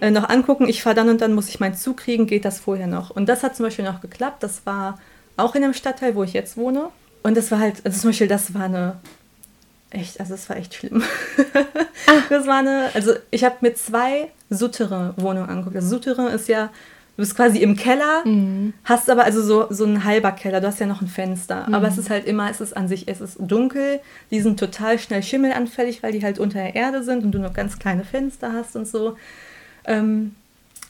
äh, 0.00 0.10
noch 0.10 0.28
angucken? 0.28 0.68
Ich 0.68 0.82
fahre 0.82 0.94
dann 0.94 1.08
und 1.08 1.20
dann, 1.20 1.34
muss 1.34 1.48
ich 1.48 1.60
meinen 1.60 1.74
Zug 1.74 1.98
kriegen. 1.98 2.26
Geht 2.26 2.44
das 2.44 2.60
vorher 2.60 2.86
noch? 2.86 3.10
Und 3.10 3.28
das 3.28 3.42
hat 3.42 3.56
zum 3.56 3.64
Beispiel 3.64 3.84
noch 3.84 4.00
geklappt. 4.00 4.42
Das 4.42 4.64
war 4.64 4.98
auch 5.36 5.54
in 5.54 5.64
einem 5.64 5.74
Stadtteil, 5.74 6.14
wo 6.14 6.22
ich 6.22 6.32
jetzt 6.32 6.56
wohne. 6.56 6.90
Und 7.22 7.36
das 7.36 7.50
war 7.50 7.58
halt, 7.58 7.84
also 7.84 8.00
zum 8.00 8.10
Beispiel, 8.10 8.28
das 8.28 8.54
war 8.54 8.64
eine 8.64 8.96
echt, 9.90 10.20
also 10.20 10.34
es 10.34 10.48
war 10.48 10.56
echt 10.56 10.74
schlimm. 10.74 11.02
Ah. 12.06 12.22
Das 12.28 12.46
war 12.46 12.58
eine, 12.58 12.90
also 12.94 13.12
ich 13.30 13.44
habe 13.44 13.56
mir 13.60 13.74
zwei 13.74 14.30
Souterrain-Wohnungen 14.50 15.48
angeguckt. 15.48 15.76
Also 15.76 15.88
Souterrain 15.88 16.28
ist 16.28 16.48
ja 16.48 16.70
Du 17.16 17.22
bist 17.22 17.36
quasi 17.36 17.58
im 17.58 17.76
Keller, 17.76 18.24
mhm. 18.24 18.72
hast 18.84 19.10
aber 19.10 19.24
also 19.24 19.42
so, 19.42 19.66
so 19.68 19.84
ein 19.84 20.04
halber 20.04 20.32
Keller, 20.32 20.62
du 20.62 20.66
hast 20.66 20.80
ja 20.80 20.86
noch 20.86 21.02
ein 21.02 21.08
Fenster. 21.08 21.68
Mhm. 21.68 21.74
Aber 21.74 21.88
es 21.88 21.98
ist 21.98 22.08
halt 22.08 22.26
immer, 22.26 22.50
es 22.50 22.62
ist 22.62 22.74
an 22.74 22.88
sich, 22.88 23.06
es 23.06 23.20
ist 23.20 23.36
dunkel, 23.38 24.00
die 24.30 24.40
sind 24.40 24.58
total 24.58 24.98
schnell 24.98 25.22
schimmelanfällig, 25.22 26.02
weil 26.02 26.12
die 26.12 26.22
halt 26.22 26.38
unter 26.38 26.58
der 26.58 26.74
Erde 26.74 27.02
sind 27.02 27.22
und 27.22 27.32
du 27.32 27.38
nur 27.38 27.50
ganz 27.50 27.78
kleine 27.78 28.04
Fenster 28.04 28.54
hast 28.54 28.76
und 28.76 28.88
so. 28.88 29.16
Ähm, 29.84 30.34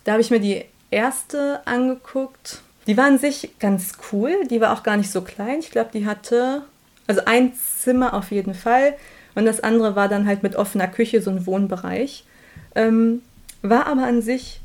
da 0.04 0.12
habe 0.12 0.22
ich 0.22 0.30
mir 0.30 0.38
die 0.38 0.64
erste 0.92 1.60
angeguckt. 1.66 2.60
Die 2.86 2.96
war 2.96 3.06
an 3.06 3.18
sich 3.18 3.58
ganz 3.58 3.94
cool, 4.12 4.32
die 4.48 4.60
war 4.60 4.72
auch 4.72 4.84
gar 4.84 4.96
nicht 4.96 5.10
so 5.10 5.22
klein. 5.22 5.58
Ich 5.58 5.72
glaube, 5.72 5.90
die 5.92 6.06
hatte, 6.06 6.62
also 7.08 7.22
ein 7.26 7.52
Zimmer 7.54 8.14
auf 8.14 8.30
jeden 8.30 8.54
Fall. 8.54 8.94
Und 9.34 9.44
das 9.44 9.60
andere 9.60 9.96
war 9.96 10.08
dann 10.08 10.26
halt 10.26 10.44
mit 10.44 10.54
offener 10.54 10.88
Küche, 10.88 11.20
so 11.20 11.30
ein 11.30 11.46
Wohnbereich. 11.46 12.24
Ähm, 12.76 13.22
war 13.62 13.86
aber 13.86 14.04
an 14.04 14.22
sich 14.22 14.61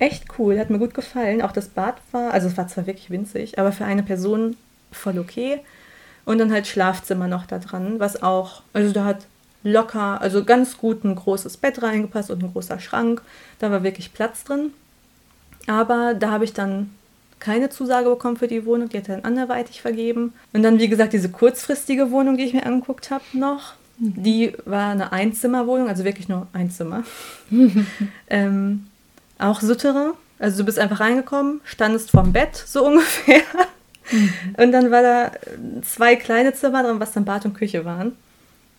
echt 0.00 0.24
cool, 0.38 0.58
hat 0.58 0.70
mir 0.70 0.78
gut 0.78 0.94
gefallen. 0.94 1.42
Auch 1.42 1.52
das 1.52 1.68
Bad 1.68 1.96
war, 2.10 2.32
also 2.32 2.48
es 2.48 2.56
war 2.56 2.66
zwar 2.66 2.86
wirklich 2.86 3.10
winzig, 3.10 3.58
aber 3.58 3.70
für 3.70 3.84
eine 3.84 4.02
Person 4.02 4.56
voll 4.90 5.18
okay. 5.18 5.60
Und 6.24 6.38
dann 6.38 6.52
halt 6.52 6.66
Schlafzimmer 6.66 7.28
noch 7.28 7.46
da 7.46 7.58
dran, 7.58 8.00
was 8.00 8.22
auch, 8.22 8.62
also 8.72 8.92
da 8.92 9.04
hat 9.04 9.26
locker, 9.62 10.20
also 10.20 10.44
ganz 10.44 10.78
gut 10.78 11.04
ein 11.04 11.14
großes 11.14 11.58
Bett 11.58 11.82
reingepasst 11.82 12.30
und 12.30 12.42
ein 12.42 12.52
großer 12.52 12.80
Schrank. 12.80 13.22
Da 13.58 13.70
war 13.70 13.82
wirklich 13.82 14.12
Platz 14.12 14.42
drin. 14.44 14.72
Aber 15.66 16.14
da 16.14 16.30
habe 16.30 16.44
ich 16.44 16.54
dann 16.54 16.90
keine 17.38 17.70
Zusage 17.70 18.08
bekommen 18.08 18.36
für 18.36 18.48
die 18.48 18.66
Wohnung, 18.66 18.88
die 18.88 18.98
hat 18.98 19.08
er 19.08 19.16
dann 19.16 19.24
anderweitig 19.24 19.80
vergeben. 19.80 20.32
Und 20.52 20.62
dann, 20.62 20.78
wie 20.78 20.88
gesagt, 20.88 21.12
diese 21.12 21.30
kurzfristige 21.30 22.10
Wohnung, 22.10 22.36
die 22.36 22.44
ich 22.44 22.54
mir 22.54 22.66
angeguckt 22.66 23.10
habe 23.10 23.24
noch, 23.32 23.74
mhm. 23.98 24.22
die 24.22 24.52
war 24.64 24.90
eine 24.90 25.12
Einzimmerwohnung, 25.12 25.88
also 25.88 26.04
wirklich 26.04 26.28
nur 26.28 26.46
ein 26.52 26.70
Zimmer. 26.70 27.02
ähm, 28.28 28.86
auch 29.40 29.60
Souterrain. 29.60 30.12
Also 30.38 30.58
du 30.58 30.64
bist 30.64 30.78
einfach 30.78 31.00
reingekommen, 31.00 31.60
standest 31.64 32.10
vorm 32.10 32.32
Bett, 32.32 32.56
so 32.56 32.84
ungefähr. 32.86 33.42
Mhm. 34.10 34.32
Und 34.56 34.72
dann 34.72 34.90
war 34.90 35.02
da 35.02 35.32
zwei 35.82 36.16
kleine 36.16 36.54
Zimmer 36.54 36.82
drin, 36.82 37.00
was 37.00 37.12
dann 37.12 37.24
Bad 37.24 37.44
und 37.44 37.54
Küche 37.54 37.84
waren. 37.84 38.12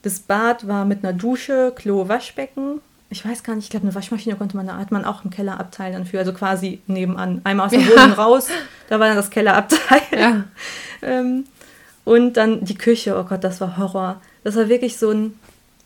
Das 0.02 0.20
Bad 0.20 0.68
war 0.68 0.86
mit 0.86 1.04
einer 1.04 1.14
Dusche, 1.14 1.72
Klo, 1.76 2.08
Waschbecken. 2.08 2.82
Ich 3.10 3.26
weiß 3.26 3.44
gar 3.44 3.56
nicht, 3.56 3.66
ich 3.66 3.70
glaube, 3.70 3.86
eine 3.86 3.94
Waschmaschine 3.94 4.36
konnte 4.36 4.56
man, 4.58 4.68
da 4.68 4.78
hat 4.78 4.92
man 4.92 5.06
auch 5.06 5.22
einen 5.22 5.32
Kellerabteil 5.32 5.92
dann 5.92 6.06
für, 6.06 6.18
also 6.18 6.34
quasi 6.34 6.82
nebenan. 6.88 7.42
Einmal 7.44 7.68
aus 7.68 7.72
der 7.72 7.82
ja. 7.82 7.90
Wohnung 7.90 8.14
raus, 8.14 8.48
da 8.90 9.00
war 9.00 9.08
dann 9.08 9.18
das 9.18 9.30
Kellerabteil. 9.30 10.02
Ja. 10.18 10.44
ähm, 11.02 11.46
und 12.04 12.34
dann 12.34 12.66
die 12.66 12.78
Küche, 12.78 13.18
oh 13.18 13.24
Gott, 13.24 13.44
das 13.44 13.62
war 13.62 13.78
Horror. 13.78 14.22
Das 14.44 14.56
war 14.56 14.70
wirklich 14.70 14.98
so 14.98 15.12
ein, 15.12 15.38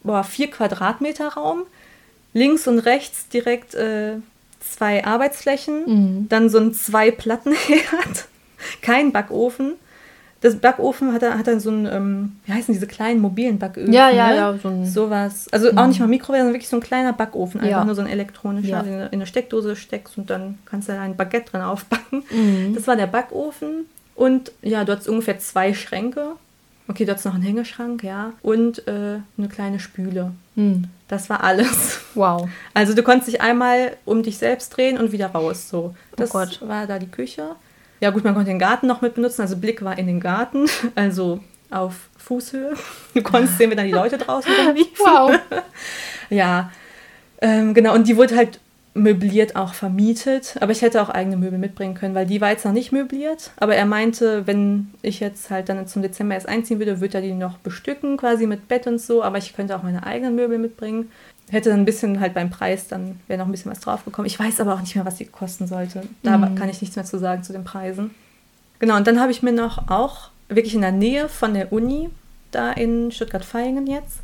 boah, 0.03 0.23
vier 0.23 0.49
Quadratmeter 0.49 1.29
Raum. 1.29 1.63
Links 2.33 2.67
und 2.67 2.79
rechts 2.79 3.27
direkt 3.27 3.75
äh, 3.75 4.17
zwei 4.71 5.05
Arbeitsflächen, 5.05 5.83
mhm. 5.85 6.29
dann 6.29 6.49
so 6.49 6.59
ein 6.59 6.73
zwei 6.73 7.11
Plattenherd, 7.11 8.27
kein 8.81 9.11
Backofen. 9.11 9.73
Das 10.41 10.57
Backofen 10.57 11.11
hat, 11.13 11.23
hat 11.23 11.47
dann 11.47 11.59
so 11.59 11.71
ein, 11.71 11.87
ähm, 11.91 12.35
wie 12.45 12.53
heißen 12.53 12.73
diese 12.73 12.85
kleinen 12.85 13.19
mobilen 13.19 13.57
Backöfen? 13.57 13.91
Ja, 13.91 14.09
ja, 14.09 14.29
ne? 14.29 14.35
ja. 14.35 14.57
So 14.61 14.67
ein, 14.67 14.85
Sowas. 14.85 15.47
Also 15.51 15.71
mhm. 15.71 15.77
auch 15.77 15.87
nicht 15.87 15.99
mal 15.99 16.07
Mikrowelle, 16.07 16.43
sondern 16.43 16.53
wirklich 16.53 16.69
so 16.69 16.77
ein 16.77 16.83
kleiner 16.83 17.13
Backofen. 17.13 17.61
Einfach 17.61 17.79
ja. 17.79 17.85
nur 17.85 17.95
so 17.95 18.01
ein 18.01 18.07
elektronischer, 18.07 18.69
ja. 18.69 18.81
in, 18.81 18.93
eine, 18.93 19.05
in 19.07 19.13
eine 19.13 19.25
Steckdose 19.25 19.75
steckst 19.75 20.17
und 20.17 20.29
dann 20.29 20.59
kannst 20.65 20.87
du 20.87 20.93
da 20.93 21.01
ein 21.01 21.15
Baguette 21.15 21.51
drin 21.51 21.61
aufbacken. 21.61 22.23
Mhm. 22.29 22.75
Das 22.75 22.85
war 22.85 22.95
der 22.95 23.07
Backofen. 23.07 23.85
Und 24.13 24.51
ja, 24.61 24.85
du 24.85 24.91
hattest 24.91 25.09
ungefähr 25.09 25.39
zwei 25.39 25.73
Schränke. 25.73 26.33
Okay, 26.87 27.05
du 27.05 27.11
hattest 27.11 27.25
noch 27.25 27.33
einen 27.33 27.43
Hängeschrank, 27.43 28.03
ja. 28.03 28.33
Und 28.41 28.87
äh, 28.87 29.19
eine 29.37 29.49
kleine 29.49 29.79
Spüle. 29.79 30.31
Mhm. 30.55 30.85
Das 31.07 31.29
war 31.29 31.43
alles. 31.43 32.01
Wow. 32.15 32.49
Also 32.73 32.93
du 32.93 33.03
konntest 33.03 33.27
dich 33.27 33.41
einmal 33.41 33.97
um 34.05 34.23
dich 34.23 34.37
selbst 34.37 34.69
drehen 34.69 34.97
und 34.97 35.11
wieder 35.11 35.27
raus. 35.27 35.69
So. 35.69 35.93
Oh 36.11 36.15
das 36.15 36.33
oh 36.33 36.67
war 36.67 36.87
da 36.87 36.97
die 36.97 37.11
Küche. 37.11 37.55
Ja 37.99 38.09
gut, 38.09 38.23
man 38.23 38.33
konnte 38.33 38.49
den 38.49 38.59
Garten 38.59 38.87
noch 38.87 39.01
mit 39.01 39.15
benutzen. 39.15 39.41
Also 39.41 39.57
Blick 39.57 39.83
war 39.83 39.97
in 39.97 40.07
den 40.07 40.19
Garten, 40.19 40.65
also 40.95 41.39
auf 41.69 42.09
Fußhöhe. 42.17 42.73
Du 43.13 43.21
konntest 43.21 43.57
sehen, 43.57 43.69
wenn 43.69 43.77
dann 43.77 43.85
die 43.85 43.91
Leute 43.91 44.17
draußen 44.17 44.51
rumliefen. 44.65 44.93
Wow. 44.97 45.39
ja, 46.29 46.71
ähm, 47.41 47.73
genau. 47.73 47.93
Und 47.93 48.07
die 48.07 48.17
wurde 48.17 48.35
halt 48.35 48.59
möbliert 48.95 49.55
auch 49.55 49.73
vermietet. 49.73 50.55
Aber 50.61 50.71
ich 50.71 50.81
hätte 50.81 51.01
auch 51.01 51.09
eigene 51.09 51.37
Möbel 51.37 51.59
mitbringen 51.59 51.93
können, 51.93 52.15
weil 52.15 52.25
die 52.25 52.41
war 52.41 52.49
jetzt 52.49 52.65
noch 52.65 52.71
nicht 52.71 52.91
möbliert. 52.91 53.51
Aber 53.57 53.75
er 53.75 53.85
meinte, 53.85 54.47
wenn 54.47 54.91
ich 55.03 55.19
jetzt 55.19 55.51
halt 55.51 55.69
dann 55.69 55.85
zum 55.87 56.01
Dezember 56.01 56.33
erst 56.33 56.49
einziehen 56.49 56.79
würde, 56.79 57.01
würde 57.01 57.17
er 57.17 57.21
die 57.21 57.33
noch 57.33 57.57
bestücken, 57.57 58.17
quasi 58.17 58.47
mit 58.47 58.67
Bett 58.67 58.87
und 58.87 58.99
so. 58.99 59.21
Aber 59.21 59.37
ich 59.37 59.53
könnte 59.53 59.75
auch 59.75 59.83
meine 59.83 60.05
eigenen 60.05 60.35
Möbel 60.35 60.57
mitbringen. 60.57 61.11
Hätte 61.51 61.69
dann 61.69 61.81
ein 61.81 61.85
bisschen 61.85 62.19
halt 62.19 62.33
beim 62.33 62.49
Preis, 62.49 62.87
dann 62.87 63.19
wäre 63.27 63.37
noch 63.37 63.45
ein 63.45 63.51
bisschen 63.51 63.71
was 63.71 63.81
draufgekommen. 63.81 64.25
Ich 64.25 64.39
weiß 64.39 64.59
aber 64.61 64.73
auch 64.73 64.81
nicht 64.81 64.95
mehr, 64.95 65.05
was 65.05 65.17
die 65.17 65.25
kosten 65.25 65.67
sollte. 65.67 66.01
Da 66.23 66.37
mhm. 66.37 66.55
kann 66.55 66.69
ich 66.69 66.81
nichts 66.81 66.95
mehr 66.95 67.05
zu 67.05 67.19
sagen 67.19 67.43
zu 67.43 67.53
den 67.53 67.63
Preisen. 67.63 68.11
Genau, 68.79 68.95
und 68.95 69.05
dann 69.05 69.19
habe 69.19 69.31
ich 69.31 69.43
mir 69.43 69.51
noch 69.51 69.89
auch 69.89 70.29
wirklich 70.49 70.73
in 70.73 70.81
der 70.81 70.91
Nähe 70.91 71.29
von 71.29 71.53
der 71.53 71.71
Uni 71.71 72.09
da 72.51 72.71
in 72.71 73.11
Stuttgart-Vaihingen 73.11 73.87
jetzt, 73.87 74.19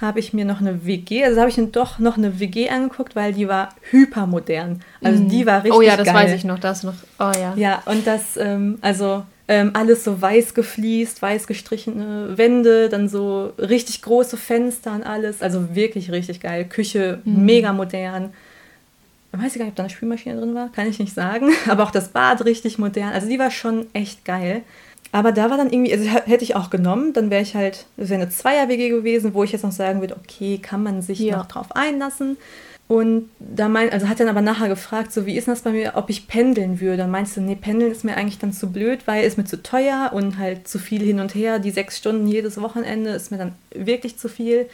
habe 0.00 0.18
ich 0.20 0.32
mir 0.32 0.44
noch 0.44 0.60
eine 0.60 0.84
WG, 0.84 1.24
also 1.24 1.40
habe 1.40 1.50
ich 1.50 1.58
doch 1.72 1.98
noch 1.98 2.16
eine 2.16 2.40
WG 2.40 2.68
angeguckt, 2.68 3.14
weil 3.14 3.32
die 3.32 3.48
war 3.48 3.70
hypermodern. 3.90 4.80
Also 5.02 5.24
die 5.24 5.46
war 5.46 5.62
richtig 5.62 5.78
Oh 5.78 5.82
ja, 5.82 5.96
das 5.96 6.06
geil. 6.06 6.14
weiß 6.14 6.32
ich 6.32 6.44
noch, 6.44 6.58
das 6.58 6.82
noch. 6.82 6.94
Oh 7.18 7.30
ja. 7.38 7.54
Ja, 7.56 7.82
und 7.86 8.06
das, 8.06 8.36
ähm, 8.36 8.78
also 8.80 9.22
ähm, 9.48 9.70
alles 9.74 10.04
so 10.04 10.20
weiß 10.20 10.54
gefliest, 10.54 11.20
weiß 11.20 11.46
gestrichene 11.46 12.38
Wände, 12.38 12.88
dann 12.88 13.08
so 13.08 13.52
richtig 13.58 14.02
große 14.02 14.36
Fenster 14.36 14.92
und 14.92 15.02
alles. 15.02 15.42
Also 15.42 15.74
wirklich 15.74 16.10
richtig 16.10 16.40
geil. 16.40 16.64
Küche 16.64 17.20
mega 17.24 17.72
modern. 17.72 18.30
Ich 19.32 19.42
weiß 19.42 19.54
gar 19.54 19.64
nicht, 19.64 19.72
ob 19.72 19.76
da 19.76 19.82
eine 19.84 19.90
Spülmaschine 19.90 20.38
drin 20.38 20.54
war, 20.54 20.70
kann 20.72 20.88
ich 20.88 20.98
nicht 20.98 21.14
sagen. 21.14 21.50
Aber 21.68 21.84
auch 21.84 21.90
das 21.90 22.08
Bad 22.08 22.44
richtig 22.44 22.78
modern. 22.78 23.12
Also 23.12 23.28
die 23.28 23.38
war 23.38 23.50
schon 23.50 23.86
echt 23.94 24.24
geil. 24.24 24.62
Aber 25.12 25.30
da 25.30 25.50
war 25.50 25.58
dann 25.58 25.70
irgendwie, 25.70 25.92
also 25.92 26.04
hätte 26.08 26.42
ich 26.42 26.56
auch 26.56 26.70
genommen, 26.70 27.12
dann 27.12 27.28
wäre 27.30 27.42
ich 27.42 27.54
halt, 27.54 27.84
das 27.98 28.08
wäre 28.08 28.22
eine 28.22 28.30
Zweier-WG 28.30 28.88
gewesen, 28.88 29.34
wo 29.34 29.44
ich 29.44 29.52
jetzt 29.52 29.62
noch 29.62 29.72
sagen 29.72 30.00
würde, 30.00 30.16
okay, 30.16 30.58
kann 30.58 30.82
man 30.82 31.02
sich 31.02 31.18
Ja. 31.20 31.36
noch 31.36 31.46
drauf 31.46 31.76
einlassen. 31.76 32.38
Und 32.88 33.30
da 33.38 33.68
mein, 33.68 33.90
also 33.90 34.08
hat 34.08 34.20
dann 34.20 34.28
aber 34.28 34.42
nachher 34.42 34.68
gefragt, 34.68 35.12
so 35.12 35.24
wie 35.24 35.36
ist 35.36 35.48
das 35.48 35.62
bei 35.62 35.70
mir, 35.70 35.92
ob 35.96 36.10
ich 36.10 36.28
pendeln 36.28 36.80
würde. 36.80 37.04
Und 37.04 37.10
meinst 37.10 37.36
du, 37.36 37.40
nee, 37.40 37.54
pendeln 37.56 37.92
ist 37.92 38.04
mir 38.04 38.16
eigentlich 38.16 38.38
dann 38.38 38.52
zu 38.52 38.70
blöd, 38.70 39.00
weil 39.06 39.24
ist 39.24 39.38
mir 39.38 39.44
zu 39.44 39.62
teuer 39.62 40.10
und 40.12 40.38
halt 40.38 40.66
zu 40.66 40.78
viel 40.78 41.02
hin 41.02 41.20
und 41.20 41.34
her. 41.34 41.58
Die 41.58 41.70
sechs 41.70 41.98
Stunden 41.98 42.26
jedes 42.26 42.60
Wochenende 42.60 43.10
ist 43.10 43.30
mir 43.30 43.38
dann 43.38 43.52
wirklich 43.74 44.18
zu 44.18 44.28
viel. 44.28 44.66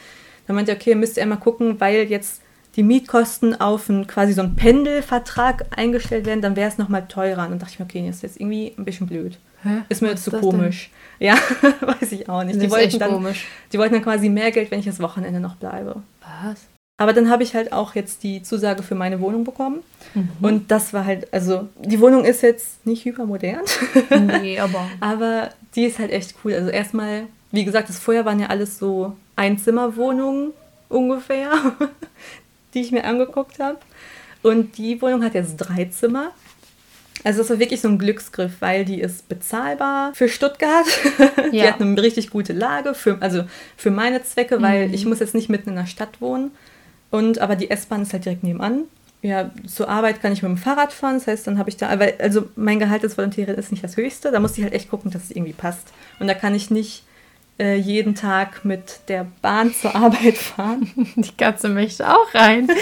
Dann 0.47 0.57
meinte 0.57 0.73
er, 0.73 0.77
okay, 0.77 0.95
müsst 0.95 1.17
ihr 1.17 1.27
mal 1.27 1.37
gucken, 1.37 1.81
weil 1.81 2.05
jetzt 2.09 2.41
die 2.77 2.83
Mietkosten 2.83 3.61
auf 3.61 3.91
einen, 3.91 4.07
quasi 4.07 4.33
so 4.33 4.43
einen 4.43 4.57
Pendelvertrag 4.57 5.67
eingestellt 5.77 6.27
werden, 6.27 6.43
dann 6.43 6.57
wäre 6.57 6.69
es 6.69 6.79
nochmal 6.79 7.07
teurer. 7.09 7.45
Und 7.45 7.51
dann 7.51 7.59
dachte 7.59 7.73
ich 7.75 7.79
mir, 7.79 7.85
okay, 7.85 8.05
das 8.07 8.17
ist 8.17 8.23
jetzt 8.23 8.41
irgendwie 8.41 8.73
ein 8.79 8.85
bisschen 8.85 9.07
blöd. 9.07 9.39
Hä? 9.63 9.83
Ist 9.89 10.03
mir 10.03 10.13
Was 10.13 10.25
zu 10.25 10.31
das 10.31 10.41
komisch. 10.41 10.91
Ja, 11.19 11.37
weiß 11.81 12.13
ich 12.13 12.29
auch 12.29 12.45
nicht. 12.45 12.57
Das 12.57 12.63
Die 12.65 12.71
wollten, 12.71 12.99
dann, 12.99 13.11
komisch. 13.13 13.47
die 13.73 13.79
wollten 13.79 13.95
dann 13.95 14.03
quasi 14.05 14.29
mehr 14.29 14.51
Geld, 14.53 14.71
wenn 14.71 14.79
ich 14.81 14.87
das 14.87 15.01
Wochenende 15.01 15.41
noch 15.41 15.57
bleibe. 15.57 16.03
Was? 16.21 16.67
Aber 17.01 17.13
dann 17.13 17.31
habe 17.31 17.43
ich 17.45 17.55
halt 17.55 17.73
auch 17.73 17.95
jetzt 17.95 18.23
die 18.25 18.43
Zusage 18.43 18.83
für 18.83 18.95
meine 18.97 19.21
Wohnung 19.21 19.45
bekommen. 19.45 19.81
Mhm. 20.15 20.29
Und 20.43 20.71
das 20.71 20.93
war 20.93 21.05
halt, 21.05 21.33
also 21.33 21.69
die 21.79 22.01
Wohnung 22.01 22.25
ist 22.25 22.43
jetzt 22.43 22.85
nicht 22.87 23.05
hypermodern, 23.05 23.61
Nee, 24.43 24.59
aber. 24.59 24.89
aber 25.01 25.51
die 25.75 25.85
ist 25.85 25.99
halt 26.01 26.11
echt 26.11 26.35
cool. 26.45 26.55
Also 26.55 26.71
erstmal, 26.71 27.25
wie 27.53 27.65
gesagt, 27.65 27.89
das 27.89 27.99
vorher 28.01 28.25
waren 28.25 28.41
ja 28.41 28.49
alles 28.49 28.79
so 28.79 29.17
Einzimmerwohnungen 29.37 30.53
ungefähr, 30.89 31.53
die 32.75 32.81
ich 32.81 32.91
mir 32.93 33.05
angeguckt 33.05 33.61
habe. 33.61 33.79
Und 34.43 34.79
die 34.79 35.01
Wohnung 35.03 35.23
hat 35.25 35.35
jetzt 35.35 35.57
drei 35.57 35.85
Zimmer. 35.87 36.31
Also 37.29 37.41
das 37.43 37.51
war 37.51 37.59
wirklich 37.59 37.83
so 37.83 37.89
ein 37.89 37.99
Glücksgriff, 37.99 38.53
weil 38.61 38.87
die 38.87 39.03
ist 39.03 39.29
bezahlbar 39.29 40.15
für 40.15 40.31
Stuttgart. 40.31 40.87
die 41.53 41.59
Ja. 41.59 41.67
hat 41.75 41.81
eine 41.83 42.01
richtig 42.03 42.31
gute 42.31 42.55
Lage, 42.55 42.95
für, 42.95 43.19
also 43.21 43.45
für 43.77 43.91
meine 43.91 44.23
Zwecke, 44.23 44.63
weil 44.63 44.95
ich 44.95 45.05
muss 45.05 45.21
jetzt 45.21 45.35
nicht 45.35 45.51
mitten 45.51 45.69
in 45.69 45.77
der 45.77 45.85
Stadt 45.85 46.23
wohnen. 46.23 46.53
Und 47.11 47.39
aber 47.41 47.55
die 47.55 47.71
S-Bahn 47.71 48.01
ist 48.01 48.15
halt 48.15 48.25
direkt 48.25 48.45
nebenan. 48.45 48.85
Ja, 49.21 49.51
zur 49.67 49.91
Arbeit 49.91 50.23
kann 50.23 50.33
ich 50.33 50.43
mit 50.43 50.49
dem 50.49 50.57
Fahrrad 50.57 50.91
fahren. 50.91 51.17
Das 51.17 51.27
heißt, 51.27 51.47
dann 51.47 51.59
habe 51.59 51.69
ich 51.69 51.77
da, 51.77 51.99
weil, 52.01 52.15
also 52.19 52.49
mein 52.57 52.79
Gehalt 52.79 53.03
als 53.05 53.19
Volontärin 53.19 53.57
ist 53.57 53.73
nicht 53.73 53.85
das 53.85 53.99
höchste. 53.99 54.31
Da 54.31 54.41
muss 54.41 54.57
ich 54.57 54.65
halt 54.65 54.73
echt 54.73 54.89
gucken, 54.89 55.11
dass 55.11 55.25
es 55.25 55.31
irgendwie 55.31 55.53
passt. 55.53 55.89
Und 56.21 56.29
da 56.29 56.33
kann 56.35 56.55
ich 56.55 56.71
nicht 56.71 57.03
äh, 57.61 57.77
jeden 57.77 58.15
Tag 58.15 58.65
mit 58.65 59.01
der 59.09 59.27
Bahn 59.43 59.75
zur 59.75 59.95
Arbeit 59.95 60.39
fahren. 60.39 60.91
Die 61.17 61.37
Katze 61.37 61.69
möchte 61.69 62.09
auch 62.09 62.33
rein. 62.33 62.69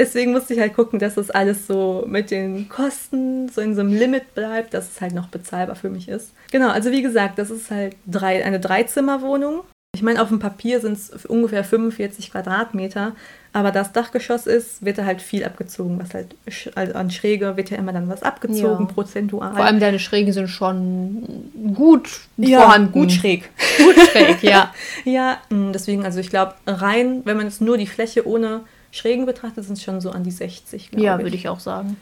Deswegen 0.00 0.32
musste 0.32 0.54
ich 0.54 0.60
halt 0.60 0.72
gucken, 0.74 0.98
dass 0.98 1.16
das 1.16 1.30
alles 1.30 1.66
so 1.66 2.04
mit 2.08 2.30
den 2.30 2.70
Kosten 2.70 3.50
so 3.50 3.60
in 3.60 3.74
so 3.74 3.82
einem 3.82 3.92
Limit 3.92 4.34
bleibt, 4.34 4.72
dass 4.72 4.90
es 4.90 5.00
halt 5.02 5.12
noch 5.14 5.28
bezahlbar 5.28 5.76
für 5.76 5.90
mich 5.90 6.08
ist. 6.08 6.32
Genau, 6.50 6.70
also 6.70 6.90
wie 6.90 7.02
gesagt, 7.02 7.38
das 7.38 7.50
ist 7.50 7.70
halt 7.70 7.94
drei, 8.06 8.42
eine 8.42 8.60
Dreizimmerwohnung. 8.60 9.60
Ich 9.94 10.02
meine, 10.02 10.22
auf 10.22 10.28
dem 10.28 10.38
Papier 10.38 10.80
sind 10.80 10.92
es 10.96 11.26
ungefähr 11.26 11.64
45 11.64 12.30
Quadratmeter, 12.30 13.12
aber 13.52 13.72
das 13.72 13.92
Dachgeschoss 13.92 14.46
ist, 14.46 14.82
wird 14.82 14.96
da 14.98 15.04
halt 15.04 15.20
viel 15.20 15.44
abgezogen, 15.44 15.98
was 16.00 16.14
halt 16.14 16.34
also 16.76 16.94
an 16.94 17.10
Schräge 17.10 17.56
wird 17.58 17.68
ja 17.70 17.76
immer 17.76 17.92
dann 17.92 18.08
was 18.08 18.22
abgezogen, 18.22 18.86
Ja. 18.86 18.92
prozentual. 18.94 19.52
Vor 19.54 19.64
allem 19.64 19.80
deine 19.80 19.98
Schrägen 19.98 20.32
sind 20.32 20.48
schon 20.48 21.26
gut 21.74 22.08
ja, 22.38 22.60
vorhanden. 22.62 22.92
gut 22.92 23.12
schräg. 23.12 23.50
Gut 23.78 23.96
schräg, 24.12 24.42
ja. 24.42 24.72
Ja, 25.04 25.38
mh, 25.50 25.72
deswegen, 25.72 26.04
also 26.06 26.20
ich 26.20 26.30
glaube, 26.30 26.54
rein, 26.66 27.20
wenn 27.24 27.36
man 27.36 27.46
jetzt 27.46 27.60
nur 27.60 27.76
die 27.76 27.88
Fläche 27.88 28.26
ohne 28.26 28.60
Schrägen 28.90 29.26
betrachtet, 29.26 29.64
sind 29.64 29.78
es 29.78 29.82
schon 29.82 30.00
so 30.00 30.10
an 30.10 30.24
die 30.24 30.30
60, 30.30 30.90
glaube 30.90 31.04
Ja, 31.04 31.18
würde 31.18 31.36
ich 31.36 31.48
auch 31.48 31.60
sagen. 31.60 31.96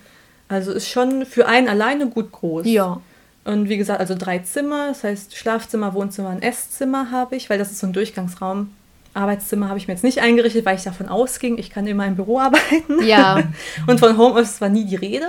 Also 0.48 0.72
ist 0.72 0.88
schon 0.88 1.26
für 1.26 1.46
einen 1.46 1.68
alleine 1.68 2.08
gut 2.08 2.32
groß. 2.32 2.66
Ja. 2.66 3.00
Und 3.44 3.68
wie 3.68 3.76
gesagt, 3.76 4.00
also 4.00 4.14
drei 4.16 4.38
Zimmer, 4.40 4.88
das 4.88 5.04
heißt 5.04 5.36
Schlafzimmer, 5.36 5.94
Wohnzimmer 5.94 6.30
und 6.30 6.42
Esszimmer 6.42 7.10
habe 7.10 7.36
ich, 7.36 7.48
weil 7.50 7.58
das 7.58 7.70
ist 7.70 7.80
so 7.80 7.86
ein 7.86 7.92
Durchgangsraum. 7.92 8.70
Arbeitszimmer 9.14 9.68
habe 9.68 9.78
ich 9.78 9.88
mir 9.88 9.94
jetzt 9.94 10.04
nicht 10.04 10.20
eingerichtet, 10.20 10.64
weil 10.64 10.76
ich 10.76 10.84
davon 10.84 11.08
ausging, 11.08 11.58
ich 11.58 11.70
kann 11.70 11.86
immer 11.86 12.06
im 12.06 12.16
Büro 12.16 12.38
arbeiten. 12.40 13.02
Ja. 13.04 13.42
Und 13.86 14.00
von 14.00 14.16
Homeoffice 14.16 14.60
war 14.60 14.68
nie 14.68 14.84
die 14.84 14.96
Rede. 14.96 15.28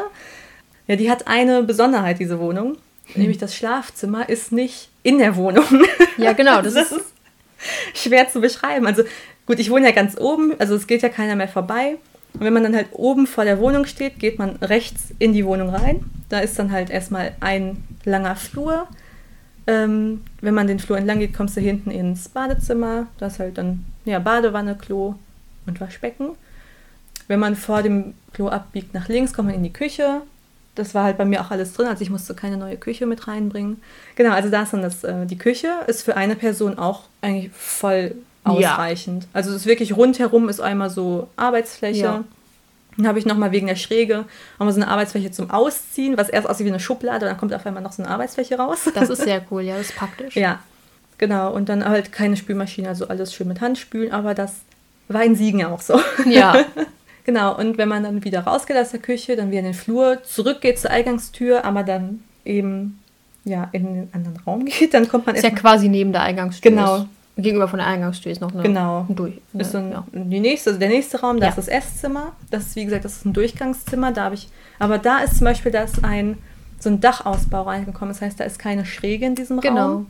Ja, 0.87 0.95
die 0.95 1.09
hat 1.09 1.27
eine 1.27 1.63
Besonderheit, 1.63 2.19
diese 2.19 2.39
Wohnung. 2.39 2.77
Nämlich 3.15 3.37
das 3.37 3.55
Schlafzimmer 3.55 4.29
ist 4.29 4.51
nicht 4.51 4.89
in 5.01 5.17
der 5.17 5.35
Wohnung. 5.35 5.65
Ja, 6.17 6.33
genau. 6.33 6.61
Das, 6.61 6.73
Das 6.73 6.91
ist, 6.91 6.97
ist 6.97 7.13
schwer 8.03 8.29
zu 8.29 8.41
beschreiben. 8.41 8.85
Also 8.85 9.03
gut, 9.49 9.57
ich 9.57 9.71
wohne 9.71 9.87
ja 9.87 9.91
ganz 9.91 10.15
oben, 10.15 10.53
also 10.59 10.75
es 10.75 10.85
geht 10.85 11.01
ja 11.01 11.09
keiner 11.09 11.35
mehr 11.35 11.47
vorbei. 11.47 11.97
Und 12.33 12.41
wenn 12.41 12.53
man 12.53 12.61
dann 12.61 12.75
halt 12.75 12.89
oben 12.91 13.25
vor 13.25 13.45
der 13.45 13.57
Wohnung 13.57 13.87
steht, 13.87 14.19
geht 14.19 14.37
man 14.37 14.57
rechts 14.57 15.05
in 15.17 15.33
die 15.33 15.43
Wohnung 15.43 15.69
rein. 15.69 16.05
Da 16.29 16.39
ist 16.39 16.59
dann 16.59 16.71
halt 16.71 16.91
erstmal 16.91 17.33
ein 17.39 17.83
langer 18.05 18.35
Flur. 18.35 18.87
Ähm, 19.65 20.21
wenn 20.41 20.53
man 20.53 20.67
den 20.67 20.77
Flur 20.77 20.99
entlang 20.99 21.17
geht, 21.17 21.33
kommst 21.33 21.57
du 21.57 21.61
hinten 21.61 21.89
ins 21.89 22.29
Badezimmer. 22.29 23.07
Da 23.17 23.25
ist 23.25 23.39
halt 23.39 23.57
dann 23.57 23.85
ja, 24.05 24.19
Badewanne, 24.19 24.75
Klo 24.75 25.15
und 25.65 25.81
Waschbecken. 25.81 26.35
Wenn 27.27 27.39
man 27.39 27.55
vor 27.55 27.81
dem 27.81 28.13
Klo 28.33 28.49
abbiegt 28.49 28.93
nach 28.93 29.09
links, 29.09 29.33
kommt 29.33 29.47
man 29.47 29.57
in 29.57 29.63
die 29.63 29.73
Küche. 29.73 30.21
Das 30.75 30.93
war 30.93 31.05
halt 31.05 31.17
bei 31.17 31.25
mir 31.25 31.41
auch 31.41 31.49
alles 31.49 31.73
drin, 31.73 31.87
also 31.87 32.03
ich 32.03 32.11
musste 32.11 32.35
keine 32.35 32.55
neue 32.55 32.77
Küche 32.77 33.07
mit 33.07 33.27
reinbringen. 33.27 33.81
Genau, 34.15 34.31
also 34.31 34.49
da 34.49 34.61
ist 34.61 34.73
dann 34.73 34.83
das, 34.83 35.03
äh, 35.03 35.25
die 35.25 35.37
Küche 35.37 35.67
ist 35.87 36.03
für 36.03 36.15
eine 36.15 36.35
Person 36.35 36.77
auch 36.77 37.05
eigentlich 37.21 37.51
voll 37.51 38.15
Ja. 38.45 38.51
ausreichend. 38.51 39.27
Also 39.33 39.49
es 39.49 39.57
ist 39.57 39.65
wirklich 39.65 39.95
rundherum 39.95 40.49
ist 40.49 40.59
einmal 40.59 40.89
so 40.89 41.27
Arbeitsfläche. 41.35 41.99
Ja. 41.99 42.23
Dann 42.97 43.07
habe 43.07 43.19
ich 43.19 43.25
nochmal 43.25 43.51
wegen 43.51 43.67
der 43.67 43.75
Schräge 43.75 44.25
nochmal 44.57 44.73
so 44.73 44.81
eine 44.81 44.89
Arbeitsfläche 44.89 45.31
zum 45.31 45.51
Ausziehen, 45.51 46.17
was 46.17 46.29
erst 46.29 46.49
aussieht 46.49 46.65
wie 46.65 46.71
eine 46.71 46.79
Schublade, 46.79 47.25
dann 47.25 47.37
kommt 47.37 47.53
auf 47.53 47.65
einmal 47.65 47.83
noch 47.83 47.93
so 47.93 48.03
eine 48.03 48.11
Arbeitsfläche 48.11 48.57
raus. 48.57 48.89
das 48.93 49.09
ist 49.09 49.21
sehr 49.23 49.41
cool, 49.51 49.61
ja, 49.61 49.77
das 49.77 49.89
ist 49.89 49.95
praktisch. 49.95 50.35
Ja, 50.35 50.59
genau. 51.17 51.53
Und 51.53 51.69
dann 51.69 51.87
halt 51.87 52.11
keine 52.11 52.35
Spülmaschine, 52.35 52.89
also 52.89 53.07
alles 53.07 53.33
schön 53.33 53.47
mit 53.47 53.61
Hand 53.61 53.77
spülen, 53.77 54.11
aber 54.11 54.33
das 54.33 54.55
war 55.07 55.23
in 55.23 55.35
Siegen 55.35 55.59
ja 55.59 55.69
auch 55.69 55.81
so. 55.81 55.99
Ja. 56.25 56.65
Genau, 57.25 57.55
und 57.55 57.77
wenn 57.77 57.87
man 57.89 58.01
dann 58.01 58.23
wieder 58.23 58.39
rausgeht 58.39 58.75
aus 58.75 58.89
der 58.89 59.01
Küche, 59.01 59.35
dann 59.35 59.51
wieder 59.51 59.59
in 59.59 59.65
den 59.65 59.73
Flur, 59.75 60.23
zurückgeht 60.23 60.79
zur 60.79 60.89
Eingangstür, 60.89 61.63
aber 61.63 61.83
dann 61.83 62.23
eben 62.43 62.97
ja, 63.43 63.69
in 63.71 63.83
den 63.83 64.09
anderen 64.13 64.37
Raum 64.47 64.65
geht, 64.79 64.95
dann 64.95 65.07
kommt 65.07 65.27
man 65.27 65.35
Ist 65.35 65.43
ja 65.43 65.51
quasi 65.51 65.89
neben 65.89 66.11
der 66.11 66.23
Eingangstür. 66.23 66.71
Genau. 66.71 67.05
Ist, 67.39 67.43
gegenüber 67.43 67.67
von 67.67 67.79
der 67.79 67.87
Eingangstür 67.87 68.31
ist 68.31 68.41
noch 68.41 68.53
eine. 68.53 68.63
Genau. 68.63 69.05
Durch. 69.09 69.33
ist 69.53 69.75
eine, 69.75 69.85
ein, 69.87 69.91
ja. 69.91 70.03
die 70.13 70.39
nächste, 70.39 70.69
also 70.71 70.79
der 70.79 70.89
nächste 70.89 71.19
Raum, 71.21 71.39
da 71.39 71.45
Ja. 71.45 71.49
ist 71.49 71.57
das 71.57 71.67
Esszimmer. 71.67 72.33
Das 72.51 72.67
ist, 72.67 72.75
wie 72.75 72.85
gesagt, 72.85 73.05
das 73.05 73.13
ist 73.17 73.25
ein 73.25 73.33
Durchgangszimmer. 73.33 74.11
Da 74.11 74.25
habe 74.25 74.35
ich, 74.35 74.49
aber 74.79 74.97
da 74.97 75.19
ist 75.19 75.37
zum 75.37 75.45
Beispiel, 75.45 75.71
da 75.71 75.81
ist 75.83 76.03
ein, 76.03 76.37
so 76.79 76.89
ein 76.89 77.01
Dachausbau 77.01 77.63
reingekommen. 77.63 78.13
Das 78.13 78.21
heißt, 78.21 78.39
da 78.39 78.43
ist 78.43 78.59
keine 78.59 78.85
Schräge 78.85 79.25
in 79.25 79.35
diesem 79.35 79.59
Genau. 79.59 79.81
Raum. 79.93 80.07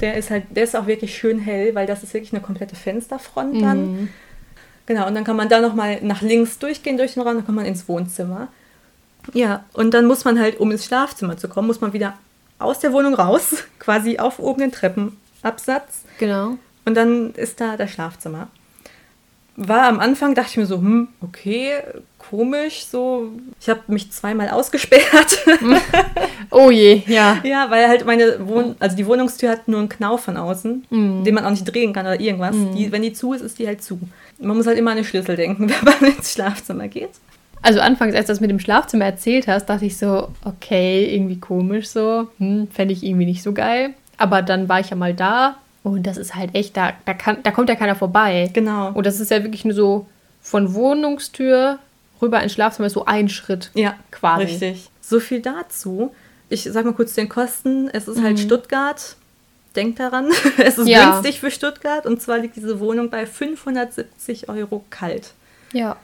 Der 0.00 0.16
ist 0.16 0.30
halt, 0.30 0.44
der 0.50 0.64
ist 0.64 0.74
auch 0.76 0.86
wirklich 0.86 1.16
schön 1.16 1.38
hell, 1.38 1.74
weil 1.74 1.86
das 1.86 2.02
ist 2.02 2.14
wirklich 2.14 2.32
eine 2.32 2.42
komplette 2.42 2.74
Fensterfront 2.76 3.62
dann. 3.62 3.92
Mhm. 3.92 4.08
Genau, 4.86 5.06
und 5.06 5.14
dann 5.14 5.24
kann 5.24 5.36
man 5.36 5.48
da 5.48 5.60
nochmal 5.60 6.00
nach 6.02 6.20
links 6.20 6.58
durchgehen 6.58 6.96
durch 6.98 7.14
den 7.14 7.22
Raum, 7.22 7.36
dann 7.36 7.46
kommt 7.46 7.56
man 7.56 7.64
ins 7.64 7.88
Wohnzimmer. 7.88 8.48
Ja, 9.32 9.64
und 9.72 9.94
dann 9.94 10.06
muss 10.06 10.24
man 10.24 10.38
halt, 10.38 10.60
um 10.60 10.70
ins 10.72 10.84
Schlafzimmer 10.84 11.36
zu 11.38 11.48
kommen, 11.48 11.66
muss 11.68 11.80
man 11.80 11.92
wieder 11.94 12.14
aus 12.58 12.80
der 12.80 12.92
Wohnung 12.92 13.14
raus, 13.14 13.54
quasi 13.78 14.18
auf 14.18 14.38
oben 14.38 14.60
den 14.60 14.72
Treppenabsatz. 15.44 16.02
Genau. 16.18 16.56
Und 16.84 16.94
dann 16.96 17.32
ist 17.34 17.60
da 17.60 17.76
das 17.76 17.90
Schlafzimmer. 17.90 18.48
War 19.56 19.84
am 19.86 20.00
Anfang, 20.00 20.34
dachte 20.34 20.50
ich 20.50 20.56
mir 20.56 20.66
so, 20.66 20.78
hm, 20.78 21.08
okay, 21.20 21.74
komisch, 22.18 22.86
so. 22.86 23.30
Ich 23.60 23.68
habe 23.68 23.80
mich 23.88 24.10
zweimal 24.10 24.50
ausgesperrt. 24.50 25.38
Oh 26.50 26.70
je, 26.70 27.02
ja. 27.08 27.38
ja, 27.42 27.68
weil 27.70 27.88
halt 27.88 28.04
meine 28.06 28.46
Wohn 28.46 28.76
also 28.78 28.94
die 28.96 29.06
Wohnungstür 29.06 29.50
hat 29.50 29.66
nur 29.66 29.80
einen 29.80 29.88
Knauf 29.88 30.20
von 30.24 30.36
außen, 30.36 30.84
Mhm. 30.90 31.24
den 31.24 31.34
man 31.34 31.44
auch 31.44 31.50
nicht 31.50 31.64
drehen 31.64 31.92
kann 31.92 32.06
oder 32.06 32.20
irgendwas. 32.20 32.54
Die, 32.76 32.92
wenn 32.92 33.02
die 33.02 33.12
zu 33.12 33.32
ist, 33.32 33.40
ist 33.40 33.58
die 33.58 33.66
halt 33.66 33.82
zu. 33.82 33.98
Man 34.38 34.56
muss 34.56 34.66
halt 34.66 34.78
immer 34.78 34.92
an 34.92 34.98
den 34.98 35.04
Schlüssel 35.06 35.34
denken, 35.34 35.68
wenn 35.84 35.84
man 36.00 36.16
ins 36.16 36.32
Schlafzimmer 36.32 36.86
geht. 36.86 37.10
Also 37.62 37.80
anfangs, 37.80 38.14
als 38.14 38.26
du 38.26 38.32
das 38.32 38.40
mit 38.40 38.50
dem 38.50 38.60
Schlafzimmer 38.60 39.06
erzählt 39.06 39.48
hast, 39.48 39.66
dachte 39.66 39.86
ich 39.86 39.96
so, 39.96 40.28
okay, 40.44 41.12
irgendwie 41.12 41.40
komisch 41.40 41.88
so. 41.88 42.28
Hm, 42.38 42.68
Fände 42.70 42.92
ich 42.94 43.02
irgendwie 43.02 43.26
nicht 43.26 43.42
so 43.42 43.52
geil. 43.52 43.94
Aber 44.18 44.42
dann 44.42 44.68
war 44.68 44.80
ich 44.80 44.90
ja 44.90 44.96
mal 44.96 45.14
da 45.14 45.56
und 45.82 46.06
das 46.06 46.16
ist 46.16 46.34
halt 46.34 46.54
echt, 46.54 46.76
da, 46.76 46.92
da, 47.04 47.14
kann, 47.14 47.38
da 47.42 47.50
kommt 47.50 47.68
ja 47.68 47.74
keiner 47.76 47.94
vorbei. 47.96 48.50
Genau. 48.52 48.90
Und 48.92 49.06
das 49.06 49.20
ist 49.20 49.30
ja 49.30 49.42
wirklich 49.42 49.64
nur 49.64 49.74
so 49.74 50.06
von 50.42 50.74
Wohnungstür 50.74 51.78
rüber 52.22 52.42
ins 52.42 52.52
Schlafzimmer 52.52 52.90
so 52.90 53.04
ein 53.04 53.28
Schritt. 53.28 53.70
Ja, 53.74 53.94
Quasi. 54.10 54.44
Richtig. 54.44 54.90
So 55.00 55.20
viel 55.20 55.40
dazu. 55.40 56.14
Ich 56.48 56.62
sag 56.64 56.84
mal 56.84 56.94
kurz 56.94 57.14
zu 57.14 57.20
den 57.20 57.28
Kosten. 57.28 57.88
Es 57.92 58.08
ist 58.08 58.22
halt 58.22 58.38
Mhm. 58.38 58.42
Stuttgart. 58.42 59.16
denkt 59.76 59.98
daran, 59.98 60.28
es 60.58 60.78
ist 60.78 60.86
Ja. 60.88 61.10
günstig 61.14 61.40
für 61.40 61.50
Stuttgart 61.50 62.06
und 62.06 62.22
zwar 62.22 62.38
liegt 62.38 62.54
diese 62.56 62.78
Wohnung 62.78 63.10
bei 63.10 63.26
570 63.26 64.48
Euro 64.48 64.84
kalt. 64.90 65.32
Ja. 65.72 65.96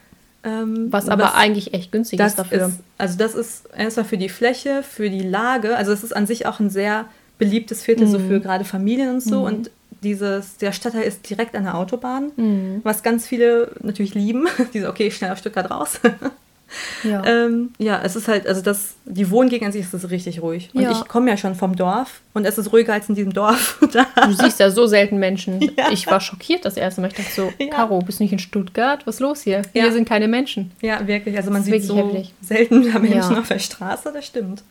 Ähm, 0.43 0.89
Was 0.91 1.09
aber 1.09 1.35
eigentlich 1.37 1.73
echt 1.75 1.93
günstig 1.93 2.19
ist 2.19 2.39
dafür. 2.39 2.67
Ist, 2.69 2.81
also 2.99 3.17
das 3.19 3.35
ist 3.35 3.67
erstmal 3.77 4.07
für 4.07 4.17
die 4.19 4.29
Fläche, 4.31 4.83
für 4.83 5.09
die 5.11 5.23
Lage. 5.23 5.77
Also 5.77 5.93
es 5.93 6.03
ist 6.03 6.17
an 6.17 6.27
sich 6.27 6.47
auch 6.47 6.59
ein 6.61 6.71
sehr 6.71 7.05
beliebtes 7.41 7.83
Viertel 7.83 8.07
so 8.07 8.21
Mhm. 8.21 8.29
für 8.29 8.41
gerade 8.41 8.65
Familien 8.65 9.11
und 9.15 9.21
so. 9.23 9.41
Und 9.45 9.71
dieses, 10.03 10.57
der 10.59 10.71
Stadtteil 10.73 11.03
ist 11.03 11.29
direkt 11.29 11.57
an 11.57 11.65
der 11.65 11.77
Autobahn, 11.77 12.31
Mhm. 12.37 12.81
was 12.85 13.03
ganz 13.03 13.27
viele 13.27 13.73
natürlich 13.83 14.15
lieben. 14.15 14.47
Diese, 14.73 14.89
okay, 14.89 15.11
schnell 15.11 15.33
aus 15.33 15.41
Stuttgart 15.41 15.69
raus. 15.71 15.99
ja. 17.03 17.25
ähm, 17.27 17.71
ja, 17.79 18.01
es 18.05 18.15
ist 18.15 18.29
halt, 18.29 18.47
also 18.47 18.63
das, 18.63 18.95
die 19.05 19.29
Wohngegend 19.31 19.67
an 19.67 19.73
sich 19.73 19.83
ist 19.83 19.93
es 19.93 20.09
richtig 20.11 20.41
ruhig. 20.41 20.71
Und 20.73 20.83
Ja. 20.83 20.93
ich 20.93 21.09
komme 21.09 21.29
ja 21.29 21.37
schon 21.37 21.55
vom 21.57 21.75
Dorf 21.75 22.21
und 22.33 22.45
es 22.45 22.57
ist 22.59 22.73
ruhiger 22.73 22.93
als 22.93 23.09
in 23.09 23.15
diesem 23.17 23.33
Dorf. 23.33 23.79
Du 23.91 24.33
siehst 24.33 24.61
ja 24.61 24.71
so 24.71 24.87
selten 24.87 25.19
Menschen. 25.19 25.61
Ja. 25.77 25.91
Ich 25.91 26.07
war 26.07 26.21
schockiert 26.21 26.65
das 26.65 26.77
erste 26.77 27.01
Mal. 27.01 27.09
Ich 27.09 27.15
dachte 27.15 27.31
so, 27.35 27.53
Ja. 27.59 27.67
Caro, 27.71 27.99
bist 28.01 28.21
du 28.21 28.23
nicht 28.25 28.33
in 28.33 28.39
Stuttgart? 28.39 29.07
Was 29.07 29.17
ist 29.17 29.21
los 29.21 29.43
hier? 29.43 29.63
Hier 29.73 29.91
sind 29.93 30.09
keine 30.09 30.29
Menschen. 30.29 30.71
Ja, 30.81 31.05
wirklich. 31.07 31.37
Also 31.37 31.51
man 31.51 31.63
sieht 31.65 31.83
so 31.83 31.97
heftig. 31.97 32.33
selten 32.41 32.81
Menschen 33.03 33.33
Ja. 33.35 33.41
auf 33.41 33.49
der 33.49 33.59
Straße, 33.59 34.13
das 34.15 34.25
stimmt. 34.27 34.63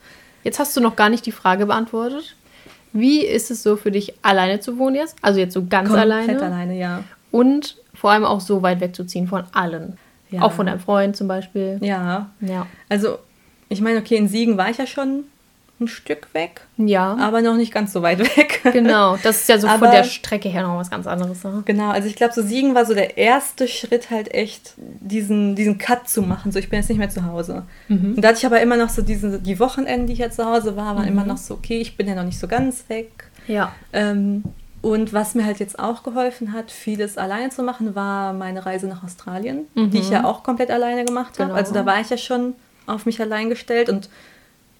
Jetzt 0.42 0.58
hast 0.58 0.74
du 0.76 0.80
noch 0.80 0.96
gar 0.96 1.10
nicht 1.10 1.26
die 1.26 1.32
Frage 1.32 1.66
beantwortet. 1.66 2.34
Wie 2.92 3.24
ist 3.24 3.50
es 3.50 3.62
so 3.62 3.76
für 3.76 3.90
dich, 3.90 4.14
alleine 4.22 4.60
zu 4.60 4.78
wohnen 4.78 4.96
jetzt? 4.96 5.16
Also 5.22 5.40
jetzt 5.40 5.54
so 5.54 5.64
ganz 5.66 5.88
Komplett 5.88 6.10
alleine. 6.10 6.42
alleine, 6.42 6.78
ja. 6.78 7.04
Und 7.30 7.76
vor 7.94 8.10
allem 8.10 8.24
auch 8.24 8.40
so 8.40 8.62
weit 8.62 8.80
wegzuziehen 8.80 9.28
von 9.28 9.44
allen. 9.52 9.96
Ja. 10.30 10.42
Auch 10.42 10.52
von 10.52 10.66
deinem 10.66 10.80
Freund 10.80 11.16
zum 11.16 11.28
Beispiel. 11.28 11.78
Ja, 11.80 12.30
Ja. 12.40 12.66
Also, 12.88 13.18
ich 13.68 13.80
meine, 13.80 13.98
okay, 13.98 14.16
in 14.16 14.28
Siegen 14.28 14.56
war 14.56 14.70
ich 14.70 14.78
ja 14.78 14.86
schon 14.86 15.24
ein 15.80 15.88
Stück 15.88 16.28
weg, 16.34 16.60
Ja. 16.76 17.16
aber 17.18 17.40
noch 17.42 17.56
nicht 17.56 17.72
ganz 17.72 17.92
so 17.92 18.02
weit 18.02 18.18
weg. 18.36 18.60
Genau. 18.72 19.16
Das 19.22 19.36
ist 19.40 19.48
ja 19.48 19.58
so 19.58 19.66
Aber- 19.66 19.86
von 19.86 19.90
der 19.90 20.04
Strecke 20.04 20.48
her 20.48 20.62
noch 20.62 20.76
was 20.76 20.90
ganz 20.90 21.06
anderes. 21.06 21.42
Ne? 21.42 21.62
Genau, 21.64 21.88
also 21.90 22.06
ich 22.06 22.16
glaube, 22.16 22.34
so 22.34 22.42
Siegen 22.42 22.74
war 22.74 22.84
so 22.84 22.94
der 22.94 23.16
erste 23.16 23.66
Schritt 23.66 24.10
halt 24.10 24.34
echt, 24.34 24.74
diesen, 24.76 25.54
diesen 25.56 25.78
Cut 25.78 26.08
zu 26.08 26.22
machen. 26.22 26.52
So, 26.52 26.58
ich 26.58 26.68
bin 26.68 26.78
jetzt 26.78 26.88
nicht 26.88 26.98
mehr 26.98 27.10
zu 27.10 27.24
Hause. 27.24 27.64
Mhm. 27.88 28.14
Und 28.16 28.22
da 28.22 28.28
hatte 28.28 28.38
ich 28.38 28.46
aber 28.46 28.60
immer 28.60 28.76
noch 28.76 28.90
so 28.90 29.02
diese, 29.02 29.38
die 29.40 29.58
Wochenenden, 29.58 30.06
die 30.06 30.12
ich 30.12 30.18
ja 30.18 30.30
zu 30.30 30.44
Hause 30.44 30.76
war, 30.76 30.96
waren 30.96 31.08
immer 31.08 31.24
noch 31.24 31.38
so, 31.38 31.54
okay, 31.54 31.80
ich 31.80 31.96
bin 31.96 32.06
ja 32.06 32.14
noch 32.14 32.24
nicht 32.24 32.38
so 32.38 32.46
ganz 32.46 32.84
weg. 32.88 33.10
Ja. 33.48 33.72
Ähm, 33.92 34.44
und 34.82 35.12
was 35.12 35.34
mir 35.34 35.44
halt 35.44 35.60
jetzt 35.60 35.78
auch 35.78 36.02
geholfen 36.02 36.52
hat, 36.54 36.70
vieles 36.70 37.18
alleine 37.18 37.50
zu 37.50 37.62
machen, 37.62 37.94
war 37.94 38.32
meine 38.32 38.64
Reise 38.64 38.86
nach 38.86 39.04
Australien, 39.04 39.66
die 39.76 39.98
ich 39.98 40.08
ja 40.08 40.24
auch 40.24 40.42
komplett 40.42 40.70
alleine 40.70 41.04
gemacht 41.04 41.38
habe. 41.38 41.48
Genau. 41.50 41.54
Also 41.58 41.74
da 41.74 41.84
war 41.84 42.00
ich 42.00 42.08
ja 42.08 42.16
schon 42.16 42.54
auf 42.86 43.04
mich 43.04 43.20
allein 43.20 43.50
gestellt 43.50 43.90
und, 43.90 44.08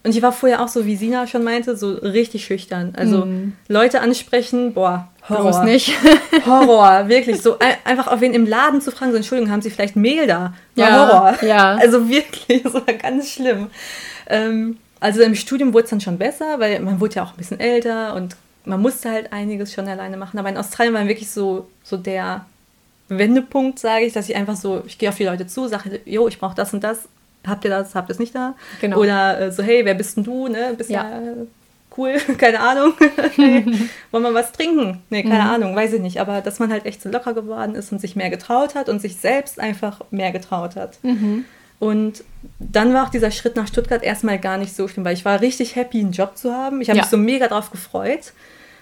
und 0.03 0.14
ich 0.16 0.22
war 0.22 0.32
vorher 0.32 0.62
auch 0.62 0.68
so, 0.68 0.86
wie 0.86 0.96
Sina 0.96 1.26
schon 1.26 1.44
meinte, 1.44 1.76
so 1.76 1.92
richtig 1.92 2.44
schüchtern. 2.44 2.94
Also 2.96 3.26
Mhm. 3.26 3.53
Leute 3.68 4.01
ansprechen, 4.01 4.72
boah, 4.74 5.09
Horror. 5.28 5.42
Bloß 5.51 5.62
nicht. 5.64 5.92
Horror, 6.46 7.09
wirklich. 7.09 7.40
So 7.42 7.59
ein, 7.59 7.74
einfach 7.84 8.07
auf 8.09 8.20
wen 8.20 8.32
im 8.34 8.46
Laden 8.46 8.80
zu 8.80 8.90
fragen, 8.90 9.11
so 9.12 9.16
Entschuldigung, 9.18 9.53
haben 9.53 9.62
Sie 9.62 9.70
vielleicht 9.70 9.96
Mehl 9.96 10.26
da? 10.26 10.55
War 10.74 10.88
Ja, 10.88 11.09
Horror. 11.09 11.44
ja. 11.44 11.76
Also 11.80 12.09
wirklich, 12.09 12.62
das 12.62 12.72
war 12.74 12.82
ganz 12.94 13.30
schlimm. 13.30 13.68
Ähm, 14.28 14.78
also 15.01 15.22
im 15.22 15.34
Studium 15.34 15.72
wurde 15.72 15.84
es 15.84 15.90
dann 15.90 16.01
schon 16.01 16.18
besser, 16.18 16.59
weil 16.59 16.80
man 16.80 17.01
wurde 17.01 17.16
ja 17.16 17.24
auch 17.24 17.30
ein 17.32 17.36
bisschen 17.36 17.61
älter 17.61 18.14
und 18.14 18.36
man 18.64 18.80
musste 18.80 19.11
halt 19.11 19.32
einiges 19.32 19.72
schon 19.72 19.86
alleine 19.88 20.16
machen. 20.16 20.38
Aber 20.38 20.48
in 20.48 20.57
Australien 20.57 20.94
war 20.94 21.07
wirklich 21.07 21.30
so, 21.30 21.68
so 21.82 21.96
der 21.96 22.44
Wendepunkt, 23.09 23.78
sage 23.78 24.05
ich, 24.07 24.12
dass 24.12 24.28
ich 24.28 24.36
einfach 24.36 24.57
so, 24.57 24.82
ich 24.86 24.98
gehe 24.98 25.09
auf 25.09 25.16
die 25.16 25.24
Leute 25.24 25.46
zu, 25.46 25.66
sage, 25.68 26.01
jo, 26.05 26.28
ich 26.28 26.38
brauche 26.38 26.55
das 26.55 26.72
und 26.72 26.84
das. 26.84 27.09
Habt 27.47 27.64
ihr 27.64 27.70
das? 27.70 27.95
Habt 27.95 28.09
ihr 28.11 28.12
es 28.12 28.18
nicht 28.18 28.34
da? 28.34 28.55
Genau. 28.80 28.99
Oder 28.99 29.41
äh, 29.41 29.53
so, 29.53 29.62
hey, 29.62 29.84
wer 29.84 29.95
bist 29.95 30.16
denn 30.16 30.24
du? 30.24 30.49
Ne? 30.49 30.74
Bist 30.76 30.91
ja, 30.91 31.09
Ja. 31.09 31.20
cool, 31.97 32.14
keine 32.38 32.61
Ahnung. 32.61 32.93
hey, 33.36 33.64
wollen 34.11 34.24
wir 34.24 34.34
was 34.34 34.53
trinken? 34.53 35.03
Nee, 35.11 35.22
keine 35.22 35.45
Mhm. 35.45 35.51
Ahnung, 35.51 35.76
weiß 35.76 35.95
ich 35.95 36.01
nicht. 36.01 36.20
Aber 36.20 36.41
dass 36.43 36.59
man 36.59 36.70
halt 36.70 36.84
echt 36.86 37.01
so 37.03 37.09
locker 37.09 37.32
geworden 37.34 37.74
ist 37.74 37.93
und 37.93 38.01
sich 38.01 38.14
mehr 38.16 38.30
getraut 38.30 38.74
hat 38.74 38.88
und 38.88 39.01
sich 39.01 39.16
selbst 39.16 39.59
einfach 39.59 40.01
mehr 40.11 40.32
getraut 40.32 40.76
hat. 40.76 40.99
Mhm. 41.03 41.45
Und 41.78 42.24
dann 42.59 42.93
war 42.93 43.07
auch 43.07 43.11
dieser 43.11 43.30
Schritt 43.30 43.57
nach 43.57 43.66
Stuttgart 43.66 44.03
erstmal 44.03 44.38
gar 44.38 44.59
nicht 44.59 44.76
so 44.76 44.86
schlimm, 44.86 45.05
weil 45.07 45.14
ich 45.14 45.24
war 45.24 45.41
richtig 45.41 45.76
happy, 45.76 46.01
einen 46.01 46.12
Job 46.12 46.36
zu 46.36 46.53
haben. 46.53 46.82
Ich 46.82 46.91
habe 46.91 46.99
Ja. 46.99 47.05
mich 47.05 47.11
so 47.11 47.16
mega 47.16 47.49
drauf 47.49 47.70
gefreut. 47.70 48.34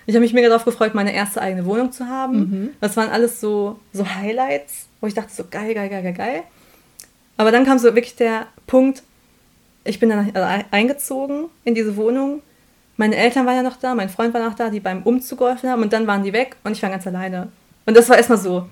Ich 0.06 0.14
habe 0.16 0.22
mich 0.22 0.32
mega 0.32 0.48
drauf 0.48 0.64
gefreut, 0.64 0.94
meine 0.94 1.12
erste 1.14 1.40
eigene 1.40 1.64
Wohnung 1.64 1.92
zu 1.92 2.06
haben. 2.08 2.38
Mhm. 2.38 2.70
Das 2.80 2.96
waren 2.96 3.10
alles 3.10 3.40
so, 3.40 3.78
so 3.92 4.04
Highlights, 4.08 4.86
wo 5.00 5.06
ich 5.06 5.14
dachte 5.14 5.30
so 5.32 5.44
geil, 5.48 5.74
geil, 5.74 5.88
geil, 5.90 6.02
geil, 6.02 6.14
geil. 6.14 6.42
Aber 7.38 7.50
dann 7.50 7.64
kam 7.64 7.78
so 7.78 7.84
wirklich 7.94 8.16
der 8.16 8.46
Punkt, 8.66 9.02
ich 9.84 9.98
bin 9.98 10.10
dann 10.10 10.30
also 10.34 10.64
eingezogen 10.70 11.46
in 11.64 11.74
diese 11.74 11.96
Wohnung. 11.96 12.42
Meine 12.98 13.16
Eltern 13.16 13.46
waren 13.46 13.56
ja 13.56 13.62
noch 13.62 13.76
da, 13.76 13.94
mein 13.94 14.08
Freund 14.10 14.34
war 14.34 14.42
noch 14.46 14.54
da, 14.56 14.68
die 14.68 14.80
beim 14.80 15.02
Umzug 15.04 15.38
geholfen 15.38 15.70
haben 15.70 15.80
und 15.82 15.92
dann 15.92 16.06
waren 16.06 16.22
die 16.24 16.32
weg 16.32 16.56
und 16.64 16.72
ich 16.72 16.82
war 16.82 16.90
ganz 16.90 17.06
alleine. 17.06 17.48
Und 17.86 17.96
das 17.96 18.08
war 18.10 18.16
erstmal 18.18 18.38
so, 18.38 18.66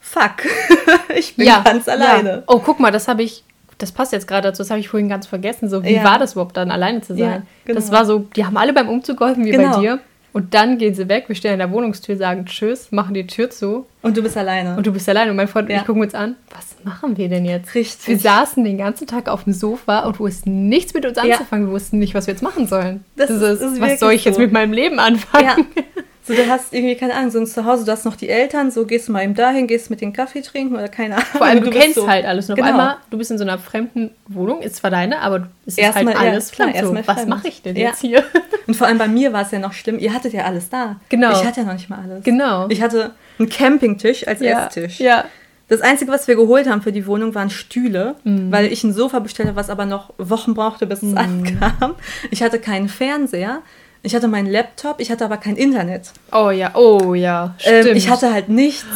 fuck, 0.00 0.36
ich 1.14 1.36
bin 1.36 1.46
ganz 1.46 1.86
alleine. 1.88 2.30
Ja. 2.30 2.42
Oh, 2.46 2.58
guck 2.64 2.80
mal, 2.80 2.90
das 2.90 3.06
habe 3.06 3.22
ich, 3.22 3.44
das 3.78 3.92
passt 3.92 4.12
jetzt 4.12 4.26
gerade 4.26 4.48
dazu, 4.48 4.62
das 4.62 4.70
habe 4.70 4.80
ich 4.80 4.88
vorhin 4.88 5.08
ganz 5.10 5.26
vergessen. 5.26 5.68
So, 5.68 5.84
wie 5.84 5.94
Ja. 5.94 6.04
war 6.04 6.18
das 6.18 6.32
überhaupt 6.32 6.56
dann, 6.56 6.70
alleine 6.70 7.02
zu 7.02 7.14
sein? 7.14 7.20
Ja, 7.20 7.42
genau. 7.66 7.78
Das 7.78 7.92
war 7.92 8.06
so, 8.06 8.20
die 8.34 8.46
haben 8.46 8.56
alle 8.56 8.72
beim 8.72 8.88
Umzug 8.88 9.18
geholfen, 9.18 9.44
wie 9.44 9.50
Genau. 9.50 9.74
bei 9.74 9.80
dir. 9.80 9.98
Und 10.36 10.52
dann 10.52 10.76
gehen 10.76 10.94
sie 10.94 11.08
weg, 11.08 11.24
wir 11.28 11.34
stehen 11.34 11.52
an 11.54 11.60
der 11.60 11.70
Wohnungstür, 11.70 12.14
sagen 12.18 12.44
Tschüss, 12.44 12.92
machen 12.92 13.14
die 13.14 13.26
Tür 13.26 13.48
zu 13.48 13.86
Und 14.02 14.18
du 14.18 14.22
bist 14.22 14.36
alleine. 14.36 14.76
und 14.76 14.86
du 14.86 14.92
bist 14.92 15.08
allein. 15.08 15.30
Und 15.30 15.36
mein 15.36 15.48
Freund 15.48 15.68
und 15.70 15.74
Ja. 15.74 15.80
ich 15.80 15.86
gucken 15.86 16.02
uns 16.02 16.14
an, 16.14 16.36
was 16.54 16.76
machen 16.84 17.16
wir 17.16 17.30
denn 17.30 17.46
jetzt? 17.46 17.74
Richtig. 17.74 18.06
Wir 18.06 18.18
saßen 18.18 18.62
den 18.62 18.76
ganzen 18.76 19.06
Tag 19.06 19.30
auf 19.30 19.44
dem 19.44 19.54
Sofa 19.54 20.00
und 20.00 20.20
wussten 20.20 20.68
nichts 20.68 20.92
mit 20.92 21.06
uns 21.06 21.16
Ja. 21.16 21.22
anzufangen. 21.22 21.68
Wir 21.68 21.72
wussten 21.72 21.98
nicht, 21.98 22.14
was 22.14 22.26
wir 22.26 22.34
jetzt 22.34 22.42
machen 22.42 22.66
sollen. 22.66 23.02
Das 23.16 23.28
Das 23.28 23.40
ist- 23.40 23.62
ist, 23.62 23.80
was 23.80 23.98
soll 23.98 24.12
ich 24.12 24.26
jetzt 24.26 24.34
so. 24.34 24.42
mit 24.42 24.52
meinem 24.52 24.74
Leben 24.74 24.98
anfangen? 24.98 25.46
Ja. 25.46 25.56
So, 26.26 26.34
du 26.34 26.48
hast 26.48 26.72
irgendwie, 26.74 26.96
keine 26.96 27.14
Ahnung, 27.14 27.30
so 27.30 27.38
ein 27.38 27.46
Zuhause, 27.46 27.84
du 27.84 27.92
hast 27.92 28.04
noch 28.04 28.16
die 28.16 28.28
Eltern, 28.28 28.70
so 28.72 28.84
gehst 28.84 29.06
du 29.08 29.12
mal 29.12 29.22
eben 29.22 29.34
dahin, 29.34 29.66
gehst 29.68 29.90
mit 29.90 30.00
den 30.00 30.12
Kaffee 30.12 30.40
trinken 30.42 30.74
oder 30.74 30.88
keine 30.88 31.14
Ahnung. 31.14 31.26
Vor 31.32 31.46
allem, 31.46 31.60
du, 31.62 31.70
bist 31.70 31.80
kennst 31.80 31.94
so- 31.96 32.08
halt 32.08 32.24
alles. 32.26 32.50
Auf 32.50 32.56
Genau. 32.56 32.68
einmal, 32.68 32.96
du 33.10 33.18
bist 33.18 33.30
in 33.30 33.38
so 33.38 33.44
einer 33.44 33.58
fremden 33.58 34.10
Wohnung, 34.26 34.60
ist 34.60 34.76
zwar 34.76 34.90
deine, 34.90 35.20
aber 35.20 35.48
es 35.66 35.74
ist 35.74 35.78
Erstmal, 35.78 36.14
halt 36.14 36.24
ja, 36.24 36.30
alles 36.32 36.50
klar, 36.50 36.68
fremd. 36.70 36.84
So, 36.86 36.94
erstmal 36.94 37.06
was 37.06 37.22
fremd. 37.22 37.28
mache 37.28 37.48
ich 37.48 37.62
denn 37.62 37.76
Ja. 37.76 37.88
jetzt 37.88 38.00
hier? 38.00 38.24
Und 38.66 38.74
vor 38.76 38.88
allem 38.88 38.98
bei 38.98 39.06
mir 39.06 39.32
war 39.32 39.42
es 39.42 39.52
ja 39.52 39.60
noch 39.60 39.72
schlimm, 39.72 39.98
ihr 40.00 40.12
hattet 40.12 40.32
ja 40.32 40.44
alles 40.44 40.68
da. 40.68 40.96
Genau. 41.08 41.30
Ich 41.30 41.44
hatte 41.44 41.60
ja 41.60 41.66
noch 41.66 41.74
nicht 41.74 41.88
mal 41.88 42.00
alles. 42.02 42.24
Genau. 42.24 42.66
Ich 42.70 42.82
hatte 42.82 43.12
einen 43.38 43.48
Campingtisch 43.48 44.26
als 44.26 44.40
ja. 44.40 44.66
Esstisch. 44.66 44.98
Ja. 44.98 45.24
Das 45.68 45.80
Einzige, 45.80 46.10
was 46.12 46.26
wir 46.28 46.36
geholt 46.36 46.68
haben 46.68 46.82
für 46.82 46.92
die 46.92 47.06
Wohnung, 47.06 47.34
waren 47.34 47.50
Stühle, 47.50 48.16
Mhm. 48.24 48.50
weil 48.52 48.66
ich 48.72 48.82
ein 48.84 48.92
Sofa 48.92 49.18
bestellte, 49.20 49.54
was 49.56 49.68
aber 49.70 49.84
noch 49.86 50.12
Wochen 50.18 50.54
brauchte, 50.54 50.86
bis 50.86 51.02
es 51.02 51.16
ankam. 51.16 51.94
Ich 52.30 52.42
hatte 52.42 52.58
keinen 52.60 52.88
Fernseher, 52.88 53.60
ich 54.06 54.14
hatte 54.14 54.28
meinen 54.28 54.50
Laptop, 54.50 55.00
ich 55.00 55.10
hatte 55.10 55.24
aber 55.24 55.36
kein 55.36 55.56
Internet. 55.56 56.12
Oh 56.32 56.50
ja, 56.50 56.70
oh 56.74 57.14
ja, 57.14 57.54
stimmt. 57.58 57.86
Ähm, 57.88 57.96
ich 57.96 58.08
hatte 58.08 58.32
halt 58.32 58.48
nichts. 58.48 58.86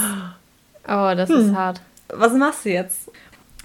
oh, 0.88 1.12
das 1.16 1.28
Hm. 1.28 1.36
ist 1.50 1.54
hart. 1.54 1.80
Was 2.08 2.32
machst 2.32 2.64
du 2.64 2.70
jetzt? 2.70 3.10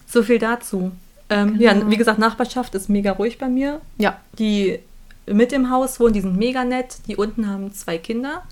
So 0.07 0.21
viel 0.23 0.39
dazu. 0.39 0.91
Ähm, 1.29 1.57
Genau. 1.57 1.63
Ja, 1.81 1.89
wie 1.89 1.97
gesagt, 1.97 2.19
Nachbarschaft 2.19 2.75
ist 2.75 2.89
mega 2.89 3.11
ruhig 3.13 3.37
bei 3.37 3.47
mir. 3.47 3.81
Ja. 3.97 4.17
Die 4.37 4.79
mit 5.25 5.51
im 5.53 5.71
Haus 5.71 5.99
wohnen, 5.99 6.13
die 6.13 6.21
sind 6.21 6.37
mega 6.37 6.63
nett. 6.63 6.97
Die 7.07 7.15
unten 7.15 7.49
haben 7.49 7.73
zwei 7.73 7.97
Kinder. 7.97 8.43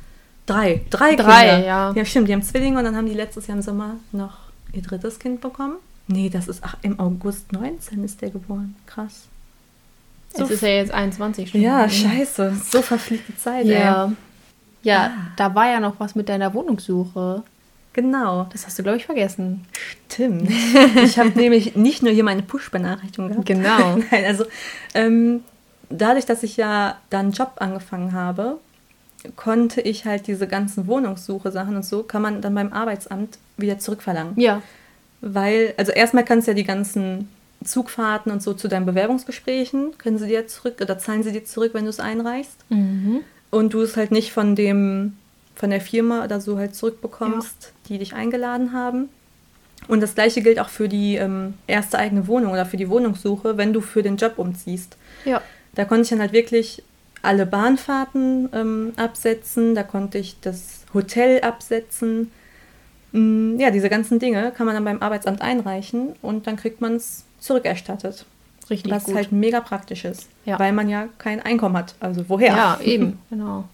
Drei. 0.46 0.82
Drei, 0.89 1.16
Drei, 1.16 1.39
Kinder. 1.50 1.66
ja. 1.66 1.94
Ja, 1.96 2.06
stimmt. 2.06 2.28
Die 2.28 2.34
haben 2.34 2.41
Zwillinge 2.41 2.78
und 2.80 2.84
dann 2.86 2.96
haben 2.96 3.06
die 3.06 3.14
letztes 3.14 3.48
Jahr 3.48 3.58
im 3.58 3.62
Sommer 3.64 3.96
noch 4.12 4.38
ihr 4.74 4.82
drittes 4.82 5.20
Kind 5.20 5.39
bekommen. 5.41 5.76
Nee, 6.08 6.30
das 6.30 6.48
ist, 6.48 6.62
ach, 6.64 6.76
im 6.82 7.00
August 7.00 7.52
19 7.54 8.04
ist 8.04 8.22
der 8.22 8.32
geboren. 8.32 8.76
Krass. 8.88 9.28
So 10.34 10.42
Jetzt 10.44 10.52
ist 10.52 10.64
er 10.64 10.78
jetzt 10.78 10.92
21 10.92 11.50
schon. 11.52 11.62
Ja, 11.62 11.88
scheiße. 11.88 12.54
So 12.70 12.82
verfliegt 12.82 13.28
die 13.30 13.38
Zeit, 13.38 13.66
ey. 13.66 13.74
Ja. 13.74 14.12
Ja, 14.82 15.12
Ah. 15.16 15.32
da 15.38 15.56
war 15.56 15.70
ja 15.72 15.80
noch 15.80 16.00
was 16.00 16.16
mit 16.16 16.28
deiner 16.30 16.54
Wohnungssuche. 16.54 17.44
Genau. 17.94 18.48
Das 18.52 18.66
hast 18.66 18.78
du, 18.80 18.84
glaube 18.84 18.98
ich, 18.98 19.06
vergessen. 19.06 19.66
Stimmt. 20.12 20.50
Ich 21.04 21.20
habe 21.20 21.30
nämlich 21.40 21.76
nicht 21.76 22.02
nur 22.04 22.12
hier 22.12 22.24
meine 22.24 22.42
Push-Benachrichtigung 22.42 23.30
gehabt. 23.30 23.46
Genau. 23.46 23.98
Nein, 24.12 24.26
also 24.26 24.46
ähm, 24.96 25.42
dadurch, 25.90 26.26
dass 26.26 26.42
ich 26.44 26.58
ja 26.58 26.98
dann 27.12 27.28
einen 27.28 27.32
Job 27.34 27.52
angefangen 27.58 28.12
habe, 28.14 28.58
konnte 29.36 29.80
ich 29.80 30.06
halt 30.06 30.26
diese 30.28 30.48
ganzen 30.48 30.88
Wohnungssuche-Sachen 30.88 31.76
und 31.78 31.86
so, 31.86 32.04
kann 32.04 32.22
man 32.24 32.42
dann 32.42 32.56
beim 32.56 32.74
Arbeitsamt 32.74 33.38
wieder 33.58 33.78
zurückverlangen. 33.80 34.38
Ja. 34.40 34.62
Weil, 35.22 35.74
also 35.78 35.92
erstmal 35.94 36.26
kannst 36.26 36.48
du 36.48 36.52
ja 36.52 36.56
die 36.56 36.66
ganzen 36.66 37.30
Zugfahrten 37.66 38.32
und 38.32 38.41
so 38.41 38.53
zu 38.53 38.68
deinen 38.68 38.86
Bewerbungsgesprächen, 38.86 39.97
können 39.97 40.18
sie 40.18 40.28
dir 40.28 40.47
zurück 40.47 40.76
oder 40.82 40.97
zahlen 40.97 41.24
sie 41.24 41.32
dir 41.32 41.45
zurück, 41.45 41.72
wenn 41.74 41.84
du 41.84 41.89
es 41.89 41.99
einreichst. 41.99 42.57
Mhm. 42.70 43.22
Und 43.51 43.74
du 43.74 43.82
es 43.82 43.97
halt 43.97 44.11
nicht 44.11 44.32
von 44.34 44.55
dem, 44.55 45.18
von 45.55 45.70
der 45.70 45.82
Firma 45.82 46.24
oder 46.24 46.41
so 46.41 46.57
halt 46.57 46.76
zurückbekommst, 46.76 47.72
die 47.88 47.97
dich 47.99 48.14
eingeladen 48.14 48.74
haben. 48.74 49.09
Und 49.88 50.01
das 50.01 50.16
gleiche 50.16 50.41
gilt 50.41 50.59
auch 50.59 50.70
für 50.70 50.88
die 50.88 51.16
ähm, 51.16 51.55
erste 51.68 51.99
eigene 51.99 52.28
Wohnung 52.28 52.53
oder 52.53 52.66
für 52.66 52.78
die 52.78 52.89
Wohnungssuche, 52.89 53.57
wenn 53.57 53.74
du 53.74 53.82
für 53.82 54.01
den 54.01 54.18
Job 54.18 54.34
umziehst. 54.38 54.97
Ja. 55.26 55.41
Da 55.76 55.86
konnte 55.86 56.03
ich 56.03 56.09
dann 56.09 56.20
halt 56.20 56.34
wirklich 56.34 56.84
alle 57.22 57.45
Bahnfahrten 57.45 58.49
ähm, 58.53 58.93
absetzen, 58.95 59.76
da 59.76 59.84
konnte 59.84 60.18
ich 60.18 60.38
das 60.41 60.86
Hotel 60.93 61.41
absetzen. 61.41 62.32
Mm, 63.11 63.59
Ja, 63.59 63.72
diese 63.72 63.89
ganzen 63.89 64.20
Dinge 64.20 64.51
kann 64.55 64.66
man 64.66 64.76
dann 64.76 64.84
beim 64.84 65.01
Arbeitsamt 65.01 65.41
einreichen 65.41 66.14
und 66.22 66.47
dann 66.47 66.57
kriegt 66.57 66.82
man 66.82 66.95
es 66.95 67.26
zurückerstattet. 67.44 68.26
Richtig 68.70 68.91
was 68.91 69.04
gut. 69.06 69.16
halt 69.16 69.32
mega 69.32 69.60
praktisch 69.60 70.06
ist, 70.06 70.28
Ja. 70.46 70.58
weil 70.58 70.72
man 70.72 70.88
ja 70.89 71.08
kein 71.18 71.41
Einkommen 71.41 71.76
hat. 71.78 71.96
Also 72.00 72.24
woher? 72.30 72.56
ja, 72.56 72.80
eben. 72.84 73.20
Genau. 73.30 73.66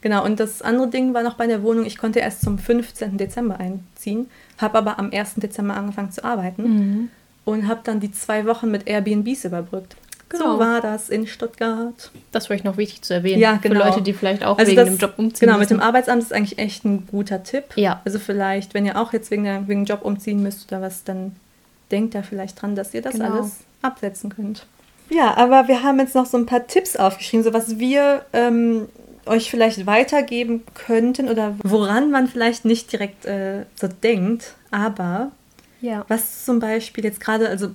Genau, 0.00 0.24
und 0.24 0.40
das 0.40 0.62
andere 0.62 0.88
Ding 0.88 1.12
war 1.12 1.22
noch 1.22 1.34
bei 1.34 1.46
der 1.46 1.62
Wohnung, 1.62 1.84
ich 1.84 1.98
konnte 1.98 2.20
erst 2.20 2.40
zum 2.40 2.58
15. 2.58 3.18
Dezember 3.18 3.60
einziehen, 3.60 4.30
habe 4.56 4.78
aber 4.78 4.98
am 4.98 5.10
1. 5.12 5.34
Dezember 5.36 5.76
angefangen 5.76 6.10
zu 6.10 6.24
arbeiten 6.24 6.62
Mhm. 6.62 7.08
und 7.44 7.68
habe 7.68 7.80
dann 7.84 8.00
die 8.00 8.10
zwei 8.10 8.46
Wochen 8.46 8.70
mit 8.70 8.88
Airbnbs 8.88 9.44
überbrückt. 9.44 9.96
Genau. 10.30 10.52
So 10.54 10.58
war 10.60 10.80
das 10.80 11.10
in 11.10 11.26
Stuttgart. 11.26 12.10
Das 12.32 12.48
wäre 12.48 12.56
ich 12.56 12.64
noch 12.64 12.76
wichtig 12.78 13.02
zu 13.02 13.12
erwähnen. 13.12 13.40
Ja, 13.42 13.56
genau. 13.60 13.80
Für 13.82 13.88
Leute, 13.88 14.02
die 14.02 14.12
vielleicht 14.14 14.42
auch 14.44 14.56
Also 14.58 14.70
wegen 14.70 14.76
das- 14.80 14.88
dem 14.88 14.96
Job 14.98 15.14
umziehen 15.18 15.48
Genau, 15.48 15.58
mit 15.58 15.68
dem 15.68 15.78
müssen. 15.78 15.86
Arbeitsamt 15.86 16.22
ist 16.22 16.32
eigentlich 16.32 16.58
echt 16.58 16.84
ein 16.86 17.06
guter 17.08 17.42
Tipp. 17.42 17.64
Ja. 17.74 18.00
Also 18.06 18.18
vielleicht, 18.20 18.72
wenn 18.72 18.86
ihr 18.86 18.98
auch 18.98 19.12
jetzt 19.12 19.30
wegen, 19.30 19.44
der, 19.44 19.66
wegen 19.68 19.80
dem 19.84 19.86
Job 19.86 20.02
umziehen 20.02 20.42
müsst 20.42 20.72
oder 20.72 20.80
was, 20.80 21.02
dann 21.04 21.34
denkt 21.90 22.14
da 22.14 22.22
vielleicht 22.22 22.60
dran, 22.60 22.74
dass 22.76 22.94
ihr 22.94 23.02
das 23.02 23.14
Genau. 23.14 23.32
alles 23.32 23.56
absetzen 23.82 24.30
könnt. 24.30 24.66
Ja, 25.08 25.36
aber 25.36 25.66
wir 25.68 25.82
haben 25.82 25.98
jetzt 25.98 26.14
noch 26.14 26.26
so 26.26 26.36
ein 26.38 26.46
paar 26.46 26.66
Tipps 26.66 26.96
aufgeschrieben, 26.96 27.42
so 27.44 27.52
was 27.52 27.78
wir 27.78 28.24
ähm, 28.32 28.88
euch 29.26 29.50
vielleicht 29.50 29.86
weitergeben 29.86 30.62
könnten 30.74 31.28
oder 31.28 31.54
woran 31.64 32.10
man 32.10 32.28
vielleicht 32.28 32.64
nicht 32.64 32.92
direkt 32.92 33.24
äh, 33.26 33.64
so 33.74 33.88
denkt, 33.88 34.54
aber 34.70 35.32
Ja. 35.80 36.04
was 36.08 36.44
zum 36.44 36.60
Beispiel 36.60 37.04
jetzt 37.04 37.20
gerade, 37.20 37.48
also 37.48 37.70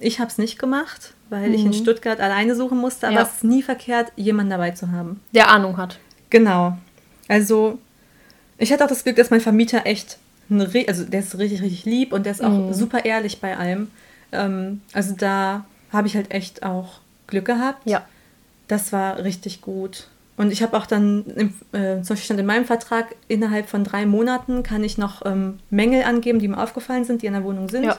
ich 0.00 0.18
habe 0.20 0.30
es 0.30 0.38
nicht 0.38 0.58
gemacht, 0.58 1.12
weil 1.28 1.52
ich 1.54 1.60
in 1.62 1.68
Mhm. 1.68 1.72
Stuttgart 1.74 2.20
alleine 2.20 2.54
suchen 2.54 2.78
musste, 2.78 3.06
aber 3.08 3.16
Ja. 3.16 3.22
es 3.22 3.34
ist 3.34 3.44
nie 3.44 3.62
verkehrt, 3.62 4.12
jemanden 4.16 4.50
dabei 4.50 4.70
zu 4.70 4.90
haben. 4.90 5.20
Der 5.34 5.50
Ahnung 5.50 5.76
hat. 5.76 5.98
Genau. 6.30 6.76
Also, 7.28 7.78
ich 8.56 8.72
hatte 8.72 8.84
auch 8.84 8.88
das 8.88 9.04
Glück, 9.04 9.16
dass 9.16 9.30
mein 9.30 9.40
Vermieter 9.42 9.84
echt, 9.86 10.18
also 10.50 11.04
der 11.04 11.20
ist 11.20 11.38
richtig, 11.38 11.62
richtig 11.62 11.84
lieb 11.84 12.12
und 12.12 12.24
der 12.24 12.32
ist 12.32 12.42
auch 12.42 12.50
Mhm. 12.50 12.72
super 12.72 13.04
ehrlich 13.04 13.40
bei 13.40 13.56
allem. 13.56 13.90
Ähm, 14.32 14.80
also 14.92 15.14
da 15.16 15.64
habe 15.92 16.06
ich 16.06 16.16
halt 16.16 16.30
echt 16.30 16.62
auch 16.62 17.00
Glück 17.26 17.44
gehabt. 17.44 17.88
Ja. 17.88 18.04
Das 18.68 18.92
war 18.92 19.22
richtig 19.24 19.60
gut. 19.62 20.08
Und 20.36 20.52
ich 20.52 20.62
habe 20.62 20.76
auch 20.76 20.86
dann, 20.86 21.24
im, 21.34 21.48
äh, 21.72 21.96
zum 22.02 22.10
Beispiel 22.14 22.16
stand 22.18 22.40
in 22.40 22.46
meinem 22.46 22.64
Vertrag, 22.64 23.16
innerhalb 23.26 23.68
von 23.68 23.82
drei 23.82 24.06
Monaten 24.06 24.62
kann 24.62 24.84
ich 24.84 24.96
noch 24.96 25.26
ähm, 25.26 25.58
Mängel 25.70 26.04
angeben, 26.04 26.38
die 26.38 26.46
mir 26.48 26.62
aufgefallen 26.62 27.04
sind, 27.04 27.22
die 27.22 27.26
in 27.26 27.32
der 27.32 27.42
Wohnung 27.44 27.68
sind. 27.68 27.84
Ja. 27.84 27.98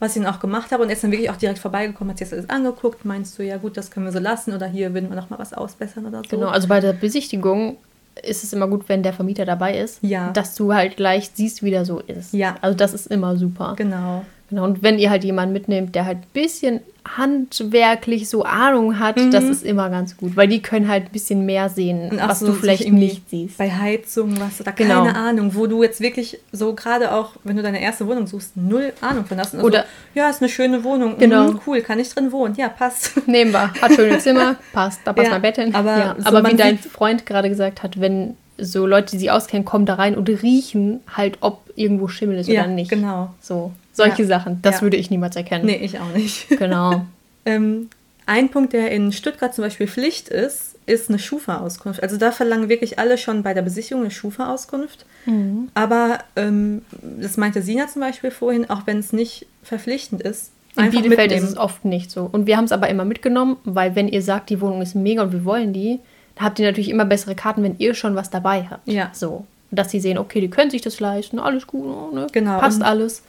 Was 0.00 0.14
ich 0.14 0.22
dann 0.22 0.32
auch 0.32 0.38
gemacht 0.38 0.70
habe 0.70 0.82
und 0.84 0.90
er 0.90 0.92
ist 0.94 1.02
dann 1.02 1.10
wirklich 1.10 1.30
auch 1.30 1.36
direkt 1.36 1.58
vorbeigekommen, 1.58 2.10
hat 2.12 2.18
sich 2.18 2.28
das 2.28 2.38
alles 2.38 2.50
angeguckt, 2.50 3.04
meinst 3.04 3.36
du, 3.38 3.42
ja 3.42 3.56
gut, 3.56 3.76
das 3.76 3.90
können 3.90 4.06
wir 4.06 4.12
so 4.12 4.20
lassen 4.20 4.52
oder 4.52 4.66
hier 4.66 4.94
würden 4.94 5.08
wir 5.08 5.16
noch 5.16 5.28
mal 5.30 5.40
was 5.40 5.52
ausbessern 5.52 6.06
oder 6.06 6.18
so. 6.18 6.36
Genau, 6.36 6.48
also 6.48 6.68
bei 6.68 6.78
der 6.78 6.92
Besichtigung 6.92 7.78
ist 8.22 8.44
es 8.44 8.52
immer 8.52 8.68
gut, 8.68 8.88
wenn 8.88 9.02
der 9.02 9.12
Vermieter 9.12 9.44
dabei 9.44 9.78
ist, 9.78 9.98
Ja. 10.02 10.30
dass 10.32 10.54
du 10.54 10.74
halt 10.74 10.96
gleich 10.96 11.30
siehst, 11.34 11.62
wie 11.62 11.70
der 11.70 11.84
so 11.84 12.00
ist. 12.00 12.32
Ja. 12.32 12.56
Also 12.60 12.76
das 12.76 12.94
ist 12.94 13.06
immer 13.08 13.36
super. 13.36 13.74
Genau. 13.76 14.24
Genau, 14.50 14.64
und 14.64 14.82
wenn 14.82 14.98
ihr 14.98 15.10
halt 15.10 15.24
jemanden 15.24 15.52
mitnehmt, 15.52 15.94
der 15.94 16.06
halt 16.06 16.18
ein 16.18 16.26
bisschen 16.32 16.80
handwerklich 17.16 18.28
so 18.28 18.44
Ahnung 18.44 18.98
hat, 18.98 19.16
Mhm. 19.16 19.30
das 19.30 19.44
ist 19.44 19.64
immer 19.64 19.90
ganz 19.90 20.16
gut, 20.16 20.36
weil 20.36 20.48
die 20.48 20.60
können 20.62 20.88
halt 20.88 21.04
ein 21.06 21.12
bisschen 21.12 21.44
mehr 21.46 21.68
sehen, 21.68 22.10
was 22.26 22.40
so 22.40 22.46
du 22.48 22.52
vielleicht 22.54 22.90
nicht 22.92 23.28
siehst. 23.30 23.58
Bei 23.58 23.70
Heizung, 23.70 24.38
was 24.40 24.60
oder 24.60 24.72
Genau. 24.72 25.04
keine 25.04 25.16
Ahnung, 25.16 25.54
wo 25.54 25.66
du 25.66 25.82
jetzt 25.82 26.00
wirklich 26.00 26.38
so 26.52 26.74
gerade 26.74 27.12
auch, 27.14 27.32
wenn 27.44 27.56
du 27.56 27.62
deine 27.62 27.80
erste 27.80 28.06
Wohnung 28.06 28.26
suchst, 28.26 28.56
null 28.56 28.92
Ahnung 29.00 29.24
von 29.26 29.38
hast. 29.38 29.54
Und 29.54 29.62
Oder- 29.62 29.84
ja, 30.14 30.28
ist 30.28 30.40
eine 30.42 30.48
schöne 30.48 30.82
Wohnung. 30.84 31.16
Genau. 31.18 31.50
Mhm, 31.52 31.60
cool, 31.66 31.80
kann 31.80 31.98
ich 31.98 32.08
drin 32.10 32.32
wohnen? 32.32 32.54
Ja, 32.56 32.68
passt. 32.68 33.12
Nehmen 33.26 33.52
wir, 33.52 33.72
hat 33.74 33.92
schöne 33.94 34.18
Zimmer, 34.20 34.56
passt, 34.72 35.00
da 35.04 35.12
passt 35.12 35.26
Ja, 35.26 35.32
mein 35.34 35.42
Bett 35.42 35.56
hin. 35.56 35.74
aber 35.74 35.98
ja, 35.98 36.16
so 36.18 36.26
aber 36.26 36.48
wie 36.50 36.56
dein 36.56 36.78
Freund 36.78 37.26
gerade 37.26 37.48
gesagt 37.48 37.82
hat, 37.82 38.00
wenn 38.00 38.36
so 38.60 38.86
Leute, 38.86 39.12
die 39.12 39.18
sich 39.18 39.30
auskennen, 39.30 39.64
kommen 39.64 39.86
da 39.86 39.94
rein 39.94 40.16
und 40.16 40.28
riechen 40.28 41.00
halt, 41.16 41.38
ob 41.40 41.60
irgendwo 41.76 42.08
Schimmel 42.08 42.38
ist 42.38 42.48
ja, 42.48 42.62
oder 42.62 42.70
nicht. 42.70 42.90
genau. 42.90 43.30
So, 43.40 43.70
solche 43.98 44.22
Ja. 44.22 44.28
Sachen, 44.28 44.60
das 44.62 44.76
Ja. 44.76 44.82
würde 44.82 44.96
ich 44.96 45.10
niemals 45.10 45.36
erkennen. 45.36 45.66
Nee, 45.66 45.76
ich 45.82 45.98
auch 46.00 46.12
nicht. 46.14 46.48
Genau. 46.58 47.04
Ähm, 47.44 47.90
ein 48.26 48.48
Punkt, 48.50 48.72
der 48.72 48.90
in 48.90 49.12
Stuttgart 49.12 49.54
zum 49.54 49.64
Beispiel 49.64 49.86
Pflicht 49.86 50.28
ist, 50.28 50.76
ist 50.86 51.08
eine 51.10 51.18
Schufa-Auskunft. 51.18 52.02
Also 52.02 52.16
da 52.16 52.32
verlangen 52.32 52.68
wirklich 52.70 52.98
alle 52.98 53.18
schon 53.18 53.42
bei 53.42 53.52
der 53.54 53.62
Besichtigung 53.62 54.02
eine 54.04 54.10
Schufa-Auskunft. 54.10 55.04
Mhm. 55.26 55.68
Aber 55.74 56.18
ähm, 56.36 56.82
das 57.20 57.36
meinte 57.36 57.60
Sina 57.62 57.88
zum 57.88 58.00
Beispiel 58.00 58.30
vorhin, 58.30 58.68
auch 58.70 58.82
wenn 58.86 58.98
es 58.98 59.12
nicht 59.12 59.46
verpflichtend 59.62 60.22
ist, 60.22 60.50
In 60.76 60.90
Bielefeld 60.90 61.10
mitnehmen. 61.30 61.44
ist 61.44 61.50
es 61.52 61.56
oft 61.58 61.84
nicht 61.84 62.10
so. 62.10 62.28
Und 62.30 62.46
wir 62.46 62.56
haben 62.56 62.64
es 62.64 62.72
aber 62.72 62.88
immer 62.88 63.04
mitgenommen, 63.04 63.56
weil 63.64 63.94
wenn 63.96 64.08
ihr 64.08 64.22
sagt, 64.22 64.48
die 64.50 64.60
Wohnung 64.60 64.80
ist 64.82 64.94
mega 64.94 65.22
und 65.22 65.32
wir 65.32 65.44
wollen 65.44 65.72
die, 65.72 65.98
dann 66.36 66.44
habt 66.46 66.58
ihr 66.58 66.66
natürlich 66.66 66.88
immer 66.90 67.04
bessere 67.04 67.34
Karten, 67.34 67.62
wenn 67.62 67.76
ihr 67.78 67.94
schon 67.94 68.14
was 68.14 68.30
dabei 68.30 68.66
habt. 68.70 68.86
Ja. 68.88 69.10
So. 69.12 69.44
Dass 69.70 69.90
sie 69.90 70.00
sehen, 70.00 70.16
okay, 70.16 70.40
die 70.40 70.48
können 70.48 70.70
sich 70.70 70.80
das 70.80 71.00
leisten, 71.00 71.38
alles 71.38 71.66
gut, 71.66 72.14
ne? 72.14 72.26
Genau. 72.32 72.58
passt 72.60 72.78
Und- 72.80 72.84
alles. 72.86 73.22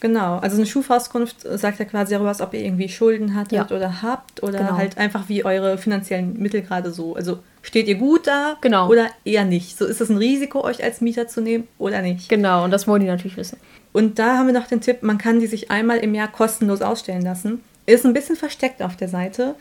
Genau, 0.00 0.38
also 0.38 0.56
eine 0.56 0.66
Schufa-Auskunft 0.66 1.38
sagt 1.58 1.80
ja 1.80 1.84
quasi 1.84 2.12
darüber 2.14 2.30
aus, 2.30 2.40
ob 2.40 2.54
ihr 2.54 2.60
irgendwie 2.64 2.88
Schulden 2.88 3.34
hattet 3.34 3.52
Ja. 3.52 3.66
oder 3.76 4.00
habt 4.02 4.42
oder 4.44 4.58
Genau. 4.60 4.76
halt 4.76 4.96
einfach 4.96 5.28
wie 5.28 5.44
eure 5.44 5.76
finanziellen 5.76 6.38
Mittel 6.40 6.62
gerade 6.62 6.92
so. 6.92 7.16
Also 7.16 7.40
steht 7.62 7.88
ihr 7.88 7.96
gut 7.96 8.26
da 8.28 8.56
Genau. 8.60 8.88
oder 8.88 9.06
eher 9.24 9.44
nicht? 9.44 9.76
So 9.76 9.84
ist 9.86 10.00
es 10.00 10.08
ein 10.08 10.16
Risiko, 10.16 10.62
euch 10.62 10.84
als 10.84 11.00
Mieter 11.00 11.26
zu 11.26 11.40
nehmen 11.40 11.66
oder 11.78 12.00
nicht? 12.02 12.28
Genau, 12.28 12.62
und 12.64 12.70
das 12.70 12.86
wollen 12.86 13.00
die 13.00 13.08
natürlich 13.08 13.36
wissen. 13.36 13.58
Und 13.92 14.20
da 14.20 14.36
haben 14.38 14.46
wir 14.46 14.54
noch 14.54 14.68
den 14.68 14.80
Tipp, 14.80 15.02
man 15.02 15.18
kann 15.18 15.40
die 15.40 15.48
sich 15.48 15.70
einmal 15.70 15.98
im 15.98 16.14
Jahr 16.14 16.28
kostenlos 16.28 16.80
ausstellen 16.80 17.22
lassen. 17.22 17.60
Ist 17.86 18.06
ein 18.06 18.12
bisschen 18.12 18.36
versteckt 18.36 18.82
auf 18.82 18.94
der 18.96 19.08
Seite. 19.08 19.56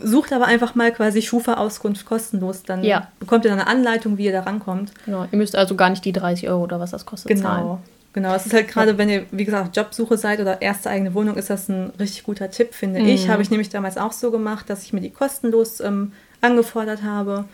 Sucht 0.00 0.32
aber 0.32 0.46
einfach 0.46 0.74
mal 0.76 0.92
quasi 0.92 1.20
Schufa-Auskunft 1.22 2.04
kostenlos. 2.06 2.62
Dann 2.62 2.84
Ja. 2.84 3.08
bekommt 3.18 3.44
ihr 3.44 3.50
dann 3.50 3.60
eine 3.60 3.68
Anleitung, 3.68 4.18
wie 4.18 4.26
ihr 4.26 4.32
da 4.32 4.40
rankommt. 4.40 4.92
Genau. 5.04 5.26
Ihr 5.30 5.38
müsst 5.38 5.56
also 5.56 5.74
gar 5.74 5.90
nicht 5.90 6.04
die 6.04 6.12
30 6.12 6.48
Euro 6.48 6.62
oder 6.62 6.78
was 6.78 6.90
das 6.92 7.06
kostet 7.06 7.38
zahlen. 7.38 7.62
Genau. 7.62 7.80
Genau, 8.14 8.34
es 8.34 8.46
ist 8.46 8.54
halt 8.54 8.68
gerade, 8.68 8.96
wenn 8.96 9.08
ihr, 9.10 9.26
wie 9.32 9.44
gesagt, 9.44 9.68
auf 9.68 9.76
Jobsuche 9.76 10.16
seid 10.16 10.40
oder 10.40 10.62
erste 10.62 10.88
eigene 10.88 11.12
Wohnung, 11.14 11.36
ist 11.36 11.50
das 11.50 11.68
ein 11.68 11.90
richtig 11.98 12.22
guter 12.22 12.48
Tipp, 12.50 12.72
finde 12.74 13.00
Mhm. 13.00 13.06
ich. 13.08 13.28
Habe 13.28 13.42
ich 13.42 13.50
nämlich 13.50 13.68
damals 13.68 13.98
auch 13.98 14.12
so 14.12 14.30
gemacht, 14.30 14.70
dass 14.70 14.84
ich 14.84 14.92
mir 14.92 15.00
die 15.00 15.10
kostenlos 15.10 15.80
ähm, 15.80 16.12
angefordert 16.40 17.02
habe. 17.02 17.44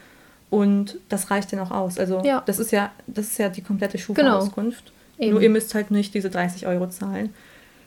Und 0.51 0.99
das 1.09 1.31
reicht 1.31 1.53
dann 1.53 1.61
auch 1.61 1.71
aus. 1.71 1.99
Also 1.99 2.23
Ja. 2.25 2.43
das 2.45 2.59
ist 2.59 2.73
ja, 2.73 2.91
das 3.07 3.27
ist 3.29 3.39
ja 3.39 3.49
die 3.49 3.63
komplette 3.63 3.97
Genau. 3.97 4.05
Schufa-Auskunft. 4.41 4.93
Eben. 5.19 5.33
Nur 5.33 5.43
ihr 5.43 5.51
müsst 5.51 5.75
halt 5.75 5.91
nicht 5.91 6.13
diese 6.13 6.29
30 6.29 6.67
Euro 6.67 6.89
zahlen. 6.89 7.33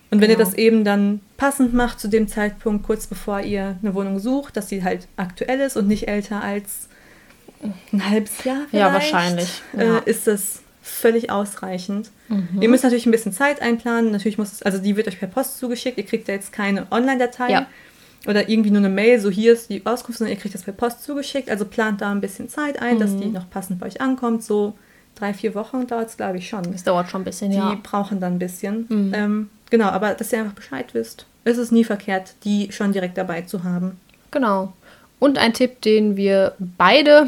Und 0.09 0.21
wenn 0.21 0.29
ihr 0.31 0.35
Genau. 0.35 0.47
das 0.49 0.55
eben 0.57 0.83
dann 0.83 1.19
passend 1.37 1.73
macht 1.75 1.99
zu 1.99 2.07
dem 2.07 2.27
Zeitpunkt, 2.27 2.85
kurz 2.85 3.05
bevor 3.07 3.41
ihr 3.41 3.77
eine 3.83 3.93
Wohnung 3.93 4.17
sucht, 4.19 4.57
dass 4.57 4.69
sie 4.69 4.83
halt 4.83 5.07
aktuell 5.15 5.59
ist 5.59 5.75
und 5.77 5.87
nicht 5.87 6.07
älter 6.07 6.41
als 6.43 6.87
ein 7.91 8.09
halbes 8.09 8.43
Jahr 8.43 8.61
Ja, 8.71 8.89
vielleicht, 8.89 8.93
wahrscheinlich, 9.13 9.61
ja. 9.77 9.99
Äh, 9.99 10.09
ist 10.09 10.25
das 10.27 10.62
völlig 10.83 11.31
ausreichend. 11.31 12.09
Mhm. 12.27 12.61
Ihr 12.61 12.67
müsst 12.69 12.83
natürlich 12.83 13.05
ein 13.05 13.11
bisschen 13.11 13.31
Zeit 13.31 13.61
einplanen. 13.61 14.11
Natürlich 14.11 14.37
muss 14.37 14.51
es, 14.51 14.61
also 14.63 14.77
die 14.77 14.95
wird 14.97 15.07
euch 15.07 15.17
per 15.17 15.29
Post 15.29 15.57
zugeschickt. 15.57 15.97
Ihr 15.97 16.05
kriegt 16.05 16.27
da 16.27 16.33
jetzt 16.33 16.51
keine 16.53 16.85
Online-Datei 16.91 17.49
Ja. 17.49 17.65
oder 18.27 18.49
irgendwie 18.49 18.69
nur 18.69 18.79
eine 18.79 18.89
Mail, 18.89 19.19
so 19.19 19.29
hier 19.29 19.53
ist 19.53 19.69
die 19.69 19.85
Auskunft, 19.85 20.19
sondern 20.19 20.35
ihr 20.35 20.41
kriegt 20.41 20.53
das 20.53 20.63
per 20.63 20.73
Post 20.73 21.03
zugeschickt. 21.03 21.49
Also 21.49 21.63
plant 21.65 22.01
da 22.01 22.11
ein 22.11 22.21
bisschen 22.21 22.49
Zeit 22.49 22.81
ein, 22.81 22.99
dass 22.99 23.11
Mhm. 23.11 23.21
die 23.21 23.27
noch 23.29 23.49
passend 23.49 23.79
bei 23.79 23.87
euch 23.87 24.01
ankommt. 24.01 24.43
So 24.43 24.73
drei, 25.15 25.33
vier 25.33 25.55
Wochen 25.55 25.87
dauert 25.87 26.09
es, 26.09 26.17
glaube 26.17 26.37
ich, 26.37 26.49
schon. 26.49 26.63
Das 26.73 26.83
dauert 26.83 27.09
schon 27.09 27.21
ein 27.21 27.25
bisschen, 27.25 27.51
Die 27.51 27.57
ja. 27.57 27.77
brauchen 27.81 28.19
dann 28.19 28.33
ein 28.33 28.39
bisschen. 28.39 28.85
Mhm. 28.89 29.13
Ähm, 29.15 29.49
genau, 29.69 29.85
aber 29.87 30.13
dass 30.15 30.33
ihr 30.33 30.39
einfach 30.39 30.53
Bescheid 30.53 30.93
wisst. 30.93 31.25
Es 31.45 31.57
ist 31.57 31.71
nie 31.71 31.83
verkehrt, 31.85 32.35
die 32.43 32.71
schon 32.71 32.91
direkt 32.93 33.17
dabei 33.17 33.41
zu 33.43 33.63
haben. 33.63 33.99
Genau. 34.31 34.73
Und 35.19 35.37
ein 35.37 35.53
Tipp, 35.53 35.81
den 35.81 36.17
wir 36.17 36.53
beide 36.59 37.27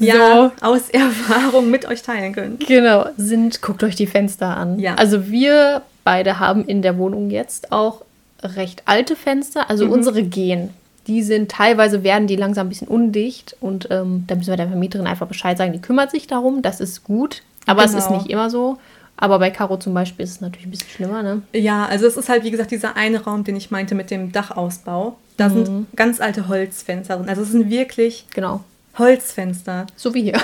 Ja, 0.00 0.52
aus 0.60 0.88
Erfahrung 0.90 1.70
mit 1.70 1.86
euch 1.86 2.02
teilen 2.02 2.32
können. 2.34 2.58
Genau, 2.66 3.06
sind, 3.16 3.62
guckt 3.62 3.82
euch 3.84 3.94
die 3.96 4.06
Fenster 4.06 4.56
an. 4.56 4.78
Ja. 4.78 4.94
Also 4.96 5.28
wir 5.30 5.82
beide 6.04 6.38
haben 6.40 6.64
in 6.64 6.82
der 6.82 6.98
Wohnung 6.98 7.30
jetzt 7.30 7.70
auch 7.72 8.02
recht 8.42 8.82
alte 8.86 9.16
Fenster. 9.16 9.68
Also 9.70 9.86
Mhm. 9.86 9.92
unsere 9.92 10.22
gehen. 10.22 10.70
Die 11.06 11.22
sind 11.22 11.50
teilweise 11.50 12.02
werden 12.04 12.26
die 12.26 12.36
langsam 12.36 12.66
ein 12.66 12.70
bisschen 12.70 12.88
undicht 12.88 13.56
und 13.60 13.88
ähm, 13.90 14.24
da 14.26 14.34
müssen 14.34 14.50
wir 14.50 14.56
der 14.56 14.68
Vermieterin 14.68 15.06
einfach 15.06 15.26
Bescheid 15.26 15.56
sagen, 15.58 15.72
die 15.72 15.80
kümmert 15.80 16.10
sich 16.10 16.26
darum, 16.26 16.62
das 16.62 16.80
ist 16.80 17.04
gut. 17.04 17.42
Aber 17.66 17.84
es 17.84 17.94
ist 17.94 18.06
Genau. 18.08 18.18
nicht 18.18 18.30
immer 18.30 18.48
so. 18.50 18.78
Aber 19.16 19.38
bei 19.38 19.50
Caro 19.50 19.76
zum 19.76 19.92
Beispiel 19.92 20.24
ist 20.24 20.30
es 20.30 20.40
natürlich 20.40 20.66
ein 20.66 20.70
bisschen 20.70 20.88
schlimmer, 20.88 21.22
ne? 21.22 21.42
Ja, 21.52 21.84
also 21.84 22.06
es 22.06 22.16
ist 22.16 22.28
halt, 22.30 22.42
wie 22.44 22.50
gesagt, 22.50 22.70
dieser 22.70 22.96
eine 22.96 23.22
Raum, 23.22 23.44
den 23.44 23.54
ich 23.56 23.70
meinte 23.70 23.94
mit 23.94 24.10
dem 24.10 24.32
Dachausbau. 24.32 25.16
Da 25.36 25.48
Mhm. 25.50 25.52
sind 25.64 25.86
ganz 25.96 26.20
alte 26.22 26.48
Holzfenster 26.48 27.16
drin. 27.18 27.28
Also 27.28 27.42
es 27.42 27.50
sind 27.52 27.68
wirklich 27.70 28.26
Genau. 28.34 28.60
Holzfenster. 28.98 29.86
So 29.96 30.12
wie 30.14 30.22
hier. 30.22 30.40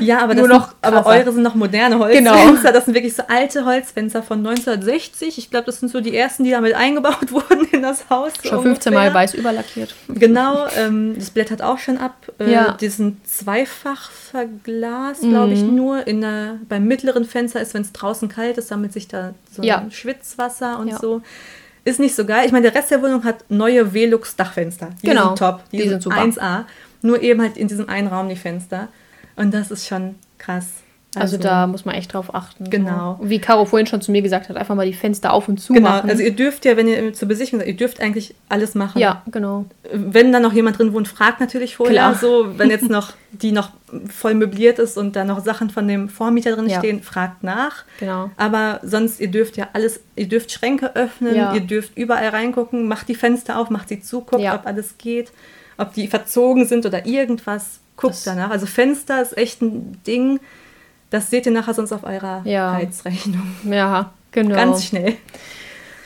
Ja, 0.00 0.18
aber, 0.22 0.34
Nur 0.34 0.48
noch 0.48 0.68
sind, 0.68 0.76
aber 0.82 1.06
eure 1.06 1.32
sind 1.32 1.42
noch 1.42 1.54
moderne 1.54 1.96
Genau. 2.12 2.32
Holzfenster. 2.34 2.72
Das 2.72 2.84
sind 2.84 2.94
wirklich 2.94 3.14
so 3.14 3.22
alte 3.28 3.64
Holzfenster 3.64 4.22
von 4.22 4.38
1960. 4.46 5.38
Ich 5.38 5.50
glaube, 5.50 5.66
das 5.66 5.80
sind 5.80 5.90
so 5.90 6.00
die 6.00 6.14
ersten, 6.16 6.44
die 6.44 6.50
damit 6.50 6.74
eingebaut 6.74 7.30
wurden 7.32 7.66
in 7.72 7.82
das 7.82 8.08
Haus. 8.10 8.32
Schon 8.42 8.62
15 8.62 8.92
Mal 8.92 9.12
weiß 9.14 9.34
überlackiert. 9.34 9.94
Genau, 10.08 10.66
ähm, 10.76 11.14
das 11.18 11.30
blättert 11.30 11.62
auch 11.62 11.78
schon 11.78 11.98
ab. 11.98 12.14
Äh, 12.38 12.52
Ja. 12.52 12.72
Die 12.80 12.88
sind 12.88 13.26
zweifach 13.26 14.10
verglast, 14.10 15.22
glaube 15.22 15.52
ich, 15.54 15.62
Mhm. 15.62 15.74
nur. 15.74 16.06
In 16.06 16.20
der, 16.20 16.58
beim 16.68 16.84
mittleren 16.86 17.24
Fenster 17.24 17.60
ist, 17.60 17.74
wenn 17.74 17.82
es 17.82 17.92
draußen 17.92 18.28
kalt 18.28 18.58
ist, 18.58 18.68
sammelt 18.68 18.92
sich 18.92 19.08
da 19.08 19.32
so 19.50 19.62
Ja. 19.62 19.78
ein 19.78 19.90
Schwitzwasser 19.90 20.78
und 20.78 20.88
Ja. 20.88 20.98
so. 20.98 21.22
Ist 21.84 22.00
nicht 22.00 22.16
so 22.16 22.24
geil. 22.24 22.44
Ich 22.46 22.50
meine, 22.52 22.68
der 22.68 22.74
Rest 22.74 22.90
der 22.90 23.00
Wohnung 23.00 23.22
hat 23.22 23.44
neue 23.48 23.94
Velux-Dachfenster. 23.94 24.88
Die 25.02 25.06
Genau. 25.06 25.26
sind 25.28 25.38
top. 25.38 25.60
Die, 25.70 25.76
Die 25.76 25.82
sind, 25.84 26.02
sind 26.02 26.02
super. 26.02 26.16
1A. 26.16 26.64
Nur 27.06 27.22
eben 27.22 27.40
halt 27.40 27.56
in 27.56 27.68
diesem 27.68 27.88
einen 27.88 28.08
Raum 28.08 28.28
die 28.28 28.36
Fenster. 28.36 28.88
Und 29.36 29.52
das 29.54 29.70
ist 29.70 29.86
schon 29.86 30.16
krass. 30.38 30.66
Also, 31.18 31.38
da 31.38 31.66
muss 31.66 31.86
man 31.86 31.94
echt 31.94 32.12
drauf 32.12 32.34
achten. 32.34 32.68
Genau. 32.68 33.16
So. 33.22 33.30
Wie 33.30 33.38
Caro 33.38 33.64
vorhin 33.64 33.86
schon 33.86 34.02
zu 34.02 34.12
mir 34.12 34.20
gesagt 34.20 34.50
hat, 34.50 34.56
einfach 34.58 34.74
mal 34.74 34.84
die 34.84 34.92
Fenster 34.92 35.32
auf 35.32 35.48
und 35.48 35.58
zu 35.58 35.72
Genau, 35.72 35.88
machen. 35.88 36.10
also 36.10 36.22
ihr 36.22 36.36
dürft 36.36 36.66
ja, 36.66 36.76
wenn 36.76 36.86
ihr 36.88 37.14
zur 37.14 37.26
Besichtigung 37.26 37.60
seid, 37.60 37.68
ihr 37.68 37.76
dürft 37.76 38.00
eigentlich 38.02 38.34
alles 38.50 38.74
machen. 38.74 38.98
ja, 38.98 39.22
genau. 39.30 39.64
Wenn 39.90 40.30
da 40.30 40.40
noch 40.40 40.52
jemand 40.52 40.78
drin 40.78 40.92
wohnt, 40.92 41.08
fragt 41.08 41.40
natürlich 41.40 41.76
vorher 41.76 41.94
Klar. 41.94 42.14
so, 42.16 42.58
wenn 42.58 42.68
jetzt 42.68 42.90
noch 42.90 43.14
die 43.32 43.52
noch 43.52 43.70
voll 44.10 44.34
möbliert 44.34 44.78
ist 44.78 44.98
und 44.98 45.16
da 45.16 45.24
noch 45.24 45.42
Sachen 45.42 45.70
von 45.70 45.88
dem 45.88 46.10
Vormieter 46.10 46.54
drin 46.54 46.68
Ja. 46.68 46.80
stehen, 46.80 47.02
fragt 47.02 47.42
nach. 47.42 47.84
Genau. 47.98 48.30
Aber 48.36 48.80
sonst, 48.82 49.18
ihr 49.18 49.28
dürft 49.30 49.56
ja 49.56 49.68
alles, 49.72 50.00
ihr 50.16 50.28
dürft 50.28 50.52
Schränke 50.52 50.96
öffnen, 50.96 51.34
Ja. 51.34 51.54
ihr 51.54 51.62
dürft 51.62 51.96
überall 51.96 52.28
reingucken, 52.28 52.88
macht 52.88 53.08
die 53.08 53.14
Fenster 53.14 53.58
auf, 53.58 53.70
macht 53.70 53.88
sie 53.88 54.00
zu, 54.02 54.20
guckt, 54.20 54.42
Ja. 54.42 54.54
ob 54.56 54.66
alles 54.66 54.98
geht, 54.98 55.30
ob 55.78 55.92
die 55.94 56.08
verzogen 56.08 56.66
sind 56.66 56.86
oder 56.86 57.06
irgendwas, 57.06 57.80
guckt 57.96 58.14
Das- 58.14 58.24
danach. 58.24 58.50
Also 58.50 58.66
Fenster 58.66 59.20
ist 59.22 59.36
echt 59.36 59.62
ein 59.62 60.00
Ding, 60.06 60.40
das 61.10 61.30
seht 61.30 61.46
ihr 61.46 61.52
nachher 61.52 61.74
sonst 61.74 61.92
auf 61.92 62.04
eurer 62.04 62.42
Ja. 62.44 62.72
Heizrechnung. 62.72 63.54
Ja, 63.70 64.12
genau. 64.32 64.54
Ganz 64.56 64.84
schnell. 64.86 65.16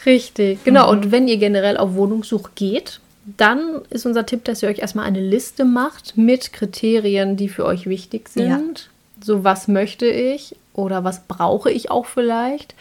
Richtig, 0.07 0.63
genau. 0.65 0.85
Mhm. 0.85 0.91
Und 0.91 1.13
wenn 1.13 1.29
ihr 1.29 1.37
generell 1.37 1.77
auf 1.77 1.95
Wohnungssuche 1.95 2.51
geht, 2.55 3.01
dann 3.37 3.83
ist 3.91 4.07
unser 4.07 4.25
Tipp, 4.27 4.45
dass 4.45 4.63
ihr 4.63 4.69
euch 4.69 4.79
erstmal 4.79 5.07
eine 5.07 5.21
Liste 5.21 5.65
macht 5.65 6.17
mit 6.17 6.53
Kriterien, 6.53 7.37
die 7.37 7.49
für 7.49 7.65
euch 7.65 7.87
wichtig 7.87 8.29
sind. 8.29 8.49
Ja. 8.49 9.25
So, 9.25 9.45
was 9.45 9.69
möchte 9.69 10.07
ich 10.07 10.57
oder 10.73 11.05
was 11.05 11.25
brauche 11.29 11.71
ich 11.71 11.91
auch 11.91 12.07
vielleicht? 12.07 12.75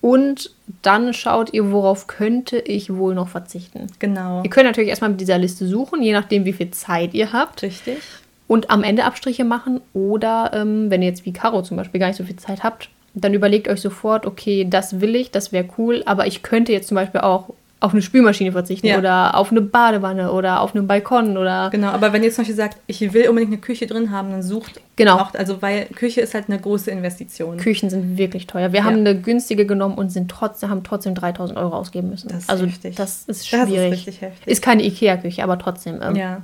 Und 0.00 0.50
dann 0.82 1.12
schaut 1.12 1.52
ihr, 1.52 1.72
worauf 1.72 2.06
könnte 2.06 2.58
ich 2.58 2.94
wohl 2.94 3.14
noch 3.14 3.28
verzichten. 3.28 3.88
Genau. 3.98 4.42
Ihr 4.44 4.50
könnt 4.50 4.66
natürlich 4.66 4.90
erstmal 4.90 5.10
mit 5.10 5.20
dieser 5.20 5.38
Liste 5.38 5.66
suchen, 5.66 6.02
je 6.02 6.12
nachdem, 6.12 6.44
wie 6.44 6.52
viel 6.52 6.70
Zeit 6.70 7.14
ihr 7.14 7.32
habt. 7.32 7.62
Richtig. 7.62 7.98
Und 8.46 8.70
am 8.70 8.84
Ende 8.84 9.04
Abstriche 9.04 9.44
machen. 9.44 9.80
Oder 9.94 10.52
ähm, 10.54 10.90
wenn 10.90 11.02
ihr 11.02 11.08
jetzt 11.08 11.26
wie 11.26 11.32
Caro 11.32 11.62
zum 11.62 11.76
Beispiel 11.76 12.00
gar 12.00 12.06
nicht 12.06 12.16
so 12.16 12.24
viel 12.24 12.36
Zeit 12.36 12.62
habt, 12.62 12.90
dann 13.14 13.34
überlegt 13.34 13.68
euch 13.68 13.80
sofort, 13.80 14.26
okay, 14.26 14.66
das 14.68 15.00
will 15.00 15.16
ich, 15.16 15.30
das 15.30 15.52
wäre 15.52 15.68
cool, 15.76 16.02
aber 16.06 16.26
ich 16.26 16.42
könnte 16.42 16.72
jetzt 16.72 16.88
zum 16.88 16.94
Beispiel 16.94 17.20
auch 17.20 17.50
auf 17.80 17.92
eine 17.92 18.02
Spülmaschine 18.02 18.50
verzichten 18.52 18.88
Ja. 18.88 18.98
oder 18.98 19.36
auf 19.36 19.50
eine 19.52 19.60
Badewanne 19.60 20.32
oder 20.32 20.60
auf 20.62 20.74
einen 20.74 20.86
Balkon 20.88 21.36
oder 21.36 21.70
Genau, 21.70 21.88
aber 21.88 22.12
wenn 22.12 22.24
ihr 22.24 22.30
zum 22.32 22.42
Beispiel 22.42 22.56
sagt, 22.56 22.76
ich 22.88 23.00
will 23.12 23.28
unbedingt 23.28 23.52
eine 23.52 23.60
Küche 23.60 23.86
drin 23.86 24.10
haben, 24.10 24.30
dann 24.30 24.42
sucht 24.42 24.80
Genau. 24.96 25.16
auch, 25.18 25.34
also 25.34 25.62
weil 25.62 25.86
Küche 25.86 26.20
ist 26.20 26.34
halt 26.34 26.46
eine 26.48 26.58
große 26.58 26.90
Investition. 26.90 27.56
Küchen 27.58 27.88
sind 27.88 28.18
wirklich 28.18 28.48
teuer. 28.48 28.72
Wir 28.72 28.80
Ja. 28.80 28.84
haben 28.86 28.96
eine 28.96 29.16
günstige 29.20 29.64
genommen 29.64 29.94
und 29.96 30.10
sind 30.10 30.28
trotzdem, 30.28 30.70
haben 30.70 30.82
trotzdem 30.82 31.14
3000 31.14 31.56
Euro 31.58 31.76
ausgeben 31.76 32.10
müssen. 32.10 32.28
Das 32.28 32.38
ist 32.44 32.50
also 32.50 32.66
heftig. 32.66 32.96
das 32.96 33.10
ist 33.18 33.28
Das 33.28 33.36
ist 33.38 33.46
schwierig. 33.48 33.92
richtig 33.92 34.20
heftig. 34.22 34.46
Ist 34.48 34.60
keine 34.62 34.82
Ikea-Küche, 34.82 35.44
aber 35.44 35.56
trotzdem, 35.58 36.00
ähm, 36.02 36.16
ja. 36.16 36.42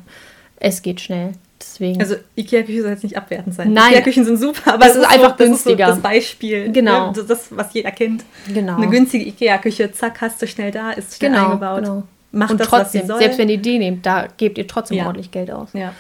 es 0.61 0.83
geht 0.83 1.01
schnell. 1.01 1.33
Deswegen. 1.73 2.01
Also 2.01 2.17
Ikea-Küche 2.37 2.83
soll 2.83 2.91
jetzt 2.93 3.03
nicht 3.03 3.17
abwertend 3.17 3.55
sein. 3.55 3.73
Nein. 3.73 3.91
Ikea-Küchen 3.93 4.25
sind 4.25 4.37
super, 4.39 4.75
aber 4.75 4.87
Es 4.87 4.95
ist 4.97 5.05
einfach 5.05 5.37
das 5.37 5.47
günstiger. 5.49 5.85
Ist 5.89 5.97
so 5.97 6.01
das 6.01 6.03
Beispiel. 6.03 6.71
Genau. 6.73 7.11
Ne? 7.13 7.25
Das, 7.27 7.47
was 7.51 7.73
jeder 7.75 7.91
kennt. 7.91 8.25
genau. 8.53 8.77
Eine 8.77 8.89
günstige 8.89 9.25
Ikea-Küche, 9.27 9.91
zack, 9.93 10.21
hast 10.21 10.41
du 10.43 10.47
schnell 10.47 10.71
da, 10.71 10.91
ist 10.93 11.17
schnell 11.17 11.33
genau, 11.33 11.45
eingebaut. 11.47 11.81
genau. 11.83 12.03
Macht 12.33 12.51
und 12.53 12.61
das, 12.61 12.69
trotzdem, 12.69 13.07
selbst 13.07 13.39
wenn 13.39 13.49
ihr 13.49 13.59
die 13.59 13.79
nehmt, 13.79 14.05
da 14.05 14.27
gebt 14.37 14.59
ihr 14.59 14.67
trotzdem 14.67 14.99
Ja. 14.99 15.07
ordentlich 15.07 15.31
Geld 15.31 15.51
aus. 15.51 15.69
ja. 15.73 15.93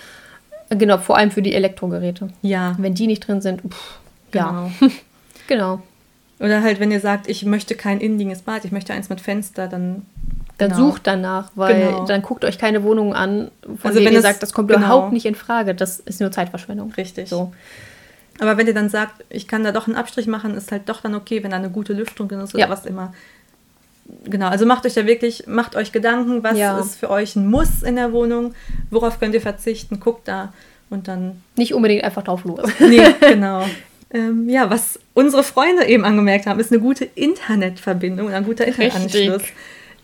Genau, 0.70 0.98
vor 0.98 1.16
allem 1.18 1.30
für 1.30 1.42
die 1.42 1.52
Elektrogeräte. 1.54 2.28
ja, 2.42 2.74
Wenn 2.78 2.94
die 2.94 3.06
nicht 3.06 3.26
drin 3.28 3.40
sind, 3.40 3.60
pff, 3.60 3.98
ja, 4.32 4.70
genau. 4.78 4.92
genau. 5.46 5.82
Oder 6.40 6.62
halt, 6.62 6.80
wenn 6.80 6.90
ihr 6.90 7.00
sagt, 7.00 7.28
ich 7.28 7.44
möchte 7.44 7.74
kein 7.76 8.00
innenliegendes 8.00 8.42
Bad, 8.42 8.64
ich 8.64 8.72
möchte 8.72 8.92
eins 8.92 9.08
mit 9.08 9.20
Fenster, 9.20 9.68
dann 9.68 10.02
Dann 10.58 10.70
Genau. 10.70 10.90
sucht 10.90 11.02
danach, 11.06 11.50
weil 11.56 11.74
Genau. 11.74 12.04
dann 12.06 12.22
guckt 12.22 12.44
euch 12.44 12.58
keine 12.58 12.82
Wohnung 12.84 13.12
an, 13.14 13.50
von 13.62 13.76
Also 13.82 13.98
denen 13.98 14.06
wenn 14.06 14.14
ihr 14.14 14.22
sagt, 14.22 14.42
das 14.42 14.52
kommt 14.52 14.68
genau. 14.68 14.80
überhaupt 14.80 15.12
nicht 15.12 15.26
in 15.26 15.34
Frage. 15.34 15.74
Das 15.74 15.98
ist 16.00 16.20
nur 16.20 16.30
Zeitverschwendung. 16.30 16.92
richtig. 16.96 17.28
So. 17.28 17.52
Aber 18.40 18.56
wenn 18.56 18.66
ihr 18.66 18.74
dann 18.74 18.88
sagt, 18.88 19.24
ich 19.30 19.48
kann 19.48 19.64
da 19.64 19.72
doch 19.72 19.86
einen 19.88 19.96
Abstrich 19.96 20.26
machen, 20.28 20.54
ist 20.56 20.70
halt 20.72 20.88
doch 20.88 21.00
dann 21.00 21.14
okay, 21.14 21.42
wenn 21.42 21.50
da 21.50 21.56
eine 21.56 21.70
gute 21.70 21.92
Lüftung 21.92 22.28
drin 22.28 22.40
ist 22.40 22.54
oder 22.54 22.64
Ja. 22.64 22.70
was 22.70 22.86
immer. 22.86 23.12
Genau, 24.24 24.48
also 24.48 24.66
macht 24.66 24.84
euch 24.86 24.94
da 24.94 25.06
wirklich, 25.06 25.46
macht 25.46 25.76
euch 25.76 25.90
Gedanken, 25.90 26.42
was 26.42 26.58
Ja. 26.58 26.78
ist 26.78 26.96
für 26.96 27.10
euch 27.10 27.36
ein 27.36 27.46
Muss 27.48 27.82
in 27.82 27.96
der 27.96 28.12
Wohnung, 28.12 28.54
worauf 28.90 29.18
könnt 29.18 29.34
ihr 29.34 29.40
verzichten, 29.40 29.98
guckt 29.98 30.28
da 30.28 30.52
und 30.90 31.08
dann, 31.08 31.42
Nicht 31.56 31.74
unbedingt 31.74 32.04
einfach 32.04 32.22
drauf 32.22 32.44
los. 32.44 32.60
nee, 32.80 33.00
genau. 33.20 33.64
Ähm, 34.10 34.48
ja, 34.48 34.68
was 34.70 35.00
unsere 35.14 35.42
Freunde 35.42 35.86
eben 35.86 36.04
angemerkt 36.04 36.46
haben, 36.46 36.60
ist 36.60 36.70
eine 36.70 36.80
gute 36.80 37.04
Internetverbindung, 37.04 38.30
ein 38.30 38.44
guter 38.44 38.66
Internetanschluss. 38.66 39.14
Richtig. 39.42 39.52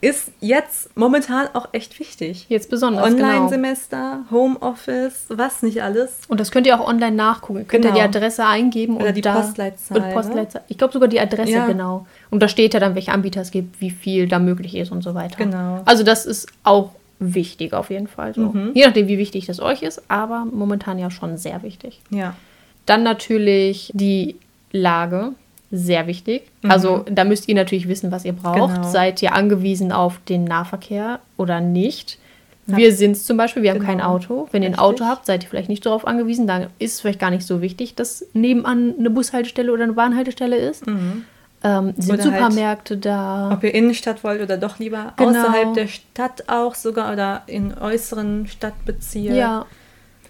Ist 0.02 0.30
jetzt 0.40 0.96
momentan 0.96 1.48
auch 1.52 1.68
echt 1.72 1.98
wichtig. 2.00 2.46
Jetzt 2.48 2.70
besonders. 2.70 3.06
Genau. 3.14 3.22
Online-Semester, 3.28 4.20
Homeoffice, 4.30 5.26
was 5.28 5.62
nicht 5.62 5.82
alles. 5.82 6.20
Und 6.28 6.40
das 6.40 6.50
könnt 6.50 6.66
ihr 6.66 6.80
auch 6.80 6.86
online 6.88 7.14
nachgucken. 7.14 7.58
Ihr 7.60 7.64
könnt 7.66 7.84
Genau. 7.84 7.98
ja 7.98 8.08
die 8.08 8.16
Adresse 8.16 8.46
eingeben 8.46 8.96
Oder 8.96 9.08
und 9.08 9.14
die 9.16 9.20
da, 9.20 9.34
Postleitzahl, 9.40 9.98
Und 9.98 10.06
ne? 10.08 10.14
Postleitzahl. 10.14 10.62
Ich 10.68 10.78
glaube 10.78 10.92
sogar 10.94 11.08
die 11.08 11.20
Adresse, 11.20 11.52
Ja. 11.52 11.66
genau. 11.66 12.06
Und 12.30 12.42
da 12.42 12.48
steht 12.48 12.72
ja 12.72 12.80
dann, 12.80 12.94
welche 12.94 13.12
Anbieter 13.12 13.42
es 13.42 13.50
gibt, 13.50 13.80
wie 13.82 13.90
viel 13.90 14.26
da 14.26 14.38
möglich 14.38 14.74
ist 14.74 14.90
und 14.90 15.02
so 15.02 15.14
weiter. 15.14 15.36
Genau. 15.36 15.82
Also 15.84 16.02
das 16.02 16.24
ist 16.24 16.48
auch 16.64 16.90
wichtig 17.18 17.74
auf 17.74 17.90
jeden 17.90 18.08
Fall. 18.08 18.32
So. 18.34 18.40
Mhm. 18.52 18.70
Je 18.72 18.86
nachdem, 18.86 19.06
wie 19.06 19.18
wichtig 19.18 19.44
das 19.46 19.60
euch 19.60 19.82
ist, 19.82 20.02
aber 20.08 20.46
momentan 20.50 20.98
ja 20.98 21.10
schon 21.10 21.36
sehr 21.36 21.62
wichtig. 21.62 22.00
Ja. 22.08 22.34
Dann 22.86 23.02
natürlich 23.02 23.90
die 23.94 24.36
Lage, 24.72 25.32
sehr 25.70 26.06
wichtig. 26.06 26.42
Mhm. 26.62 26.70
Also 26.70 27.04
da 27.10 27.24
müsst 27.24 27.48
ihr 27.48 27.54
natürlich 27.54 27.88
wissen, 27.88 28.10
was 28.10 28.24
ihr 28.24 28.32
braucht. 28.32 28.74
Genau. 28.74 28.88
Seid 28.88 29.22
ihr 29.22 29.34
angewiesen 29.34 29.92
auf 29.92 30.18
den 30.28 30.44
Nahverkehr 30.44 31.20
oder 31.36 31.60
nicht? 31.60 32.18
Wir 32.66 32.94
sind 32.94 33.12
es 33.12 33.24
zum 33.24 33.36
Beispiel, 33.36 33.62
wir 33.64 33.70
haben 33.70 33.78
Genau. 33.80 33.90
kein 33.90 34.00
Auto. 34.00 34.46
Wenn 34.52 34.62
ihr 34.62 34.68
ein 34.68 34.74
Richtig. 34.74 34.84
Auto 35.02 35.04
habt, 35.04 35.26
seid 35.26 35.42
ihr 35.42 35.48
vielleicht 35.48 35.68
nicht 35.68 35.84
darauf 35.84 36.06
angewiesen. 36.06 36.46
Dann 36.46 36.68
ist 36.78 36.94
es 36.94 37.00
vielleicht 37.00 37.18
gar 37.18 37.30
nicht 37.30 37.44
so 37.44 37.60
wichtig, 37.62 37.96
dass 37.96 38.24
nebenan 38.32 38.94
eine 38.96 39.10
Bushaltestelle 39.10 39.72
oder 39.72 39.82
eine 39.84 39.94
Bahnhaltestelle 39.94 40.56
ist. 40.56 40.86
Ähm, 40.86 41.24
sind 41.62 41.64
Mhm. 41.64 41.94
Oder 42.04 42.08
halt, 42.08 42.22
Supermärkte 42.22 42.96
da? 42.96 43.50
Ob 43.52 43.64
ihr 43.64 43.74
Innenstadt 43.74 44.22
wollt 44.24 44.40
oder 44.40 44.56
doch 44.56 44.78
lieber 44.78 45.12
Genau. 45.16 45.30
außerhalb 45.30 45.74
der 45.74 45.88
Stadt 45.88 46.44
auch 46.48 46.74
sogar 46.76 47.12
oder 47.12 47.42
in 47.46 47.76
äußeren 47.76 48.46
Stadtbezirken. 48.46 49.36
Ja, 49.36 49.66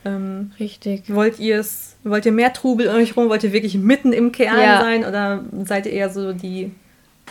Ähm, 0.04 0.52
richtig. 0.58 1.14
wollt 1.14 1.38
ihr 1.38 1.58
es, 1.60 1.96
wollt 2.04 2.24
ihr 2.26 2.32
mehr 2.32 2.52
Trubel 2.52 2.88
um 2.88 2.94
euch 2.96 3.16
rum? 3.16 3.28
Wollt 3.28 3.44
ihr 3.44 3.52
wirklich 3.52 3.74
mitten 3.76 4.12
im 4.12 4.32
Kern 4.32 4.58
Ja. 4.60 4.80
sein? 4.80 5.04
Oder 5.04 5.44
seid 5.64 5.86
ihr 5.86 5.92
eher 5.92 6.10
so 6.10 6.32
die, 6.32 6.72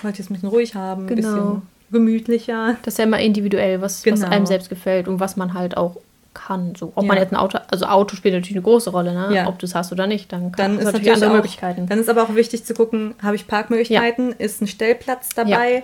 wollt 0.04 0.20
ihr 0.20 0.24
es 0.24 0.30
ein 0.30 0.34
bisschen 0.34 0.50
ruhig 0.50 0.76
haben, 0.76 1.04
ein 1.04 1.08
Genau. 1.08 1.18
bisschen 1.18 1.62
gemütlicher? 1.92 2.76
Das 2.84 2.94
ist 2.94 2.98
ja 3.00 3.06
immer 3.06 3.20
individuell, 3.20 3.82
was, 3.82 4.06
was 4.06 4.20
Genau. 4.22 4.32
einem 4.32 4.46
selbst 4.46 4.70
gefällt 4.70 5.08
und 5.08 5.20
was 5.20 5.36
man 5.36 5.54
halt 5.54 5.78
auch 5.78 5.98
kann. 6.36 6.74
So, 6.78 6.92
ob 6.96 7.04
Ja. 7.04 7.08
man 7.08 7.18
jetzt 7.18 7.32
ein 7.34 7.38
Auto, 7.38 7.58
also 7.72 7.86
Auto 7.86 8.16
spielt 8.16 8.36
natürlich 8.36 8.56
eine 8.56 8.62
große 8.64 8.92
Rolle, 8.92 9.14
ne? 9.14 9.36
Ja. 9.36 9.48
Ob 9.48 9.58
du 9.58 9.66
es 9.66 9.74
hast 9.74 9.92
oder 9.92 10.06
nicht, 10.06 10.32
dann, 10.32 10.52
kann, 10.52 10.74
Dann 10.76 10.80
ist 10.80 10.86
natürlich 10.86 11.12
andere 11.12 11.32
auch, 11.32 11.36
Möglichkeiten. 11.36 11.88
Dann 11.88 12.00
ist 12.00 12.08
aber 12.08 12.22
auch 12.24 12.36
wichtig 12.36 12.64
zu 12.64 12.76
gucken, 12.76 13.16
habe 13.22 13.36
ich 13.36 13.48
Parkmöglichkeiten? 13.48 14.34
Ist 14.38 14.62
ein 14.62 14.68
Stellplatz 14.68 15.30
dabei? 15.34 15.84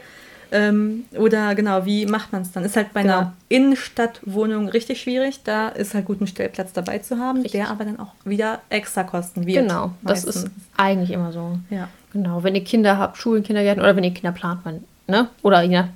Ähm, 0.51 1.05
oder 1.17 1.55
genau, 1.55 1.85
wie 1.85 2.05
macht 2.05 2.31
man 2.31 2.41
es 2.43 2.51
dann? 2.51 2.63
Ist 2.63 2.75
halt 2.75 2.93
bei 2.93 3.01
Genau. 3.01 3.17
einer 3.17 3.33
Innenstadtwohnung 3.49 4.69
richtig 4.69 5.01
schwierig. 5.01 5.41
Da 5.43 5.69
ist 5.69 5.93
halt 5.93 6.05
gut, 6.05 6.19
einen 6.19 6.27
Stellplatz 6.27 6.73
dabei 6.73 6.99
zu 6.99 7.17
haben, 7.17 7.37
Richtig. 7.41 7.53
der 7.53 7.69
aber 7.69 7.85
dann 7.85 7.99
auch 7.99 8.13
wieder 8.23 8.61
extra 8.69 9.03
kosten 9.03 9.45
wird. 9.45 9.57
Genau, 9.57 9.91
das 10.03 10.25
meistens. 10.25 10.43
ist 10.45 10.51
eigentlich 10.77 11.11
immer 11.11 11.31
so. 11.31 11.57
Ja. 11.69 11.89
Genau, 12.13 12.43
wenn 12.43 12.55
ihr 12.55 12.63
Kinder 12.63 12.97
habt, 12.97 13.17
Schulen, 13.17 13.43
Kindergärten 13.43 13.81
oder 13.83 13.95
wenn 13.95 14.03
ihr 14.03 14.13
Kinder 14.13 14.31
plant, 14.31 14.63
man, 14.65 14.83
ne? 15.07 15.29
Oder 15.41 15.67
nach, 15.67 15.87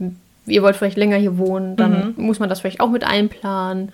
ihr 0.45 0.61
wollt 0.63 0.75
vielleicht 0.75 0.97
länger 0.97 1.15
hier 1.17 1.37
wohnen, 1.37 1.75
dann 1.75 2.13
Mhm. 2.17 2.25
muss 2.25 2.39
man 2.39 2.49
das 2.49 2.59
vielleicht 2.59 2.79
auch 2.81 2.89
mit 2.89 3.03
einplanen. 3.03 3.91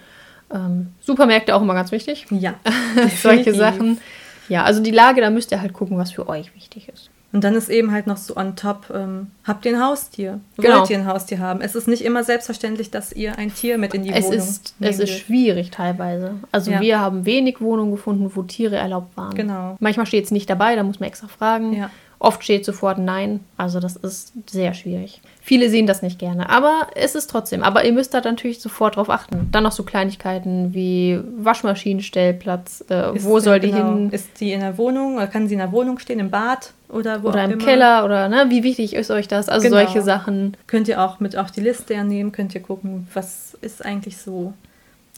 Ähm, 0.54 0.88
Supermärkte 1.02 1.56
auch 1.56 1.62
immer 1.62 1.74
ganz 1.74 1.92
wichtig. 1.92 2.26
Ja. 2.32 2.56
Solche. 3.22 3.54
Sachen. 3.54 4.00
Ja, 4.48 4.64
also 4.64 4.82
die 4.82 4.92
Lage, 4.92 5.22
da 5.22 5.30
müsst 5.32 5.52
ihr 5.52 5.60
halt 5.62 5.74
gucken, 5.74 5.98
was 5.98 6.12
für 6.12 6.28
euch 6.30 6.54
wichtig 6.56 6.88
ist. 6.90 7.10
Und 7.36 7.44
dann 7.44 7.54
ist 7.54 7.68
eben 7.68 7.92
halt 7.92 8.08
noch 8.08 8.16
so 8.16 8.38
on 8.38 8.56
top, 8.56 8.90
ähm, 8.96 9.28
habt 9.44 9.66
ihr 9.66 9.76
ein 9.76 9.84
Haustier? 9.84 10.40
Genau. 10.56 10.80
Wollt 10.80 10.90
ihr 10.90 11.00
ein 11.00 11.06
Haustier 11.06 11.40
haben? 11.40 11.60
Es 11.60 11.76
ist 11.76 11.86
nicht 11.86 12.02
immer 12.06 12.24
selbstverständlich, 12.24 12.92
dass 12.92 13.12
ihr 13.12 13.38
ein 13.38 13.54
Tier 13.54 13.78
mit 13.78 13.94
in 13.94 14.04
die 14.04 14.10
Es 14.14 14.28
Wohnung 14.28 14.38
ist, 14.38 14.74
nehmen 14.80 14.94
es 14.94 15.00
ist 15.02 15.10
schwierig 15.20 15.70
teilweise. 15.70 16.36
Also 16.54 16.72
Ja. 16.72 16.80
wir 16.80 17.02
haben 17.02 17.26
wenig 17.26 17.60
Wohnungen 17.60 17.92
gefunden, 17.92 18.32
wo 18.34 18.44
Tiere 18.44 18.78
erlaubt 18.78 19.18
waren. 19.18 19.36
Genau. 19.36 19.76
Manchmal 19.82 20.06
steht 20.06 20.24
es 20.24 20.32
nicht 20.32 20.50
dabei, 20.50 20.78
da 20.78 20.84
muss 20.84 21.02
man 21.02 21.10
extra 21.10 21.28
fragen. 21.28 21.74
Ja. 21.74 21.90
Oft 22.20 22.44
steht 22.44 22.66
sofort 22.66 22.98
Nein. 22.98 23.42
Also 23.58 23.80
das 23.80 23.96
ist 23.98 24.32
sehr 24.50 24.74
schwierig. 24.74 25.22
Viele 25.42 25.70
sehen 25.70 25.86
das 25.86 26.02
nicht 26.02 26.18
gerne, 26.18 26.50
aber 26.50 26.88
es 26.96 27.14
ist 27.14 27.30
trotzdem. 27.30 27.62
Aber 27.62 27.86
ihr 27.86 27.92
müsst 27.92 28.14
da 28.14 28.22
natürlich 28.22 28.62
sofort 28.62 28.96
drauf 28.96 29.10
achten. 29.10 29.50
Dann 29.52 29.64
noch 29.64 29.72
so 29.74 29.84
Kleinigkeiten 29.84 30.74
wie 30.74 31.20
Waschmaschinenstellplatz. 31.38 32.84
Äh, 32.90 33.12
wo 33.24 33.40
soll 33.40 33.60
die 33.60 33.72
genau, 33.72 33.94
hin? 33.96 34.10
Ist 34.12 34.40
die 34.40 34.54
in 34.54 34.62
der 34.62 34.78
Wohnung 34.78 35.16
oder 35.18 35.28
kann 35.28 35.48
sie 35.48 35.54
in 35.54 35.60
der 35.60 35.72
Wohnung 35.72 36.00
stehen, 36.00 36.20
im 36.20 36.30
Bad 36.32 36.74
oder 36.90 37.24
wo 37.24 37.30
Oder 37.30 37.44
im 37.44 37.52
immer? 37.52 37.64
Keller 37.64 38.06
oder 38.06 38.30
ne, 38.30 38.46
wie 38.50 38.64
wichtig 38.64 38.94
ist 38.96 39.12
euch 39.12 39.28
das? 39.28 39.50
Also 39.50 39.68
Genau. 39.68 39.78
solche 39.84 40.02
Sachen. 40.02 40.58
Könnt 40.68 40.88
ihr 40.88 41.02
auch 41.02 41.20
mit 41.20 41.36
auf 41.38 41.52
die 41.52 41.62
Liste 41.62 42.02
nehmen, 42.04 42.32
könnt 42.32 42.56
ihr 42.56 42.62
gucken, 42.62 43.08
was 43.14 43.56
ist 43.62 43.86
eigentlich 43.86 44.18
so 44.18 44.54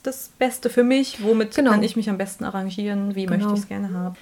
das 0.04 0.30
Beste 0.40 0.70
für 0.70 0.84
mich, 0.84 1.24
womit 1.24 1.56
Genau. 1.56 1.72
kann 1.72 1.84
ich 1.84 1.96
mich 1.96 2.10
am 2.10 2.18
besten 2.18 2.44
arrangieren, 2.46 3.16
wie 3.16 3.26
Genau. 3.26 3.38
möchte 3.38 3.54
ich 3.54 3.60
es 3.62 3.68
gerne 3.68 3.94
haben. 3.94 4.16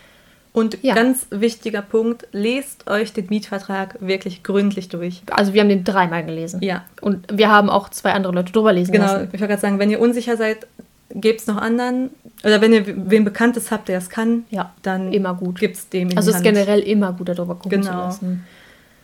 Und 0.56 0.78
Ja. 0.82 0.95
ganz 0.95 1.28
wichtiger 1.32 1.82
Punkt, 1.82 2.28
lest 2.32 2.89
euch 2.89 3.12
den 3.14 3.28
Mietvertrag 3.30 3.97
wirklich 3.99 4.41
gründlich 4.41 4.88
durch. 4.89 5.22
Also 5.30 5.53
wir 5.53 5.62
haben 5.62 5.70
den 5.70 5.84
dreimal 5.84 6.26
gelesen. 6.26 6.62
Ja, 6.64 6.86
Und 7.01 7.26
wir 7.38 7.49
haben 7.51 7.70
auch 7.70 7.89
zwei 7.89 8.14
andere 8.14 8.34
Leute 8.34 8.53
drüber 8.53 8.72
lesen 8.74 8.93
genau. 8.93 9.06
lassen. 9.06 9.26
Ich 9.26 9.34
wollte 9.34 9.47
gerade 9.47 9.62
sagen, 9.62 9.80
wenn 9.80 9.89
ihr 9.89 9.99
unsicher 9.99 10.38
seid, 10.38 10.66
gebt 11.14 11.41
es 11.41 11.47
noch 11.47 11.58
anderen. 11.58 12.10
Oder 12.43 12.62
wenn 12.62 12.74
ihr 12.74 12.84
wen 13.10 13.26
Bekanntes 13.26 13.70
habt, 13.72 13.89
der 13.89 13.97
es 13.97 14.10
kann, 14.10 14.45
Ja, 14.49 14.74
dann 14.82 15.12
immer 15.14 15.34
gut. 15.36 15.60
gibt 15.60 15.76
es 15.76 15.89
dem 15.89 16.10
in 16.10 16.18
Also 16.18 16.30
es 16.32 16.38
ist 16.38 16.43
generell 16.43 16.80
immer 16.80 17.12
gut, 17.14 17.30
darüber 17.30 17.56
gucken 17.56 17.84
zu 17.84 17.89
Genau. 17.89 18.01
lassen. 18.03 18.45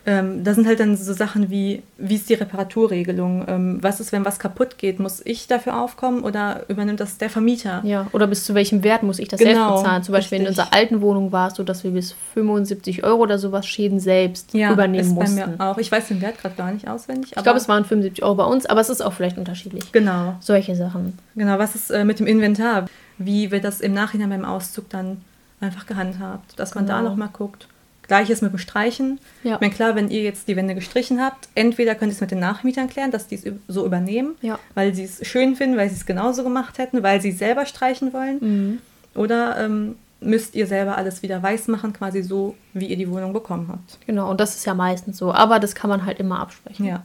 Ähm, 0.06 0.44
da 0.44 0.54
sind 0.56 0.66
halt 0.66 0.80
dann 0.80 0.98
so 0.98 1.14
Sachen 1.14 1.50
wie, 1.52 1.84
wie 1.98 2.16
ist 2.16 2.28
die 2.30 2.34
Reparaturregelung? 2.34 3.46
Ähm, 3.48 3.78
was 3.82 4.00
ist, 4.00 4.12
wenn 4.12 4.26
was 4.26 4.40
kaputt 4.40 4.78
geht? 4.78 5.00
Muss 5.00 5.22
ich 5.26 5.48
dafür 5.48 5.80
aufkommen 5.80 6.24
oder 6.24 6.64
übernimmt 6.70 7.00
das 7.00 7.18
der 7.20 7.30
Vermieter? 7.30 7.82
Ja, 7.84 8.08
oder 8.12 8.26
bis 8.28 8.44
zu 8.46 8.56
welchem 8.56 8.84
Wert 8.84 9.04
muss 9.04 9.20
ich 9.20 9.28
das 9.28 9.40
Genau, 9.40 9.68
selbst 9.70 9.84
bezahlen? 9.84 10.04
Zum 10.04 10.14
Beispiel 10.14 10.40
in 10.40 10.46
richtig. 10.48 10.60
unserer 10.64 10.76
alten 10.78 11.02
Wohnung 11.02 11.32
war 11.32 11.50
es 11.50 11.56
so, 11.56 11.64
dass 11.64 11.84
wir 11.84 11.92
bis 11.92 12.16
75 12.34 13.04
Euro 13.04 13.22
oder 13.22 13.38
sowas 13.38 13.68
Schäden 13.68 14.00
selbst 14.00 14.54
übernehmen 14.54 14.96
ist 15.06 15.16
bei 15.16 15.22
mussten. 15.22 15.36
mir 15.36 15.56
auch. 15.60 15.78
Ich 15.78 15.92
weiß 15.92 16.08
den 16.08 16.22
Wert 16.22 16.40
gerade 16.40 16.56
gar 16.56 16.72
nicht 16.72 16.88
auswendig. 16.88 17.34
Ich 17.36 17.44
glaube, 17.44 17.58
es 17.60 17.68
waren 17.70 17.86
75 17.86 18.24
Euro 18.24 18.36
bei 18.36 18.46
uns, 18.46 18.66
aber 18.66 18.82
es 18.82 18.90
ist 18.90 19.02
auch 19.02 19.14
vielleicht 19.14 19.38
unterschiedlich. 19.38 19.92
Genau, 19.92 20.36
Solche 20.40 20.76
Sachen. 20.76 21.18
genau. 21.36 21.60
Was 21.60 21.76
ist 21.76 21.92
äh, 21.92 22.04
mit 22.06 22.20
dem 22.20 22.28
Inventar? 22.28 22.88
Wie 23.20 23.52
wird 23.52 23.64
das 23.64 23.82
im 23.82 23.94
Nachhinein 23.94 24.30
beim 24.30 24.46
Auszug 24.46 24.90
dann 24.90 25.22
einfach 25.60 25.86
gehandhabt? 25.86 26.58
Dass 26.60 26.74
man 26.74 26.88
da 26.88 26.98
Genau. 26.98 27.10
nochmal 27.12 27.30
guckt. 27.32 27.68
Gleiches 28.12 28.42
mit 28.42 28.52
dem 28.52 28.58
Streichen. 28.58 29.20
Ja. 29.42 29.56
Ich 29.56 29.62
meine, 29.62 29.74
klar, 29.74 29.96
wenn 29.96 30.10
ihr 30.10 30.22
jetzt 30.22 30.50
die 30.50 30.58
Wände 30.58 30.76
gestrichen 30.76 31.22
habt, 31.22 31.48
entweder 31.56 31.96
könnt 31.96 32.12
ihr 32.12 32.16
es 32.16 32.20
mit 32.20 32.32
den 32.32 32.40
Nachmietern 32.40 32.90
klären, 32.90 33.10
dass 33.10 33.28
die 33.28 33.36
es 33.36 33.46
so 33.70 33.86
übernehmen, 33.86 34.36
Ja. 34.42 34.60
weil 34.74 34.94
sie 34.94 35.06
es 35.06 35.26
schön 35.26 35.56
finden, 35.56 35.78
weil 35.78 35.88
sie 35.88 35.96
es 35.96 36.06
genauso 36.06 36.44
gemacht 36.44 36.78
hätten, 36.78 37.04
weil 37.04 37.22
sie 37.22 37.32
selber 37.32 37.66
streichen 37.66 38.12
wollen. 38.12 38.38
Mhm. 38.42 38.80
Oder 39.16 39.64
ähm, 39.64 39.96
müsst 40.20 40.56
ihr 40.56 40.68
selber 40.68 40.98
alles 40.98 41.24
wieder 41.24 41.42
weiß 41.42 41.70
machen, 41.70 41.94
quasi 41.94 42.22
so, 42.22 42.56
wie 42.74 42.88
ihr 42.88 42.98
die 42.98 43.10
Wohnung 43.10 43.32
bekommen 43.32 43.68
habt. 43.70 43.98
Genau, 44.06 44.30
und 44.30 44.42
das 44.42 44.56
ist 44.58 44.66
ja 44.66 44.74
meistens 44.74 45.18
so. 45.18 45.32
Aber 45.34 45.60
das 45.60 45.74
kann 45.74 45.90
man 45.90 46.06
halt 46.06 46.20
immer 46.20 46.40
absprechen. 46.42 46.86
Ja. 46.86 47.04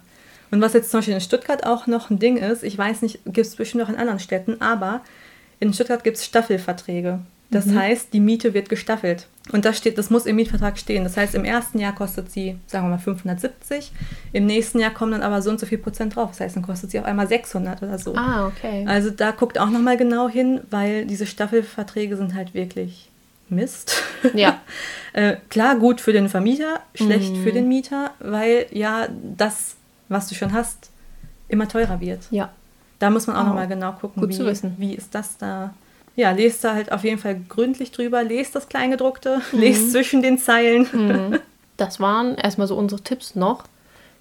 Und 0.50 0.61
was 0.61 0.72
jetzt 0.72 0.90
zum 0.90 0.98
Beispiel 0.98 1.14
in 1.14 1.20
Stuttgart 1.20 1.64
auch 1.64 1.86
noch 1.86 2.11
ein 2.11 2.18
Ding 2.18 2.36
ist, 2.36 2.64
ich 2.64 2.76
weiß 2.76 3.02
nicht, 3.02 3.20
gibt 3.26 3.46
es 3.46 3.54
bestimmt 3.54 3.84
auch 3.84 3.88
in 3.88 3.96
anderen 3.96 4.18
Städten, 4.18 4.61
aber 4.61 5.02
in 5.61 5.72
Stuttgart 5.72 6.02
gibt 6.02 6.16
es 6.16 6.24
Staffelverträge. 6.24 7.20
Das 7.51 7.68
heißt, 7.72 8.12
die 8.12 8.20
Miete 8.20 8.55
wird 8.55 8.68
gestaffelt. 8.68 9.28
Und 9.53 9.64
das 9.64 9.76
steht, 9.78 9.97
das 9.99 10.11
muss 10.11 10.26
im 10.26 10.34
Mietvertrag 10.36 10.76
stehen. 10.78 11.05
Das 11.05 11.16
heißt, 11.16 11.34
im 11.36 11.44
ersten 11.44 11.78
Jahr 11.78 11.94
kostet 11.94 12.30
sie, 12.32 12.57
sagen 12.66 12.86
wir 12.86 12.90
mal, 12.90 12.99
570. 12.99 13.92
Im 14.32 14.47
nächsten 14.47 14.80
Jahr 14.80 14.90
kommen 14.90 15.12
dann 15.12 15.22
aber 15.22 15.40
so 15.40 15.51
und 15.51 15.61
so 15.61 15.66
viel 15.66 15.78
Prozent 15.78 16.16
drauf. 16.16 16.30
Das 16.30 16.40
heißt, 16.40 16.57
dann 16.57 16.64
kostet 16.64 16.90
sie 16.90 16.99
auf 16.99 17.05
einmal 17.05 17.28
600 17.28 17.80
oder 17.82 17.99
so. 17.99 18.16
Ah, 18.16 18.49
okay. 18.49 18.84
Also 18.88 19.11
da 19.11 19.30
guckt 19.30 19.59
auch 19.61 19.70
nochmal 19.70 19.97
genau 19.97 20.28
hin, 20.28 20.61
weil 20.70 21.07
diese 21.07 21.26
Staffelverträge 21.26 22.16
sind 22.16 22.34
halt 22.34 22.53
wirklich 22.55 23.11
Mist. 23.49 24.03
Ja. 24.34 24.61
äh, 25.12 25.36
klar, 25.49 25.76
gut 25.76 26.01
für 26.01 26.12
den 26.12 26.28
Vermieter, 26.28 26.80
schlecht 26.97 27.32
Mhm. 27.36 27.42
für 27.44 27.53
den 27.53 27.68
Mieter, 27.68 28.11
weil 28.18 28.66
ja 28.72 29.07
das, 29.36 29.76
was 30.09 30.26
du 30.28 30.34
schon 30.34 30.53
hast, 30.53 30.90
immer 31.49 31.68
teurer 31.68 32.01
wird. 32.01 32.26
ja. 32.30 32.51
Da 32.99 33.11
muss 33.11 33.26
man 33.26 33.36
auch 33.36 33.42
Oh, 33.42 33.49
nochmal 33.49 33.68
genau 33.68 33.92
gucken, 33.92 34.22
gut 34.22 34.30
wie, 34.30 34.34
zu 34.34 34.47
wissen. 34.47 34.74
wie 34.78 34.94
ist 34.94 35.14
das 35.14 35.36
da. 35.36 35.74
Ja, 36.17 36.31
lest 36.33 36.64
da 36.64 36.75
halt 36.75 36.91
auf 36.93 37.05
jeden 37.05 37.19
Fall 37.19 37.39
gründlich 37.49 37.93
drüber, 37.93 38.25
lest 38.25 38.55
das 38.57 38.69
Kleingedruckte, 38.69 39.41
lest 39.53 39.93
zwischen 39.93 40.23
den 40.23 40.39
Zeilen. 40.39 40.87
Mhm. 40.93 41.39
Das 41.77 42.01
waren 42.01 42.37
erstmal 42.37 42.67
so 42.67 42.75
unsere 42.77 43.03
Tipps 43.03 43.35
noch, 43.37 43.64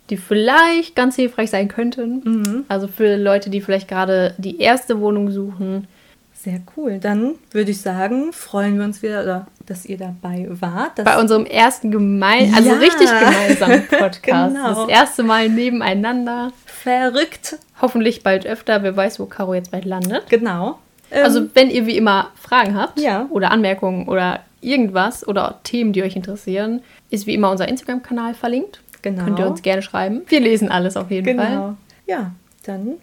die 0.09 0.17
vielleicht 0.17 0.95
ganz 0.95 1.15
hilfreich 1.15 1.49
sein 1.49 1.69
könnten. 1.69 2.21
Mhm. 2.23 2.65
Also 2.67 2.87
für 2.89 3.15
Leute, 3.15 3.49
die 3.49 3.61
vielleicht 3.61 3.87
gerade 3.87 4.35
die 4.37 4.59
erste 4.59 4.99
Wohnung 4.99 5.31
suchen. 5.31 5.87
Sehr 6.33 6.59
cool. 6.77 6.99
Dann 6.99 7.35
würde 7.51 7.71
ich 7.71 7.81
sagen, 7.81 8.31
freuen 8.33 8.77
wir 8.77 8.83
uns 8.85 9.01
wieder, 9.01 9.23
oder, 9.23 9.47
dass 9.65 9.85
ihr 9.85 9.97
dabei 9.97 10.47
wart. 10.49 11.03
Bei 11.03 11.17
unserem 11.19 11.45
ersten 11.45 11.89
gemein, 11.91 12.53
also 12.53 12.69
Ja. 12.69 12.75
richtig 12.75 13.09
gemeinsamen 13.19 13.87
Podcast. 13.87 14.53
Genau. 14.55 14.73
Das 14.85 14.89
erste 14.89 15.23
Mal 15.23 15.49
nebeneinander. 15.49 16.51
verrückt. 16.65 17.57
Hoffentlich 17.81 18.21
bald 18.21 18.45
öfter. 18.45 18.83
Wer 18.83 18.95
weiß, 18.95 19.19
wo 19.19 19.25
Caro 19.25 19.53
jetzt 19.55 19.71
bald 19.71 19.85
landet. 19.85 20.29
Genau. 20.29 20.77
Ähm, 21.11 21.23
Also 21.23 21.47
wenn 21.53 21.69
ihr 21.69 21.85
wie 21.85 21.97
immer 21.97 22.31
Fragen 22.35 22.75
habt 22.75 22.99
Ja. 22.99 23.27
oder 23.29 23.51
Anmerkungen 23.51 24.07
oder 24.07 24.41
irgendwas 24.61 25.27
oder 25.27 25.59
Themen, 25.63 25.93
die 25.93 26.01
euch 26.03 26.15
interessieren, 26.15 26.81
ist 27.09 27.27
wie 27.27 27.33
immer 27.35 27.51
unser 27.51 27.67
Instagram-Kanal 27.67 28.33
verlinkt. 28.33 28.81
Genau. 29.03 29.23
Könnt 29.23 29.39
ihr 29.39 29.47
uns 29.47 29.61
gerne 29.61 29.81
schreiben. 29.83 30.21
Wir 30.27 30.39
lesen 30.39 30.69
alles 30.69 30.97
auf 30.97 31.11
jeden 31.11 31.37
Fall. 31.37 31.47
genau. 31.47 31.77
Ja, 32.07 32.31
dann 32.65 32.93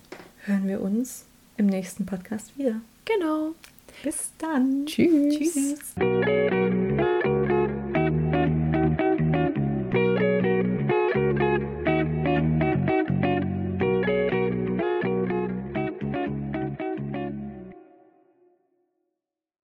hören 0.47 0.67
wir 0.67 0.81
uns 0.81 1.25
im 1.57 1.67
nächsten 1.67 2.05
Podcast 2.07 2.59
wieder. 2.59 2.75
Genau. 3.05 3.51
Bis 4.03 4.31
dann. 4.39 4.85
Tschüss. 4.87 5.37
Tschüss. 5.39 5.95